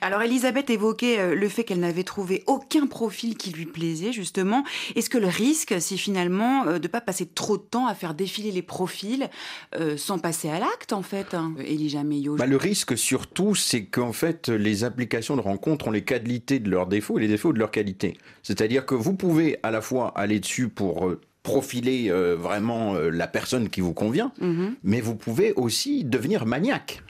Alors 0.00 0.22
Elisabeth 0.22 0.70
évoquait 0.70 1.34
le 1.34 1.48
fait 1.48 1.64
qu'elle 1.64 1.80
n'avait 1.80 2.04
trouvé 2.04 2.44
aucun 2.46 2.86
profil 2.86 3.36
qui 3.36 3.50
lui 3.50 3.66
plaisait 3.66 4.12
justement. 4.12 4.64
Est-ce 4.96 5.08
que 5.08 5.18
le 5.18 5.28
risque, 5.28 5.74
c'est 5.80 5.96
finalement 5.96 6.78
de 6.78 6.88
pas 6.88 7.00
passer 7.00 7.26
trop 7.26 7.56
de 7.56 7.62
temps 7.62 7.86
à 7.86 7.94
faire 7.94 8.14
défiler 8.14 8.50
les 8.50 8.62
profils 8.62 9.28
sans 9.96 10.18
passer 10.18 10.50
à 10.50 10.58
l'acte 10.58 10.92
en 10.92 11.02
fait, 11.02 11.34
hein, 11.34 11.54
Elijah 11.58 12.04
Meillot 12.04 12.36
bah, 12.36 12.46
Le 12.46 12.56
risque 12.56 12.96
surtout, 12.96 13.54
c'est 13.54 13.84
qu'en 13.84 14.12
fait 14.12 14.48
les 14.48 14.84
applications 14.84 15.36
de 15.36 15.40
rencontre 15.40 15.88
ont 15.88 15.90
les 15.90 16.04
qualités 16.04 16.58
de 16.58 16.70
leurs 16.70 16.86
défauts 16.86 17.18
et 17.18 17.22
les 17.22 17.28
défauts 17.28 17.52
de 17.52 17.58
leurs 17.58 17.70
qualités. 17.70 18.16
C'est-à-dire 18.42 18.86
que 18.86 18.94
vous 18.94 19.14
pouvez 19.14 19.58
à 19.62 19.70
la 19.70 19.80
fois 19.80 20.12
aller 20.16 20.40
dessus 20.40 20.68
pour 20.68 21.14
profiler 21.44 22.10
euh, 22.10 22.34
vraiment 22.34 22.96
euh, 22.96 23.10
la 23.10 23.28
personne 23.28 23.68
qui 23.68 23.80
vous 23.80 23.92
convient, 23.92 24.32
mhm. 24.40 24.74
mais 24.82 25.00
vous 25.00 25.14
pouvez 25.14 25.52
aussi 25.52 26.02
devenir 26.02 26.46
maniaque. 26.46 27.02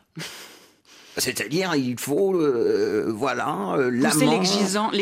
C'est-à-dire, 1.17 1.75
il 1.77 1.99
faut, 1.99 2.35
euh, 2.35 3.07
voilà, 3.09 3.75
euh, 3.79 3.91
l'exigence 3.91 4.93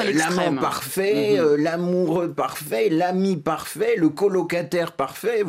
à 0.00 0.04
l'extrême. 0.04 0.36
L'amant 0.36 0.60
parfait, 0.60 1.38
mhm. 1.38 1.56
l'amoureux 1.56 2.32
parfait, 2.32 2.88
l'ami 2.88 3.36
parfait, 3.36 3.94
le 3.96 4.08
colocataire 4.08 4.92
parfait. 4.92 5.44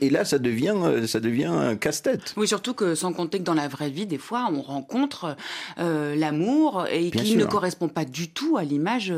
Et, 0.00 0.10
là, 0.10 0.24
ça 0.24 0.38
devient, 0.38 0.74
ça 1.06 1.20
devient 1.20 1.46
un 1.46 1.76
casse-tête. 1.76 2.34
Oui, 2.36 2.46
surtout 2.46 2.74
que 2.74 2.94
sans 2.94 3.12
compter 3.12 3.38
que 3.38 3.44
dans 3.44 3.54
la 3.54 3.68
vraie 3.68 3.90
vie, 3.90 4.06
des 4.06 4.18
fois, 4.18 4.48
on 4.52 4.60
rencontre 4.60 5.36
l'amour 5.78 6.86
et 6.90 7.10
qui 7.10 7.36
ne 7.36 7.44
correspond 7.44 7.88
pas 7.88 8.04
du 8.04 8.28
tout 8.28 8.56
à 8.58 8.64
l'image 8.64 9.12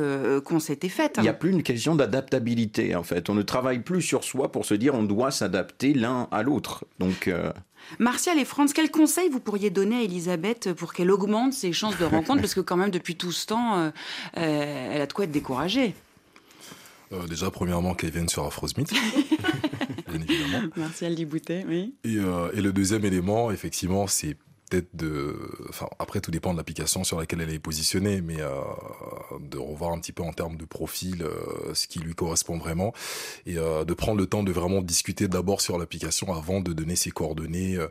qu'on 0.45 0.61
s'était 0.61 0.89
faite. 0.89 1.14
Il 1.18 1.22
n'y 1.22 1.28
a 1.28 1.34
plus 1.34 1.51
une 1.51 1.62
question 1.62 1.95
d'adaptabilité, 1.95 2.95
en 2.95 3.03
fait. 3.03 3.28
On 3.28 3.34
ne 3.34 3.43
travaille 3.43 3.80
plus 3.80 4.03
sur 4.03 4.24
soi 4.24 4.53
pour 4.53 4.64
se 4.64 4.74
dire 4.74 4.95
on 4.95 5.03
doit 5.03 5.30
s'adapter 5.30 5.95
l'un 5.95 6.28
à 6.30 6.43
l'autre. 6.43 6.84
Donc. 6.99 7.30
Martial 7.99 8.39
et 8.39 8.45
France, 8.45 8.72
quels 8.72 8.91
conseils 8.91 9.29
vous 9.29 9.41
pourriez 9.41 9.70
donner 9.70 9.97
à 9.97 10.03
Elisabeth 10.03 10.72
pour 10.72 10.93
qu'elle 10.93 11.11
augmente 11.11 11.53
ses 11.53 11.72
chances 11.72 11.99
de 11.99 12.05
rencontre? 12.05 12.41
Parce 12.41 12.55
que 12.55 12.61
quand 12.61 12.76
même, 12.76 12.91
depuis 12.91 13.16
tout 13.16 13.33
ce 13.33 13.47
temps, 13.47 13.79
euh, 13.79 13.91
euh, 14.37 14.91
elle 14.95 15.01
a 15.01 15.07
de 15.07 15.12
quoi 15.12 15.24
être 15.24 15.33
découragée. 15.33 15.95
Euh, 17.12 17.26
déjà, 17.26 17.51
premièrement, 17.51 17.95
qu'elle 17.95 18.11
vienne 18.11 18.29
sur 18.29 18.45
Afrosmith, 18.45 18.93
bien 20.09 20.20
évidemment. 20.20 20.68
Martial 20.76 21.14
Liboutet, 21.14 21.64
oui. 21.66 21.95
Et, 22.05 22.16
et, 22.16 22.61
le 22.61 22.72
deuxième 22.72 23.05
élément, 23.05 23.51
effectivement, 23.51 24.07
c'est 24.07 24.37
peut-être 24.69 24.95
de, 24.95 25.37
enfin 25.69 25.89
après 25.99 26.21
tout 26.21 26.31
dépend 26.31 26.53
de 26.53 26.59
l'application 26.59 27.05
sur 27.05 27.19
laquelle 27.19 27.41
elle 27.41 27.53
est 27.53 27.59
positionnée, 27.59 28.21
mais 28.21 28.41
euh, 28.41 28.51
de 29.41 29.59
revoir 29.59 29.93
un 29.93 29.99
petit 29.99 30.12
peu 30.12 30.23
en 30.23 30.33
termes 30.33 30.57
de 30.57 30.64
profil 30.64 31.23
euh, 31.23 31.75
ce 31.75 31.87
qui 31.87 31.99
lui 31.99 32.14
correspond 32.14 32.59
vraiment 32.59 32.93
et 33.47 33.59
euh, 33.59 33.85
de 33.85 33.95
prendre 33.95 34.19
le 34.19 34.27
temps 34.27 34.43
de 34.43 34.53
vraiment 34.53 34.83
discuter 34.83 35.29
d'abord 35.29 35.61
sur 35.61 35.79
l'application 35.79 36.33
avant 36.35 36.61
de 36.61 36.73
donner 36.73 36.97
ses 36.97 37.11
coordonnées, 37.11 37.77
euh, 37.77 37.89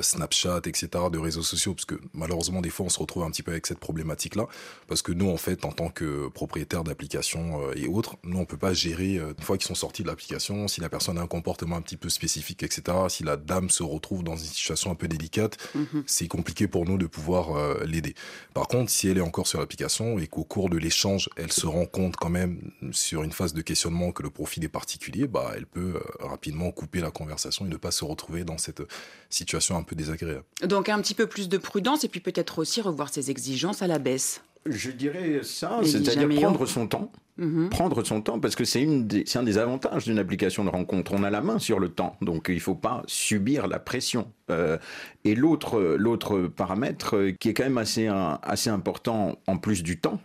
Snapchat, 0.00 0.62
etc. 0.66 0.88
de 1.12 1.18
réseaux 1.18 1.42
sociaux, 1.42 1.74
parce 1.74 1.84
que 1.84 1.96
malheureusement 2.12 2.60
des 2.60 2.70
fois 2.70 2.86
on 2.86 2.90
se 2.90 2.98
retrouve 2.98 3.22
un 3.22 3.30
petit 3.30 3.42
peu 3.42 3.52
avec 3.52 3.66
cette 3.66 3.78
problématique 3.78 4.34
là, 4.36 4.46
parce 4.86 5.02
que 5.02 5.12
nous 5.12 5.28
en 5.28 5.36
fait 5.36 5.64
en 5.64 5.72
tant 5.72 5.88
que 5.88 6.28
propriétaire 6.28 6.84
d'application 6.84 7.72
et 7.72 7.86
autres, 7.86 8.16
nous 8.24 8.38
on 8.38 8.44
peut 8.44 8.56
pas 8.56 8.72
gérer 8.72 9.16
une 9.16 9.42
fois 9.42 9.56
qu'ils 9.56 9.66
sont 9.66 9.74
sortis 9.74 10.02
de 10.02 10.08
l'application, 10.08 10.68
si 10.68 10.80
la 10.80 10.88
personne 10.88 11.18
a 11.18 11.22
un 11.22 11.26
comportement 11.26 11.76
un 11.76 11.82
petit 11.82 11.96
peu 11.96 12.08
spécifique, 12.08 12.62
etc. 12.62 12.82
Si 13.08 13.22
la 13.22 13.36
dame 13.36 13.70
se 13.70 13.82
retrouve 13.82 14.22
dans 14.22 14.36
une 14.36 14.44
situation 14.44 14.90
un 14.90 14.94
peu 14.94 15.08
délicate. 15.08 15.58
Mm-hmm 15.76 16.07
c'est 16.08 16.26
compliqué 16.26 16.66
pour 16.66 16.84
nous 16.84 16.98
de 16.98 17.06
pouvoir 17.06 17.56
euh, 17.56 17.84
l'aider. 17.84 18.14
Par 18.54 18.66
contre, 18.66 18.90
si 18.90 19.08
elle 19.08 19.18
est 19.18 19.22
encore 19.22 19.46
sur 19.46 19.60
l'application 19.60 20.18
et 20.18 20.26
qu'au 20.26 20.44
cours 20.44 20.70
de 20.70 20.76
l'échange, 20.76 21.28
elle 21.36 21.52
se 21.52 21.66
rend 21.66 21.86
compte 21.86 22.16
quand 22.16 22.30
même 22.30 22.72
sur 22.92 23.22
une 23.22 23.32
phase 23.32 23.54
de 23.54 23.62
questionnement 23.62 24.12
que 24.12 24.22
le 24.22 24.30
profil 24.30 24.64
est 24.64 24.68
particulier, 24.68 25.26
bah, 25.26 25.52
elle 25.54 25.66
peut 25.66 25.94
euh, 25.96 26.26
rapidement 26.26 26.70
couper 26.70 27.00
la 27.00 27.10
conversation 27.10 27.66
et 27.66 27.68
ne 27.68 27.76
pas 27.76 27.90
se 27.90 28.04
retrouver 28.04 28.44
dans 28.44 28.58
cette 28.58 28.82
situation 29.30 29.76
un 29.76 29.82
peu 29.82 29.94
désagréable. 29.94 30.44
Donc 30.62 30.88
un 30.88 31.00
petit 31.00 31.14
peu 31.14 31.26
plus 31.26 31.48
de 31.48 31.58
prudence 31.58 32.04
et 32.04 32.08
puis 32.08 32.20
peut-être 32.20 32.58
aussi 32.58 32.80
revoir 32.80 33.12
ses 33.12 33.30
exigences 33.30 33.82
à 33.82 33.86
la 33.86 33.98
baisse. 33.98 34.42
Je 34.70 34.90
dirais 34.90 35.40
ça, 35.42 35.80
c'est-à-dire 35.82 36.28
prendre 36.40 36.66
son 36.66 36.86
temps. 36.86 37.12
Mhm. 37.36 37.68
Prendre 37.70 38.02
son 38.02 38.20
temps, 38.20 38.40
parce 38.40 38.56
que 38.56 38.64
c'est 38.64 38.84
un 38.84 39.42
des 39.42 39.58
avantages 39.58 40.04
d'une 40.04 40.18
application 40.18 40.64
de 40.64 40.70
rencontre. 40.70 41.12
On 41.14 41.22
a 41.22 41.30
la 41.30 41.40
main 41.40 41.60
sur 41.60 41.78
le 41.78 41.88
temps, 41.88 42.16
donc 42.20 42.46
il 42.48 42.56
ne 42.56 42.60
faut 42.60 42.74
pas 42.74 43.02
subir 43.06 43.68
la 43.68 43.78
pression. 43.78 44.32
Euh, 44.50 44.76
et 45.24 45.36
l'autre 45.36 46.48
paramètre 46.48 47.30
qui 47.38 47.50
est 47.50 47.54
quand 47.54 47.62
même 47.64 47.78
assez, 47.78 48.08
assez 48.08 48.70
important 48.70 49.38
en 49.46 49.56
plus 49.56 49.84
du 49.84 50.00
temps, 50.00 50.20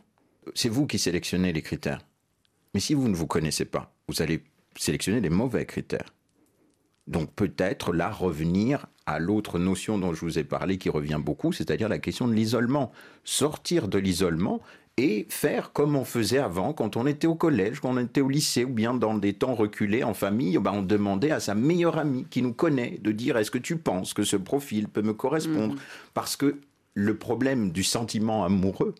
c'est 0.55 0.69
vous 0.69 0.87
qui 0.87 0.97
sélectionnez 0.97 1.53
les 1.53 1.61
critères. 1.61 1.99
Mais 2.73 2.79
si 2.79 2.95
vous 2.95 3.07
ne 3.07 3.15
vous 3.15 3.27
connaissez 3.27 3.65
pas, 3.65 3.93
vous 4.07 4.21
allez 4.23 4.43
sélectionner 4.75 5.21
les 5.21 5.29
mauvais 5.29 5.65
critères. 5.65 6.13
Donc 7.07 7.33
peut-être 7.33 7.93
là 7.93 8.09
revenir 8.09 8.87
à 9.05 9.19
l'autre 9.19 9.59
notion 9.59 9.97
dont 9.97 10.13
je 10.13 10.21
vous 10.21 10.39
ai 10.39 10.43
parlé 10.43 10.77
qui 10.77 10.89
revient 10.89 11.19
beaucoup, 11.23 11.51
c'est-à-dire 11.51 11.89
la 11.89 11.99
question 11.99 12.27
de 12.27 12.33
l'isolement. 12.33 12.91
Sortir 13.23 13.87
de 13.87 13.97
l'isolement 13.97 14.61
et 14.97 15.25
faire 15.29 15.73
comme 15.73 15.95
on 15.95 16.05
faisait 16.05 16.37
avant 16.37 16.71
quand 16.73 16.97
on 16.97 17.07
était 17.07 17.27
au 17.27 17.35
collège, 17.35 17.79
quand 17.79 17.95
on 17.95 17.97
était 17.97 18.21
au 18.21 18.29
lycée 18.29 18.63
ou 18.63 18.69
bien 18.69 18.93
dans 18.93 19.15
des 19.15 19.33
temps 19.33 19.55
reculés 19.55 20.03
en 20.03 20.13
famille, 20.13 20.57
ben, 20.59 20.71
on 20.73 20.81
demandait 20.83 21.31
à 21.31 21.39
sa 21.39 21.55
meilleure 21.55 21.97
amie 21.97 22.25
qui 22.29 22.41
nous 22.41 22.53
connaît 22.53 22.99
de 23.01 23.11
dire 23.11 23.37
est-ce 23.37 23.51
que 23.51 23.57
tu 23.57 23.77
penses 23.77 24.13
que 24.13 24.23
ce 24.23 24.35
profil 24.35 24.87
peut 24.87 25.01
me 25.01 25.13
correspondre 25.13 25.75
mmh. 25.75 25.79
Parce 26.13 26.35
que 26.35 26.59
le 26.93 27.17
problème 27.17 27.71
du 27.71 27.83
sentiment 27.83 28.45
amoureux, 28.45 28.93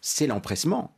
c'est 0.00 0.28
l'empressement 0.28 0.94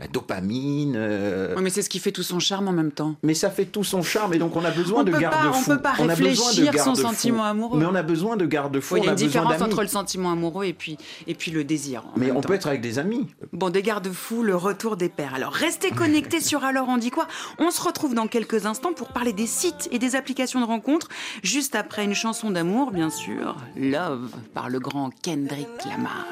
la 0.00 0.06
dopamine. 0.06 0.94
Euh, 0.96 1.54
oui, 1.56 1.62
mais 1.62 1.70
c'est 1.70 1.82
ce 1.82 1.88
qui 1.88 1.98
fait 1.98 2.12
tout 2.12 2.22
son 2.22 2.38
charme 2.38 2.68
en 2.68 2.72
même 2.72 2.92
temps. 2.92 3.16
Mais 3.22 3.34
ça 3.34 3.50
fait 3.50 3.64
tout 3.64 3.82
son 3.82 4.02
charme 4.02 4.34
et 4.34 4.38
donc 4.38 4.54
on 4.54 4.64
a 4.64 4.70
besoin 4.70 5.02
de 5.02 5.10
garde-fous. 5.10 5.72
On 5.72 5.74
peut 5.76 5.82
pas 5.82 5.92
réfléchir 5.92 6.78
son 6.78 6.94
sentiment 6.94 7.44
amoureux. 7.44 7.78
Mais 7.78 7.86
on 7.86 7.94
a 7.94 8.02
besoin 8.02 8.36
de 8.36 8.46
garde-fous. 8.46 8.98
Il 8.98 9.04
y 9.04 9.08
a 9.08 9.10
une 9.10 9.16
différence 9.16 9.60
entre 9.60 9.82
le 9.82 9.88
sentiment 9.88 10.30
amoureux 10.30 10.66
et 10.66 10.72
puis, 10.72 10.98
et 11.26 11.34
puis 11.34 11.50
le 11.50 11.64
désir. 11.64 12.04
Mais 12.16 12.30
on 12.30 12.40
peut 12.40 12.54
être 12.54 12.68
avec 12.68 12.80
des 12.80 12.98
amis. 12.98 13.26
Bon, 13.52 13.70
des 13.70 13.82
garde-fous, 13.82 14.42
le 14.42 14.54
retour 14.54 14.96
des 14.96 15.08
pères. 15.08 15.34
Alors 15.34 15.52
restez 15.52 15.90
connectés 15.90 16.40
sur 16.40 16.64
Alors 16.64 16.88
on 16.88 16.96
dit 16.96 17.10
quoi 17.10 17.26
On 17.58 17.70
se 17.70 17.82
retrouve 17.82 18.14
dans 18.14 18.28
quelques 18.28 18.66
instants 18.66 18.92
pour 18.92 19.08
parler 19.08 19.32
des 19.32 19.46
sites 19.46 19.88
et 19.90 19.98
des 19.98 20.14
applications 20.14 20.60
de 20.60 20.66
rencontres, 20.66 21.08
juste 21.42 21.74
après 21.74 22.04
une 22.04 22.14
chanson 22.14 22.50
d'amour, 22.50 22.92
bien 22.92 23.10
sûr, 23.10 23.56
Love 23.76 24.30
par 24.54 24.68
le 24.68 24.78
grand 24.78 25.10
Kendrick 25.22 25.68
Lamar. 25.86 26.26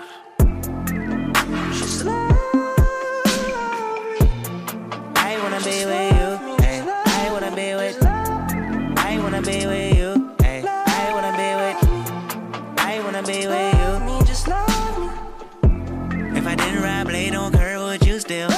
Be 5.67 5.85
with 5.85 6.13
you. 6.19 6.29
I 7.23 7.29
wanna 7.33 7.51
be 7.51 7.75
with. 7.75 7.99
I 9.11 9.19
wanna 9.21 9.43
be 9.43 9.67
with 9.67 9.97
you. 9.99 10.11
I 10.41 11.11
wanna 11.15 11.33
be 11.43 11.51
with. 11.61 11.79
I 12.79 13.01
wanna 13.03 13.23
be 13.25 13.49
with 13.49 13.75
you. 13.81 14.27
Just 14.27 14.47
love 14.47 14.99
me. 15.01 16.39
If 16.39 16.47
I 16.47 16.55
didn't 16.55 16.83
ride 16.83 17.09
blade 17.09 17.35
on 17.35 17.51
curve, 17.53 17.83
would 17.83 18.07
you 18.07 18.21
still? 18.21 18.51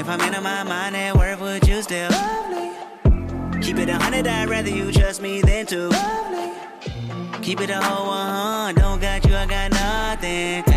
If 0.00 0.08
I'm 0.08 0.20
in 0.20 0.42
my 0.42 0.64
mind 0.64 0.96
at 0.96 1.16
work, 1.16 1.40
would 1.40 1.68
you 1.68 1.80
still? 1.80 2.10
Keep 3.62 3.78
it 3.78 3.88
a 3.88 3.98
hundred, 4.02 4.26
I'd 4.26 4.48
rather 4.48 4.70
you 4.70 4.90
trust 4.90 5.22
me 5.22 5.42
than 5.42 5.66
to. 5.66 5.90
Keep 7.42 7.60
it 7.60 7.70
a 7.70 7.80
whole 7.80 8.08
one, 8.08 8.74
don't 8.74 9.00
got 9.00 9.24
you, 9.24 9.36
I 9.36 9.46
got 9.46 9.70
nothing. 9.70 10.75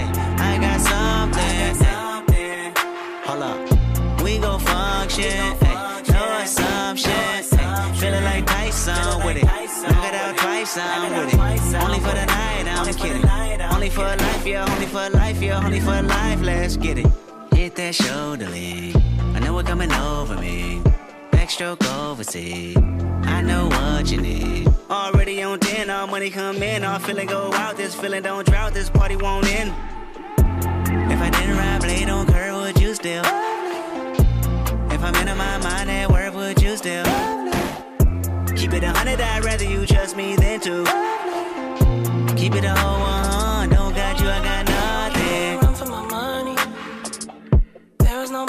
We 4.30 4.38
gon' 4.38 4.60
function. 4.60 5.58
Ay, 5.62 6.04
no 6.10 6.24
assumption. 6.44 7.12
Ay, 7.12 7.94
feeling 8.00 8.24
like 8.24 8.46
Tyson 8.46 9.26
with 9.26 9.38
it. 9.38 9.44
Knock 9.44 10.06
it 10.10 10.16
out 10.16 10.38
twice, 10.38 10.78
I'm 10.78 11.12
with 11.18 11.34
it. 11.34 11.84
Only 11.84 12.00
for 12.00 12.14
the 12.20 12.26
night, 12.26 12.66
I'm 12.68 12.94
kidding. 12.94 13.26
Only 13.74 13.90
for 13.90 14.04
life, 14.04 14.46
yeah, 14.46 14.72
only 14.72 14.86
for 14.86 15.10
life, 15.10 15.42
yeah, 15.42 15.66
only 15.66 15.80
for 15.80 16.02
life, 16.02 16.42
let's 16.42 16.78
get 16.78 16.98
it. 17.00 17.08
Hit 17.54 17.76
that 17.76 17.96
shoulder 17.96 18.50
lean. 18.50 18.94
I 19.36 19.40
know 19.40 19.58
it 19.60 19.66
coming 19.66 19.92
over 19.94 20.36
me. 20.36 20.82
Backstroke 21.32 21.84
overseas. 22.00 22.78
I 23.36 23.42
know 23.42 23.68
what 23.68 24.12
you 24.12 24.22
need. 24.22 24.68
Already 24.90 25.42
on 25.44 25.60
10, 25.60 25.90
all 25.90 26.08
money 26.08 26.30
come 26.30 26.62
in. 26.62 26.84
All 26.84 27.00
feeling 27.00 27.28
go 27.28 27.52
out, 27.54 27.78
this 27.78 27.96
feeling 27.96 28.24
don't 28.24 28.46
drought, 28.46 28.74
this 28.74 28.90
party 28.90 29.16
won't 29.16 29.48
end. 29.48 29.74
If 31.12 31.20
I 31.20 31.30
didn't 31.30 31.58
ride 31.58 31.82
blade 31.82 32.10
on 32.10 32.28
curve, 32.28 32.56
would 32.62 32.80
you 32.80 32.94
still? 32.94 33.24
If 35.00 35.06
I'm 35.06 35.16
in 35.30 35.38
my 35.38 35.58
mind 35.60 35.90
at 35.90 36.12
work, 36.12 36.36
would 36.36 36.62
you 36.62 36.76
still 36.76 37.06
keep 38.54 38.74
it 38.74 38.84
a 38.84 38.92
hundred? 38.92 39.22
I'd 39.22 39.46
rather 39.46 39.64
you 39.64 39.86
trust 39.86 40.18
me 40.18 40.36
than 40.36 40.60
to 40.60 40.84
keep 42.36 42.54
it 42.54 42.66
a 42.66 42.76
whole 42.76 43.00
one. 43.00 43.70
Don't 43.70 43.96
got 43.96 44.20
you, 44.20 44.28
I 44.28 44.44
got 44.44 44.68
nothing. 44.68 45.60
Run 45.62 45.74
for 45.74 45.86
my 45.86 46.06
money. 46.06 46.58
There 48.00 48.22
is 48.22 48.30
no 48.30 48.46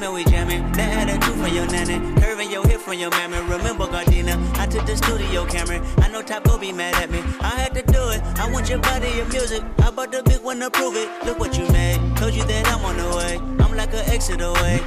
it, 0.00 0.12
we 0.12 0.24
jamming. 0.24 0.70
That 0.72 1.08
attitude 1.08 1.34
from 1.34 1.52
your 1.52 1.66
nanny. 1.66 1.98
Curving 2.20 2.50
your 2.50 2.66
hip 2.66 2.80
from 2.80 2.94
your 2.94 3.10
mammy. 3.10 3.38
Remember, 3.50 3.86
Gardena, 3.86 4.38
I 4.56 4.66
took 4.66 4.86
the 4.86 4.96
studio 4.96 5.44
camera. 5.44 5.84
I 5.98 6.08
know 6.08 6.22
Top 6.22 6.44
go 6.44 6.56
be 6.56 6.72
mad 6.72 6.94
at 6.94 7.10
me. 7.10 7.18
I 7.40 7.50
had 7.60 7.74
to 7.74 7.82
do 7.82 8.10
it. 8.10 8.22
I 8.38 8.50
want 8.50 8.70
your 8.70 8.78
body, 8.78 9.10
your 9.10 9.26
music. 9.26 9.62
I 9.78 9.90
bought 9.90 10.12
the 10.12 10.22
big 10.22 10.40
one 10.42 10.60
to 10.60 10.70
prove 10.70 10.96
it. 10.96 11.08
Look 11.26 11.38
what 11.40 11.58
you 11.58 11.66
made. 11.72 12.00
Told 12.16 12.32
you 12.32 12.44
that 12.44 12.68
I'm 12.68 12.84
on 12.84 12.96
the 12.96 13.16
way. 13.16 13.36
I'm 13.64 13.76
like 13.76 13.92
an 13.92 14.08
exit 14.08 14.40
away. 14.40 14.80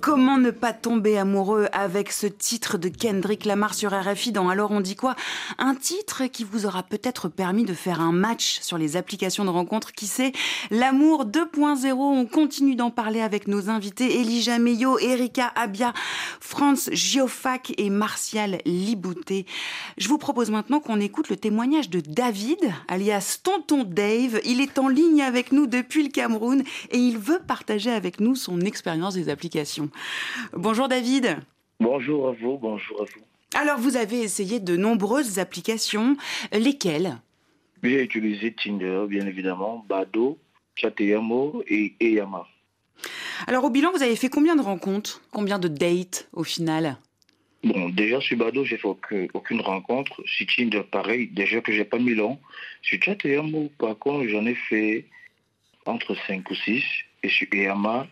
Comment 0.00 0.38
ne 0.38 0.50
pas 0.50 0.72
tomber 0.72 1.18
amoureux 1.18 1.68
avec 1.72 2.10
ce 2.10 2.26
titre 2.26 2.78
de 2.78 2.88
Kendrick 2.88 3.44
Lamar 3.44 3.74
sur 3.74 3.92
RFI 3.92 4.32
dans 4.32 4.48
Alors 4.48 4.70
on 4.70 4.80
dit 4.80 4.96
quoi? 4.96 5.14
Un 5.58 5.74
titre 5.74 6.24
qui 6.26 6.44
vous 6.44 6.64
aura 6.64 6.82
peut-être 6.82 7.28
permis 7.28 7.64
de 7.64 7.74
faire 7.74 8.00
un 8.00 8.12
match 8.12 8.60
sur 8.62 8.78
les 8.78 8.96
applications 8.96 9.44
de 9.44 9.50
rencontres. 9.50 9.92
Qui 9.92 10.06
sait? 10.06 10.32
L'amour 10.70 11.26
2.0, 11.26 11.92
on 11.92 12.26
continue 12.26 12.76
d'en 12.76 12.90
parler 12.90 13.20
avec 13.20 13.46
nos 13.46 13.68
invités 13.68 14.20
Elijah 14.20 14.58
Meyo, 14.58 14.98
Erika 14.98 15.52
Abia, 15.54 15.92
Franz 16.40 16.90
Giofac 16.92 17.74
et 17.76 17.90
Martial 17.90 18.60
Libouté. 18.64 19.44
Je 19.98 20.08
vous 20.08 20.18
propose 20.18 20.50
maintenant 20.50 20.80
qu'on 20.80 21.00
écoute 21.00 21.28
le 21.28 21.36
témoignage 21.36 21.90
de 21.90 22.00
David, 22.00 22.58
alias 22.88 23.40
Tonton 23.42 23.84
Dave. 23.84 24.40
Il 24.44 24.60
est 24.60 24.78
en 24.78 24.88
ligne 24.88 25.22
avec 25.22 25.52
nous 25.52 25.66
depuis 25.66 26.04
le 26.04 26.10
Cameroun 26.10 26.62
et 26.90 26.98
il 26.98 27.18
veut 27.18 27.40
partager 27.46 27.90
avec 27.90 28.20
nous 28.20 28.34
son 28.34 28.60
expérience 28.60 29.14
des 29.14 29.28
applications. 29.28 29.89
Bonjour 30.52 30.88
David. 30.88 31.38
Bonjour 31.80 32.28
à 32.28 32.32
vous, 32.32 32.58
bonjour 32.58 33.02
à 33.02 33.04
vous. 33.04 33.22
Alors 33.54 33.78
vous 33.78 33.96
avez 33.96 34.20
essayé 34.20 34.60
de 34.60 34.76
nombreuses 34.76 35.38
applications, 35.38 36.16
lesquelles? 36.52 37.18
J'ai 37.82 38.02
utilisé 38.02 38.52
Tinder, 38.52 39.06
bien 39.08 39.26
évidemment, 39.26 39.84
Bado, 39.88 40.38
Chateyamo 40.76 41.62
et 41.66 41.94
Eyama. 42.00 42.46
Alors 43.46 43.64
au 43.64 43.70
bilan, 43.70 43.90
vous 43.92 44.02
avez 44.02 44.16
fait 44.16 44.28
combien 44.28 44.54
de 44.54 44.60
rencontres? 44.60 45.22
Combien 45.32 45.58
de 45.58 45.68
dates 45.68 46.28
au 46.32 46.44
final? 46.44 46.98
Bon, 47.64 47.88
déjà 47.88 48.20
sur 48.20 48.38
Bado, 48.38 48.64
j'ai 48.64 48.76
fait 48.76 48.88
aucune, 48.88 49.28
aucune 49.34 49.60
rencontre. 49.60 50.22
Sur 50.26 50.46
Tinder, 50.46 50.82
pareil, 50.82 51.28
déjà 51.28 51.60
que 51.60 51.72
j'ai 51.72 51.84
pas 51.84 51.98
mis 51.98 52.14
long. 52.14 52.38
Sur 52.82 53.02
Chateyamo, 53.02 53.70
par 53.78 53.98
contre, 53.98 54.28
j'en 54.28 54.46
ai 54.46 54.54
fait 54.54 55.06
entre 55.86 56.14
5 56.26 56.50
ou 56.50 56.54
6. 56.54 56.82
Et 57.22 57.28
sur 57.28 57.48
Eyama, 57.52 58.06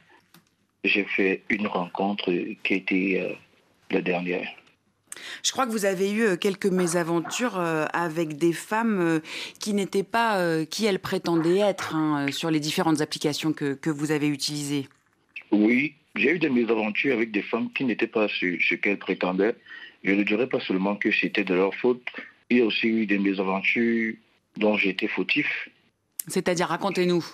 j'ai 0.85 1.05
fait 1.05 1.43
une 1.49 1.67
rencontre 1.67 2.33
qui 2.63 2.75
était 2.75 3.21
euh, 3.21 3.35
la 3.91 4.01
dernière. 4.01 4.49
Je 5.43 5.51
crois 5.51 5.67
que 5.67 5.73
vous 5.73 5.85
avez 5.85 6.13
eu 6.13 6.23
euh, 6.23 6.37
quelques 6.37 6.67
mésaventures 6.67 7.59
euh, 7.59 7.87
avec 7.93 8.37
des 8.37 8.53
femmes 8.53 9.21
qui 9.59 9.75
n'étaient 9.75 10.05
pas 10.05 10.65
qui 10.67 10.87
elles 10.87 11.01
prétendaient 11.01 11.59
être 11.59 11.95
hein, 11.95 12.31
sur 12.31 12.51
les 12.51 12.61
différentes 12.61 13.01
applications 13.01 13.53
que, 13.53 13.75
que 13.75 13.91
vous 13.91 14.13
avez 14.13 14.29
utilisées. 14.29 14.89
Oui, 15.51 15.95
j'ai 16.15 16.33
eu 16.33 16.39
des 16.39 16.51
mésaventures 16.51 17.15
avec 17.15 17.33
des 17.33 17.43
femmes 17.43 17.73
qui 17.73 17.85
n'étaient 17.85 18.07
pas 18.07 18.29
sur 18.29 18.57
ce 18.61 18.75
qu'elles 18.75 18.99
prétendaient. 18.99 19.57
Je 20.05 20.13
ne 20.13 20.23
dirais 20.23 20.49
pas 20.49 20.61
seulement 20.61 20.97
que 20.97 21.11
c'était 21.11 21.45
de 21.45 21.55
leur 21.55 21.75
faute. 21.75 22.03
Il 22.51 22.59
y 22.59 22.61
a 22.61 22.65
aussi 22.65 22.87
eu 22.87 23.07
des 23.07 23.19
mésaventures 23.19 24.15
dont 24.57 24.77
j'étais 24.77 25.09
fautif. 25.09 25.69
C'est-à-dire, 26.29 26.69
racontez-nous. 26.69 27.25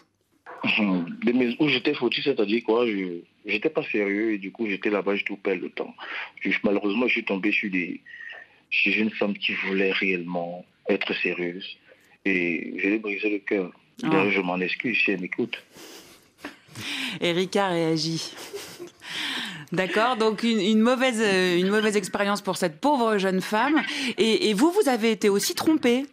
Où 1.61 1.69
j'étais 1.69 1.95
fautif, 1.95 2.25
c'est-à-dire 2.25 2.63
quoi 2.65 2.87
je 2.87 3.21
j'étais 3.45 3.69
pas 3.69 3.85
sérieux 3.85 4.33
et 4.33 4.39
du 4.39 4.51
coup 4.51 4.67
j'étais 4.67 4.91
là-bas, 4.91 5.17
je 5.17 5.25
tout 5.25 5.37
perds 5.37 5.57
le 5.57 5.69
temps. 5.69 5.95
Je, 6.41 6.51
malheureusement, 6.63 7.07
je 7.07 7.13
suis 7.13 7.25
tombé 7.25 7.53
sur 7.53 7.71
des 7.71 8.01
sur 8.71 8.97
une 8.97 9.11
femme 9.11 9.35
qui 9.35 9.53
voulait 9.67 9.93
réellement 9.93 10.65
être 10.89 11.15
sérieuse 11.23 11.77
et 12.25 12.75
je 12.79 12.89
l'ai 12.89 12.99
brisé 12.99 13.31
le 13.31 13.39
cœur. 13.39 13.73
Ah. 14.03 14.29
Je 14.31 14.41
m'en 14.41 14.59
excuse 14.59 14.99
si 15.05 15.13
elle 15.13 15.21
m'écoute. 15.21 15.63
Erika 17.21 17.69
réagit. 17.69 18.33
D'accord, 19.73 20.17
donc 20.17 20.43
une, 20.43 20.61
une, 20.61 20.81
mauvaise, 20.81 21.21
une 21.59 21.69
mauvaise 21.69 21.97
expérience 21.97 22.43
pour 22.43 22.57
cette 22.57 22.81
pauvre 22.81 23.19
jeune 23.19 23.41
femme. 23.41 23.83
Et, 24.19 24.51
et 24.51 24.55
vous, 24.55 24.71
vous 24.71 24.89
avez 24.89 25.11
été 25.11 25.29
aussi 25.29 25.55
trompé 25.55 26.07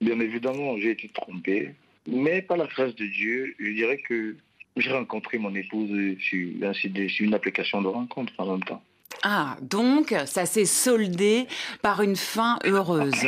Bien 0.00 0.18
évidemment, 0.20 0.78
j'ai 0.78 0.90
été 0.90 1.08
trompé. 1.08 1.74
Mais 2.10 2.40
par 2.42 2.56
la 2.56 2.66
grâce 2.66 2.94
de 2.94 3.06
Dieu, 3.06 3.54
je 3.58 3.70
dirais 3.70 3.98
que 3.98 4.36
j'ai 4.76 4.90
rencontré 4.90 5.38
mon 5.38 5.54
épouse 5.54 5.90
sur, 6.18 6.48
sur 6.74 7.24
une 7.26 7.34
application 7.34 7.82
de 7.82 7.88
rencontre 7.88 8.32
en 8.38 8.52
même 8.52 8.64
temps. 8.64 8.82
Ah, 9.22 9.56
donc 9.60 10.14
ça 10.26 10.46
s'est 10.46 10.64
soldé 10.64 11.46
par 11.82 12.02
une 12.02 12.16
fin 12.16 12.58
heureuse. 12.64 13.26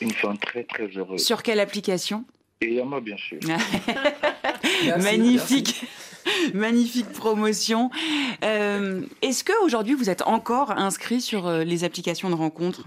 Une 0.00 0.12
fin 0.12 0.36
très 0.36 0.64
très 0.64 0.86
heureuse. 0.96 1.24
Sur 1.24 1.42
quelle 1.42 1.60
application? 1.60 2.24
Et 2.60 2.74
Yama, 2.74 3.00
bien 3.00 3.16
sûr. 3.16 3.38
Magnifique. 5.02 5.84
Magnifique 6.54 7.10
promotion. 7.12 7.90
Euh, 8.44 9.02
Est-ce 9.22 9.44
qu'aujourd'hui 9.44 9.94
vous 9.94 10.10
êtes 10.10 10.22
encore 10.22 10.70
inscrit 10.72 11.20
sur 11.20 11.46
euh, 11.46 11.64
les 11.64 11.84
applications 11.84 12.30
de 12.30 12.34
rencontre? 12.34 12.84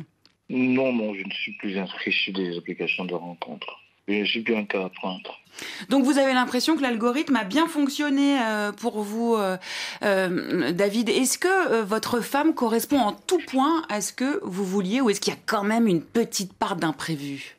Non, 0.49 0.93
non, 0.93 1.13
je 1.13 1.23
ne 1.23 1.31
suis 1.31 1.53
plus 1.53 1.77
inscrit 1.77 2.11
sur 2.11 2.33
des 2.33 2.57
applications 2.57 3.05
de 3.05 3.13
rencontre. 3.13 3.79
Suis 4.07 4.41
bien 4.41 4.65
qu'à 4.65 4.85
apprendre. 4.85 5.41
Donc 5.89 6.05
vous 6.05 6.17
avez 6.17 6.33
l'impression 6.33 6.77
que 6.77 6.81
l'algorithme 6.81 7.35
a 7.35 7.43
bien 7.43 7.67
fonctionné 7.67 8.39
euh, 8.39 8.71
pour 8.71 9.01
vous, 9.01 9.35
euh, 9.35 9.57
euh, 10.03 10.71
David. 10.71 11.09
Est-ce 11.09 11.37
que 11.37 11.81
votre 11.81 12.21
femme 12.21 12.53
correspond 12.53 12.99
en 12.99 13.11
tout 13.11 13.41
point 13.47 13.83
à 13.89 13.99
ce 13.99 14.13
que 14.13 14.39
vous 14.43 14.65
vouliez 14.65 15.01
ou 15.01 15.09
est-ce 15.09 15.19
qu'il 15.19 15.33
y 15.33 15.35
a 15.35 15.39
quand 15.45 15.63
même 15.63 15.87
une 15.87 16.01
petite 16.01 16.53
part 16.53 16.77
d'imprévu? 16.77 17.57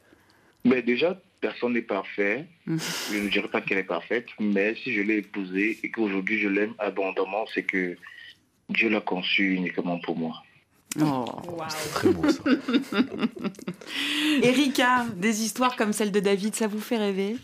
Mais 0.64 0.80
déjà, 0.80 1.20
personne 1.40 1.74
n'est 1.74 1.82
parfait. 1.82 2.46
je 2.66 3.18
ne 3.18 3.28
dirais 3.28 3.48
pas 3.48 3.60
qu'elle 3.60 3.78
est 3.78 3.82
parfaite, 3.82 4.26
mais 4.40 4.74
si 4.82 4.94
je 4.94 5.02
l'ai 5.02 5.18
épousée 5.18 5.78
et 5.82 5.90
qu'aujourd'hui 5.90 6.38
je 6.40 6.48
l'aime 6.48 6.74
abondamment, 6.78 7.44
c'est 7.54 7.62
que 7.62 7.96
Dieu 8.70 8.88
l'a 8.88 9.00
conçue 9.00 9.54
uniquement 9.54 9.98
pour 9.98 10.16
moi. 10.16 10.42
Oh. 11.00 11.24
C'est 11.68 11.90
très 11.90 12.08
beau 12.10 12.28
ça. 12.30 12.42
Erika, 14.42 15.06
des 15.16 15.42
histoires 15.42 15.76
comme 15.76 15.92
celle 15.92 16.12
de 16.12 16.20
David, 16.20 16.54
ça 16.54 16.66
vous 16.66 16.80
fait 16.80 16.96
rêver? 16.96 17.36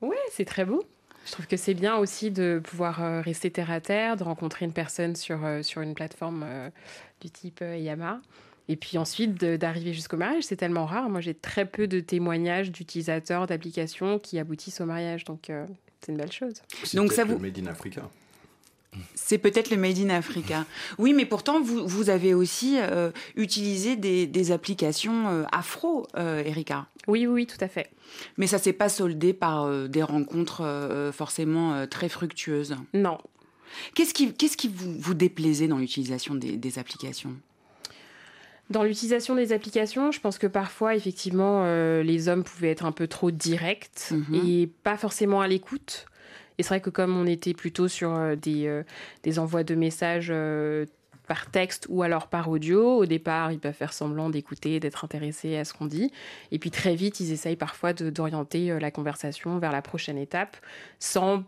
Oui, 0.00 0.16
c'est 0.32 0.44
très 0.44 0.64
beau. 0.64 0.82
Je 1.26 1.32
trouve 1.32 1.46
que 1.46 1.56
c'est 1.56 1.72
bien 1.74 1.96
aussi 1.96 2.30
de 2.30 2.60
pouvoir 2.62 3.02
euh, 3.02 3.20
rester 3.22 3.50
terre 3.50 3.70
à 3.70 3.80
terre, 3.80 4.16
de 4.16 4.24
rencontrer 4.24 4.66
une 4.66 4.72
personne 4.74 5.16
sur, 5.16 5.42
euh, 5.44 5.62
sur 5.62 5.80
une 5.80 5.94
plateforme 5.94 6.42
euh, 6.44 6.68
du 7.22 7.30
type 7.30 7.60
euh, 7.62 7.76
Yama. 7.78 8.20
Et 8.68 8.76
puis 8.76 8.98
ensuite 8.98 9.40
de- 9.40 9.56
d'arriver 9.56 9.94
jusqu'au 9.94 10.18
mariage, 10.18 10.44
c'est 10.44 10.56
tellement 10.56 10.84
rare. 10.84 11.08
Moi, 11.08 11.22
j'ai 11.22 11.34
très 11.34 11.64
peu 11.64 11.86
de 11.86 12.00
témoignages 12.00 12.70
d'utilisateurs 12.70 13.46
d'applications 13.46 14.18
qui 14.18 14.38
aboutissent 14.38 14.82
au 14.82 14.86
mariage. 14.86 15.24
Donc, 15.24 15.48
euh, 15.48 15.66
c'est 16.00 16.12
une 16.12 16.18
belle 16.18 16.32
chose. 16.32 16.54
C'est 16.82 16.96
Donc, 16.98 17.12
ça 17.12 17.24
vous- 17.24 17.32
le 17.34 17.38
Made 17.38 17.58
in 17.58 17.66
Africa. 17.66 18.02
C'est 19.14 19.38
peut-être 19.38 19.70
le 19.70 19.76
Made 19.76 19.98
in 19.98 20.10
Africa. 20.10 20.66
Oui, 20.98 21.12
mais 21.14 21.24
pourtant, 21.24 21.60
vous, 21.60 21.86
vous 21.86 22.10
avez 22.10 22.34
aussi 22.34 22.76
euh, 22.78 23.10
utilisé 23.36 23.96
des, 23.96 24.26
des 24.26 24.52
applications 24.52 25.28
euh, 25.28 25.44
afro, 25.50 26.06
euh, 26.16 26.42
Erika. 26.44 26.86
Oui, 27.06 27.26
oui, 27.26 27.46
tout 27.46 27.56
à 27.60 27.68
fait. 27.68 27.90
Mais 28.36 28.46
ça 28.46 28.58
s'est 28.58 28.72
pas 28.72 28.88
soldé 28.88 29.32
par 29.32 29.64
euh, 29.64 29.88
des 29.88 30.02
rencontres 30.02 30.62
forcément 31.14 31.86
très 31.86 32.08
fructueuses. 32.08 32.76
Non. 32.92 33.18
Qu'est-ce 33.94 34.14
qui, 34.14 34.32
qu'est-ce 34.34 34.56
qui 34.56 34.68
vous, 34.68 34.94
vous 34.98 35.14
déplaisait 35.14 35.68
dans 35.68 35.78
l'utilisation 35.78 36.34
des, 36.34 36.56
des 36.56 36.78
applications? 36.78 37.32
Dans 38.70 38.82
l'utilisation 38.82 39.34
des 39.34 39.52
applications, 39.52 40.10
je 40.12 40.20
pense 40.20 40.38
que 40.38 40.46
parfois, 40.46 40.94
effectivement, 40.94 41.64
les 42.02 42.28
hommes 42.28 42.44
pouvaient 42.44 42.70
être 42.70 42.86
un 42.86 42.92
peu 42.92 43.06
trop 43.06 43.30
directs 43.30 44.10
Mhm. 44.10 44.34
et 44.46 44.66
pas 44.82 44.96
forcément 44.96 45.40
à 45.42 45.48
l'écoute. 45.48 46.06
Et 46.58 46.62
c'est 46.62 46.68
vrai 46.70 46.80
que 46.80 46.90
comme 46.90 47.16
on 47.16 47.26
était 47.26 47.54
plutôt 47.54 47.88
sur 47.88 48.14
euh, 48.14 48.36
des, 48.36 48.66
euh, 48.66 48.82
des 49.22 49.38
envois 49.38 49.64
de 49.64 49.74
messages 49.74 50.28
euh, 50.30 50.86
par 51.26 51.50
texte 51.50 51.86
ou 51.88 52.02
alors 52.02 52.28
par 52.28 52.48
audio, 52.48 52.98
au 52.98 53.06
départ, 53.06 53.50
ils 53.52 53.58
peuvent 53.58 53.74
faire 53.74 53.92
semblant 53.92 54.30
d'écouter, 54.30 54.78
d'être 54.78 55.04
intéressés 55.04 55.56
à 55.56 55.64
ce 55.64 55.72
qu'on 55.72 55.86
dit. 55.86 56.12
Et 56.52 56.58
puis 56.58 56.70
très 56.70 56.94
vite, 56.94 57.20
ils 57.20 57.32
essayent 57.32 57.56
parfois 57.56 57.92
d'orienter 57.92 58.78
la 58.78 58.90
conversation 58.90 59.58
vers 59.58 59.72
la 59.72 59.80
prochaine 59.80 60.18
étape 60.18 60.56
sans 60.98 61.44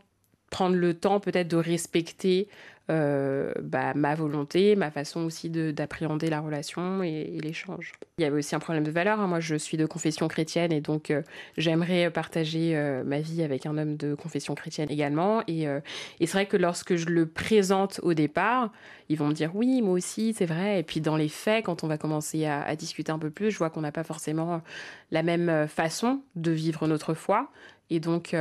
prendre 0.51 0.77
le 0.77 0.95
temps 0.95 1.21
peut-être 1.21 1.49
de 1.49 1.57
respecter 1.57 2.49
euh, 2.89 3.53
bah, 3.61 3.95
ma 3.95 4.15
volonté, 4.15 4.77
ma 4.77 4.93
façon 4.93 5.25
aussi 5.25 5.51
de- 5.51 5.73
d'appréhender 5.73 6.31
la 6.31 6.41
relation 6.41 7.03
et, 7.03 7.39
l'échange. 7.43 7.93
Il 8.19 8.23
y 8.23 8.25
avait 8.25 8.39
aussi 8.39 8.55
un 8.55 8.61
problème 8.61 8.85
de 8.85 8.93
valeur. 8.93 9.19
hein. 9.19 9.27
Moi, 9.27 9.41
je 9.41 9.57
suis 9.57 9.77
de 9.77 9.87
confession 9.87 10.29
chrétienne 10.29 10.73
et 10.73 10.81
donc 10.81 11.11
euh, 11.11 11.23
j'aimerais 11.57 12.11
partager 12.11 12.77
euh, 12.77 13.03
ma 13.03 13.21
vie 13.21 13.43
avec 13.43 13.67
un 13.67 13.77
homme 13.77 13.97
de 13.97 14.15
confession 14.15 14.55
chrétienne 14.55 14.89
également. 14.89 15.43
Et, 15.49 15.65
et 15.65 16.27
c'est 16.27 16.33
vrai 16.33 16.47
que 16.47 16.57
lorsque 16.57 16.95
je 16.97 17.07
le 17.07 17.27
présente 17.27 17.99
au 18.05 18.15
départ, 18.15 18.71
ils 19.09 19.19
vont 19.19 19.29
me 19.29 19.35
dire 19.35 19.51
oui, 19.55 19.83
moi 19.83 19.95
aussi, 19.95 20.33
c'est 20.33 20.47
vrai. 20.47 20.81
Et 20.81 20.83
puis 20.83 21.01
dans 21.01 21.17
les 21.17 21.29
faits, 21.29 21.65
quand 21.65 21.83
on 21.83 21.89
va 21.89 21.99
commencer 21.99 22.47
à, 22.47 22.63
à 22.63 22.77
discuter 22.77 23.11
un 23.11 23.19
peu 23.19 23.31
plus, 23.31 23.51
je 23.51 23.59
vois 23.59 23.71
qu'on 23.71 23.81
n'a 23.81 23.93
pas 23.93 24.05
forcément 24.05 24.63
la 25.11 25.23
même 25.23 25.67
façon 25.67 26.23
de 26.37 26.53
vivre 26.53 26.87
notre 26.87 27.15
foi. 27.15 27.51
Et 27.91 28.01
donc, 28.01 28.35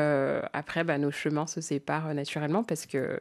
après, 0.54 0.84
bah, 0.84 0.98
nos 0.98 1.12
chemins 1.12 1.48
se 1.48 1.62
séparent 1.62 2.14
naturellement 2.14 2.64
parce 2.64 2.86
que 2.86 3.20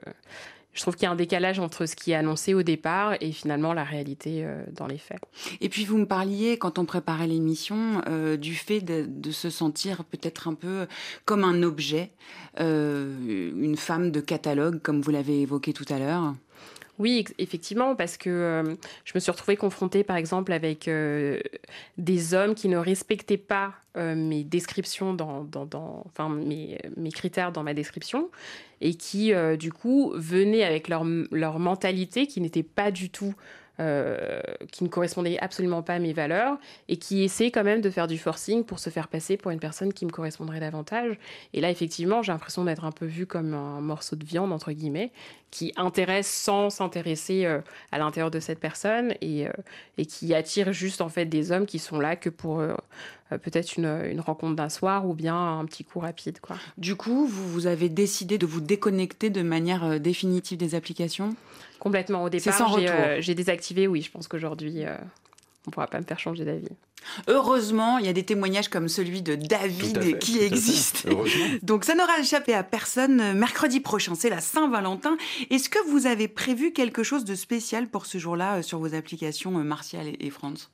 je 0.75 0.81
trouve 0.83 0.97
qu'il 0.97 1.05
y 1.05 1.07
a 1.07 1.13
un 1.13 1.17
décalage 1.17 1.61
entre 1.61 1.87
ce 1.87 1.95
qui 1.95 2.11
est 2.11 2.17
annoncé 2.17 2.53
au 2.53 2.63
départ 2.63 3.15
et 3.21 3.33
finalement 3.33 3.73
la 3.73 3.85
réalité 3.85 4.45
euh, 4.45 4.63
dans 4.73 4.87
les 4.87 4.99
faits. 4.99 5.21
Et 5.61 5.69
puis 5.69 5.85
vous 5.85 5.97
me 5.97 6.07
parliez, 6.07 6.59
quand 6.59 6.79
on 6.79 6.85
préparait 6.85 7.29
l'émission, 7.29 8.03
euh, 8.09 8.37
du 8.37 8.55
fait 8.55 8.81
de, 8.81 9.31
se 9.31 9.51
sentir 9.51 10.05
peut-être 10.05 10.49
un 10.49 10.55
peu 10.55 10.87
comme 11.25 11.45
un 11.45 11.63
objet, 11.63 12.11
euh, 12.61 13.53
une 13.57 13.77
femme 13.77 14.11
de 14.11 14.21
catalogue, 14.21 14.81
comme 14.83 15.01
vous 15.01 15.11
l'avez 15.11 15.41
évoqué 15.41 15.73
tout 15.73 15.87
à 15.89 15.99
l'heure. 15.99 16.35
Oui, 16.99 17.25
effectivement, 17.39 17.97
parce 17.97 18.17
que 18.17 18.63
je 19.05 19.13
me 19.15 19.21
suis 19.21 19.31
retrouvée 19.31 19.57
confrontée, 19.57 20.05
par 20.05 20.17
exemple, 20.17 20.53
avec 20.53 20.89
des 21.99 22.35
hommes 22.35 22.55
qui 22.55 22.69
ne 22.69 22.77
respectaient 22.77 23.37
pas 23.37 23.75
mes 23.97 24.45
descriptions, 24.45 25.13
dans, 25.13 25.49
mes, 26.29 26.79
critères 27.13 27.53
dans 27.53 27.63
ma 27.65 27.75
description, 27.75 28.31
et 28.81 28.95
qui, 28.95 29.33
euh, 29.33 29.57
du 29.57 29.73
coup, 29.73 30.13
venaient 30.15 30.63
avec 30.63 30.89
leur, 30.89 31.05
leur 31.31 31.59
mentalité 31.59 32.27
qui 32.27 32.41
n'était 32.41 32.63
pas 32.63 32.91
du 32.91 33.09
tout 33.09 33.35
euh, 33.81 34.41
qui 34.71 34.85
ne 34.85 34.89
correspondait 34.89 35.37
absolument 35.41 35.83
pas 35.83 35.95
à 35.95 35.99
mes 35.99 36.13
valeurs 36.13 36.59
et 36.87 36.97
qui 36.97 37.25
essaie 37.25 37.51
quand 37.51 37.65
même 37.65 37.81
de 37.81 37.91
faire 37.91 38.07
du 38.07 38.19
forcing 38.19 38.63
pour 38.63 38.79
se 38.79 38.89
faire 38.89 39.09
passer 39.09 39.37
pour 39.37 39.51
une 39.51 39.59
personne 39.59 39.93
qui 39.93 40.07
me 40.07 40.13
correspondrait 40.13 40.61
davantage. 40.61 41.19
Et 41.55 41.61
là, 41.61 41.71
effectivement, 41.71 42.23
j'ai 42.23 42.31
l'impression 42.31 42.63
d'être 42.65 42.85
un 42.85 42.93
peu 42.93 43.05
vue 43.05 43.27
comme 43.27 43.53
un 43.53 43.81
morceau 43.81 44.15
de 44.15 44.25
viande, 44.25 44.53
entre 44.53 44.71
guillemets, 44.71 45.11
qui 45.51 45.73
intéresse 45.75 46.31
sans 46.31 46.71
s'intéresser 46.71 47.47
euh, 47.47 47.63
à 47.91 47.99
l'intérieur 47.99 48.31
de 48.31 48.39
cette 48.39 48.61
personne 48.61 49.15
et, 49.21 49.49
euh, 49.49 49.53
et, 49.99 50.07
qui 50.07 50.35
attire 50.35 50.73
juste 50.73 51.01
en 51.01 51.09
fait 51.09 51.27
des 51.27 51.51
hommes 51.51 51.67
qui 51.67 51.81
sont 51.81 51.99
là 51.99 52.15
que 52.15 52.29
pour 52.29 52.63
peut-être 53.29 53.77
une, 53.77 54.21
rencontre 54.21 54.55
d'un 54.55 54.69
soir 54.69 55.05
ou 55.05 55.15
bien 55.15 55.59
un 55.59 55.65
petit 55.65 55.83
coup 55.83 55.99
rapide. 55.99 56.39
Du 56.79 56.95
coup, 56.95 57.27
vous, 57.27 57.49
vous 57.49 57.67
avez 57.67 57.89
décidé 57.89 58.39
de 58.39 58.47
vous 58.47 58.61
déconnecter 58.61 59.31
de 59.31 59.43
manière 59.43 59.99
définitive 59.99 60.59
des 60.59 60.77
applications? 60.77 61.35
Complètement. 61.85 62.25
Au 62.25 62.31
départ, 62.31 62.77
euh, 62.79 63.19
j'ai 63.21 63.35
désactivé. 63.35 63.87
Oui, 63.87 64.01
je 64.01 64.11
pense 64.11 64.27
qu'aujourd'hui, 64.27 64.87
euh, 64.87 64.97
on 65.67 65.69
ne 65.69 65.73
pourra 65.73 65.87
pas 65.87 66.01
me 66.01 66.05
faire 66.05 66.19
changer 66.19 66.47
d'avis. 66.47 66.67
Heureusement, 67.29 67.99
il 67.99 68.07
y 68.07 68.09
a 68.09 68.15
des 68.15 68.23
témoignages 68.23 68.69
comme 68.69 68.89
celui 68.89 69.21
de 69.21 69.35
David 69.35 70.19
qui 70.19 70.41
existent. 70.41 71.11
Donc 71.63 71.85
ça 71.85 71.95
n'aura 71.95 72.19
échappé 72.19 72.55
à 72.55 72.63
personne. 72.63 73.35
Mercredi 73.35 73.81
prochain, 73.81 74.15
c'est 74.15 74.31
la 74.31 74.41
Saint-Valentin. 74.41 75.19
Est-ce 75.51 75.69
que 75.69 75.79
vous 75.91 76.07
avez 76.07 76.27
prévu 76.27 76.73
quelque 76.73 77.03
chose 77.03 77.27
de 77.27 77.35
spécial 77.35 77.89
pour 77.89 78.07
ce 78.07 78.17
jour-là 78.17 78.57
euh, 78.57 78.63
sur 78.63 78.79
vos 78.79 78.95
applications 78.95 79.51
Martial 79.51 80.07
et 80.19 80.31
France? 80.31 80.71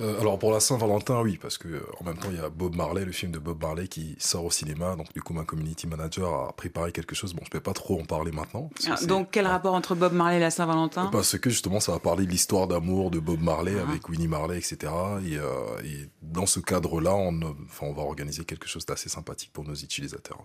Euh, 0.00 0.20
alors 0.20 0.38
pour 0.38 0.52
la 0.52 0.60
Saint-Valentin, 0.60 1.20
oui, 1.22 1.38
parce 1.40 1.58
que 1.58 1.68
euh, 1.68 1.82
en 2.00 2.04
même 2.04 2.16
temps 2.16 2.28
il 2.30 2.36
y 2.36 2.40
a 2.40 2.48
Bob 2.48 2.76
Marley, 2.76 3.04
le 3.04 3.12
film 3.12 3.32
de 3.32 3.38
Bob 3.38 3.60
Marley 3.60 3.88
qui 3.88 4.16
sort 4.18 4.44
au 4.44 4.50
cinéma, 4.50 4.94
donc 4.96 5.12
du 5.12 5.22
coup 5.22 5.34
ma 5.34 5.44
community 5.44 5.86
manager 5.86 6.32
a 6.48 6.52
préparé 6.52 6.92
quelque 6.92 7.14
chose. 7.14 7.34
Bon, 7.34 7.42
je 7.44 7.50
peux 7.50 7.60
pas 7.60 7.72
trop 7.72 8.00
en 8.00 8.04
parler 8.04 8.30
maintenant. 8.30 8.70
Ah, 8.88 8.96
donc 9.06 9.28
quel 9.32 9.46
rapport 9.46 9.74
entre 9.74 9.94
Bob 9.94 10.12
Marley 10.12 10.36
et 10.36 10.40
la 10.40 10.50
Saint-Valentin? 10.50 11.06
Parce 11.06 11.38
que 11.38 11.50
justement 11.50 11.80
ça 11.80 11.92
va 11.92 11.98
parler 11.98 12.26
de 12.26 12.30
l'histoire 12.30 12.68
d'amour 12.68 13.10
de 13.10 13.18
Bob 13.18 13.40
Marley 13.40 13.74
ah. 13.78 13.88
avec 13.88 14.08
Winnie 14.08 14.28
Marley, 14.28 14.58
etc. 14.58 14.78
Et, 15.26 15.36
euh, 15.36 15.82
et 15.84 16.08
dans 16.22 16.46
ce 16.46 16.60
cadre-là, 16.60 17.14
on, 17.14 17.40
enfin, 17.64 17.86
on 17.86 17.92
va 17.92 18.02
organiser 18.02 18.44
quelque 18.44 18.68
chose 18.68 18.86
d'assez 18.86 19.08
sympathique 19.08 19.52
pour 19.52 19.64
nos 19.64 19.74
utilisateurs. 19.74 20.44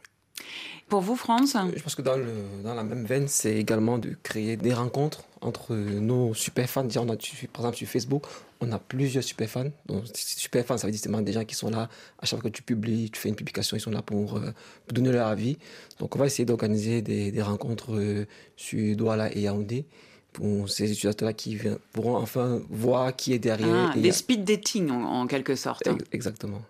Pour 0.89 1.01
vous, 1.01 1.15
France 1.15 1.55
Je 1.75 1.81
pense 1.81 1.95
que 1.95 2.01
dans, 2.01 2.17
le, 2.17 2.27
dans 2.63 2.75
la 2.75 2.83
même 2.83 3.05
veine, 3.05 3.27
c'est 3.27 3.55
également 3.55 3.97
de 3.97 4.15
créer 4.21 4.57
des 4.57 4.73
rencontres 4.73 5.23
entre 5.41 5.73
nos 5.75 6.33
super 6.33 6.69
fans. 6.69 6.87
On 6.95 7.09
a, 7.09 7.15
par 7.51 7.65
exemple, 7.65 7.75
sur 7.75 7.87
Facebook, 7.87 8.25
on 8.61 8.71
a 8.71 8.79
plusieurs 8.79 9.23
super 9.23 9.49
fans. 9.49 9.71
Donc, 9.85 10.03
super 10.13 10.65
fans, 10.65 10.77
ça 10.77 10.87
veut 10.87 10.93
dire 10.93 11.21
des 11.21 11.33
gens 11.33 11.45
qui 11.45 11.55
sont 11.55 11.69
là 11.69 11.89
à 12.19 12.25
chaque 12.25 12.41
fois 12.41 12.49
que 12.49 12.55
tu 12.55 12.63
publies, 12.63 13.09
tu 13.11 13.19
fais 13.19 13.29
une 13.29 13.35
publication, 13.35 13.77
ils 13.77 13.79
sont 13.79 13.91
là 13.91 14.01
pour, 14.01 14.37
euh, 14.37 14.51
donner 14.91 15.11
leur 15.11 15.27
avis. 15.27 15.57
Donc, 15.99 16.15
on 16.15 16.19
va 16.19 16.25
essayer 16.25 16.45
d'organiser 16.45 17.01
des, 17.01 17.41
rencontres 17.41 17.95
euh, 17.95 18.25
sur 18.55 18.95
Douala 18.95 19.35
et 19.35 19.41
Yaoundé 19.41 19.85
pour 20.31 20.69
ces 20.69 20.91
utilisateurs-là 20.91 21.33
qui 21.33 21.59
pourront 21.91 22.17
enfin 22.17 22.61
voir 22.69 23.15
qui 23.15 23.33
est 23.33 23.39
derrière. 23.39 23.93
Ah, 23.93 23.97
des 23.97 24.11
speed 24.11 24.43
dating 24.43 24.89
en, 24.89 25.27
quelque 25.27 25.55
sorte. 25.55 25.87
Exactement. 26.11 26.61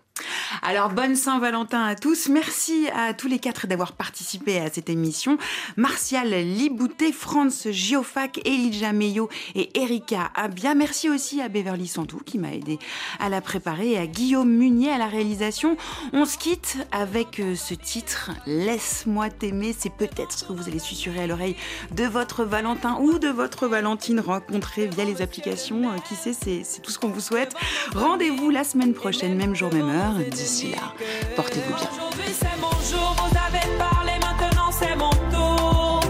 Alors, 0.62 0.90
bonne 0.90 1.16
Saint-Valentin 1.16 1.84
à 1.84 1.94
tous. 1.94 2.28
Merci 2.28 2.86
à 2.94 3.12
tous 3.12 3.26
les 3.28 3.38
quatre 3.38 3.66
d'avoir 3.66 3.92
participé 3.92 4.60
à 4.60 4.70
cette 4.70 4.88
émission. 4.88 5.36
Martial 5.76 6.28
Libouté, 6.28 7.12
Franz 7.12 7.70
Giofac, 7.70 8.40
Elijah 8.46 8.92
Meyo 8.92 9.28
et 9.54 9.78
Erika 9.78 10.30
Abia. 10.34 10.74
Merci 10.74 11.10
aussi 11.10 11.40
à 11.40 11.48
Beverly 11.48 11.88
Santou 11.88 12.20
qui 12.24 12.38
m'a 12.38 12.54
aidé 12.54 12.78
à 13.18 13.28
la 13.28 13.40
préparer 13.40 13.92
et 13.92 13.98
à 13.98 14.06
Guillaume 14.06 14.48
Munier 14.48 14.90
à 14.90 14.98
la 14.98 15.06
réalisation. 15.06 15.76
On 16.12 16.24
se 16.24 16.38
quitte 16.38 16.78
avec 16.92 17.40
euh, 17.40 17.56
ce 17.56 17.74
titre, 17.74 18.30
Laisse-moi 18.46 19.30
t'aimer. 19.30 19.74
C'est 19.76 19.92
peut-être 19.92 20.32
ce 20.32 20.44
que 20.44 20.52
vous 20.52 20.68
allez 20.68 20.78
susurrer 20.78 21.24
à 21.24 21.26
l'oreille 21.26 21.56
de 21.90 22.04
votre 22.04 22.44
Valentin 22.44 22.98
ou 23.00 23.18
de 23.18 23.28
votre 23.28 23.66
Valentine 23.66 24.20
rencontrée 24.20 24.86
via 24.86 25.04
les 25.04 25.20
applications. 25.20 25.90
Euh, 25.90 25.98
qui 26.08 26.14
sait, 26.14 26.32
c'est 26.32 26.80
tout 26.80 26.90
ce 26.90 26.98
qu'on 26.98 27.08
vous 27.08 27.20
souhaite. 27.20 27.54
Rendez-vous 27.94 28.50
la 28.50 28.64
semaine 28.64 28.94
prochaine, 28.94 29.36
même 29.36 29.54
jour, 29.54 29.72
même 29.72 29.88
heure. 29.88 30.03
D'ici 30.12 30.72
là, 30.72 30.92
portez-vous 31.34 31.74
bien. 31.74 31.88
Aujourd'hui 31.92 32.34
c'est 32.38 32.60
mon 32.60 32.70
jour, 32.90 33.16
vous 33.18 33.36
avez 33.38 33.66
parlé, 33.78 34.12
maintenant 34.20 34.70
c'est 34.70 34.94
mon 34.96 35.10
tour. 35.32 36.00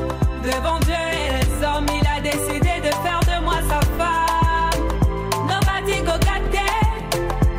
Devant 0.43 0.81
Dieu 0.81 0.95
et 0.95 1.31
les 1.37 1.65
hommes, 1.65 1.87
il 1.89 2.07
a 2.07 2.21
décidé 2.21 2.81
de 2.81 2.93
faire 3.05 3.21
de 3.21 3.45
moi 3.45 3.55
sa 3.69 3.81
femme. 3.97 4.81
Nobody 5.47 6.03
go 6.03 6.13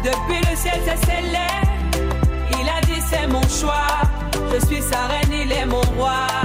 depuis 0.04 0.42
le 0.50 0.56
ciel 0.58 0.80
c'est 0.86 1.06
scellé. 1.06 1.48
Il 2.60 2.68
a 2.68 2.82
dit 2.82 3.02
c'est 3.10 3.28
mon 3.28 3.42
choix, 3.44 4.02
je 4.54 4.66
suis 4.66 4.82
sa 4.82 5.08
reine, 5.08 5.32
il 5.32 5.52
est 5.52 5.66
mon 5.66 5.82
roi. 5.98 6.45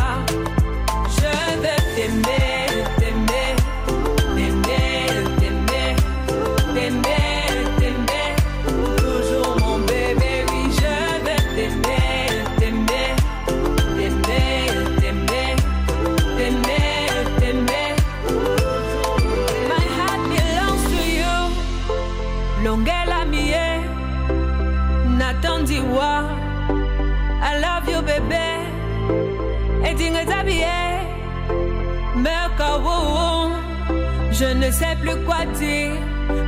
Plus 35.01 35.17
quoi 35.25 35.45
dire 35.59 35.93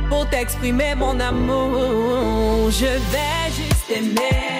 pour 0.09 0.29
t'exprimer 0.29 0.95
mon 0.95 1.19
amour. 1.19 2.69
Je 2.71 2.85
vais 2.85 3.51
juste 3.55 3.89
aimer. 3.89 4.52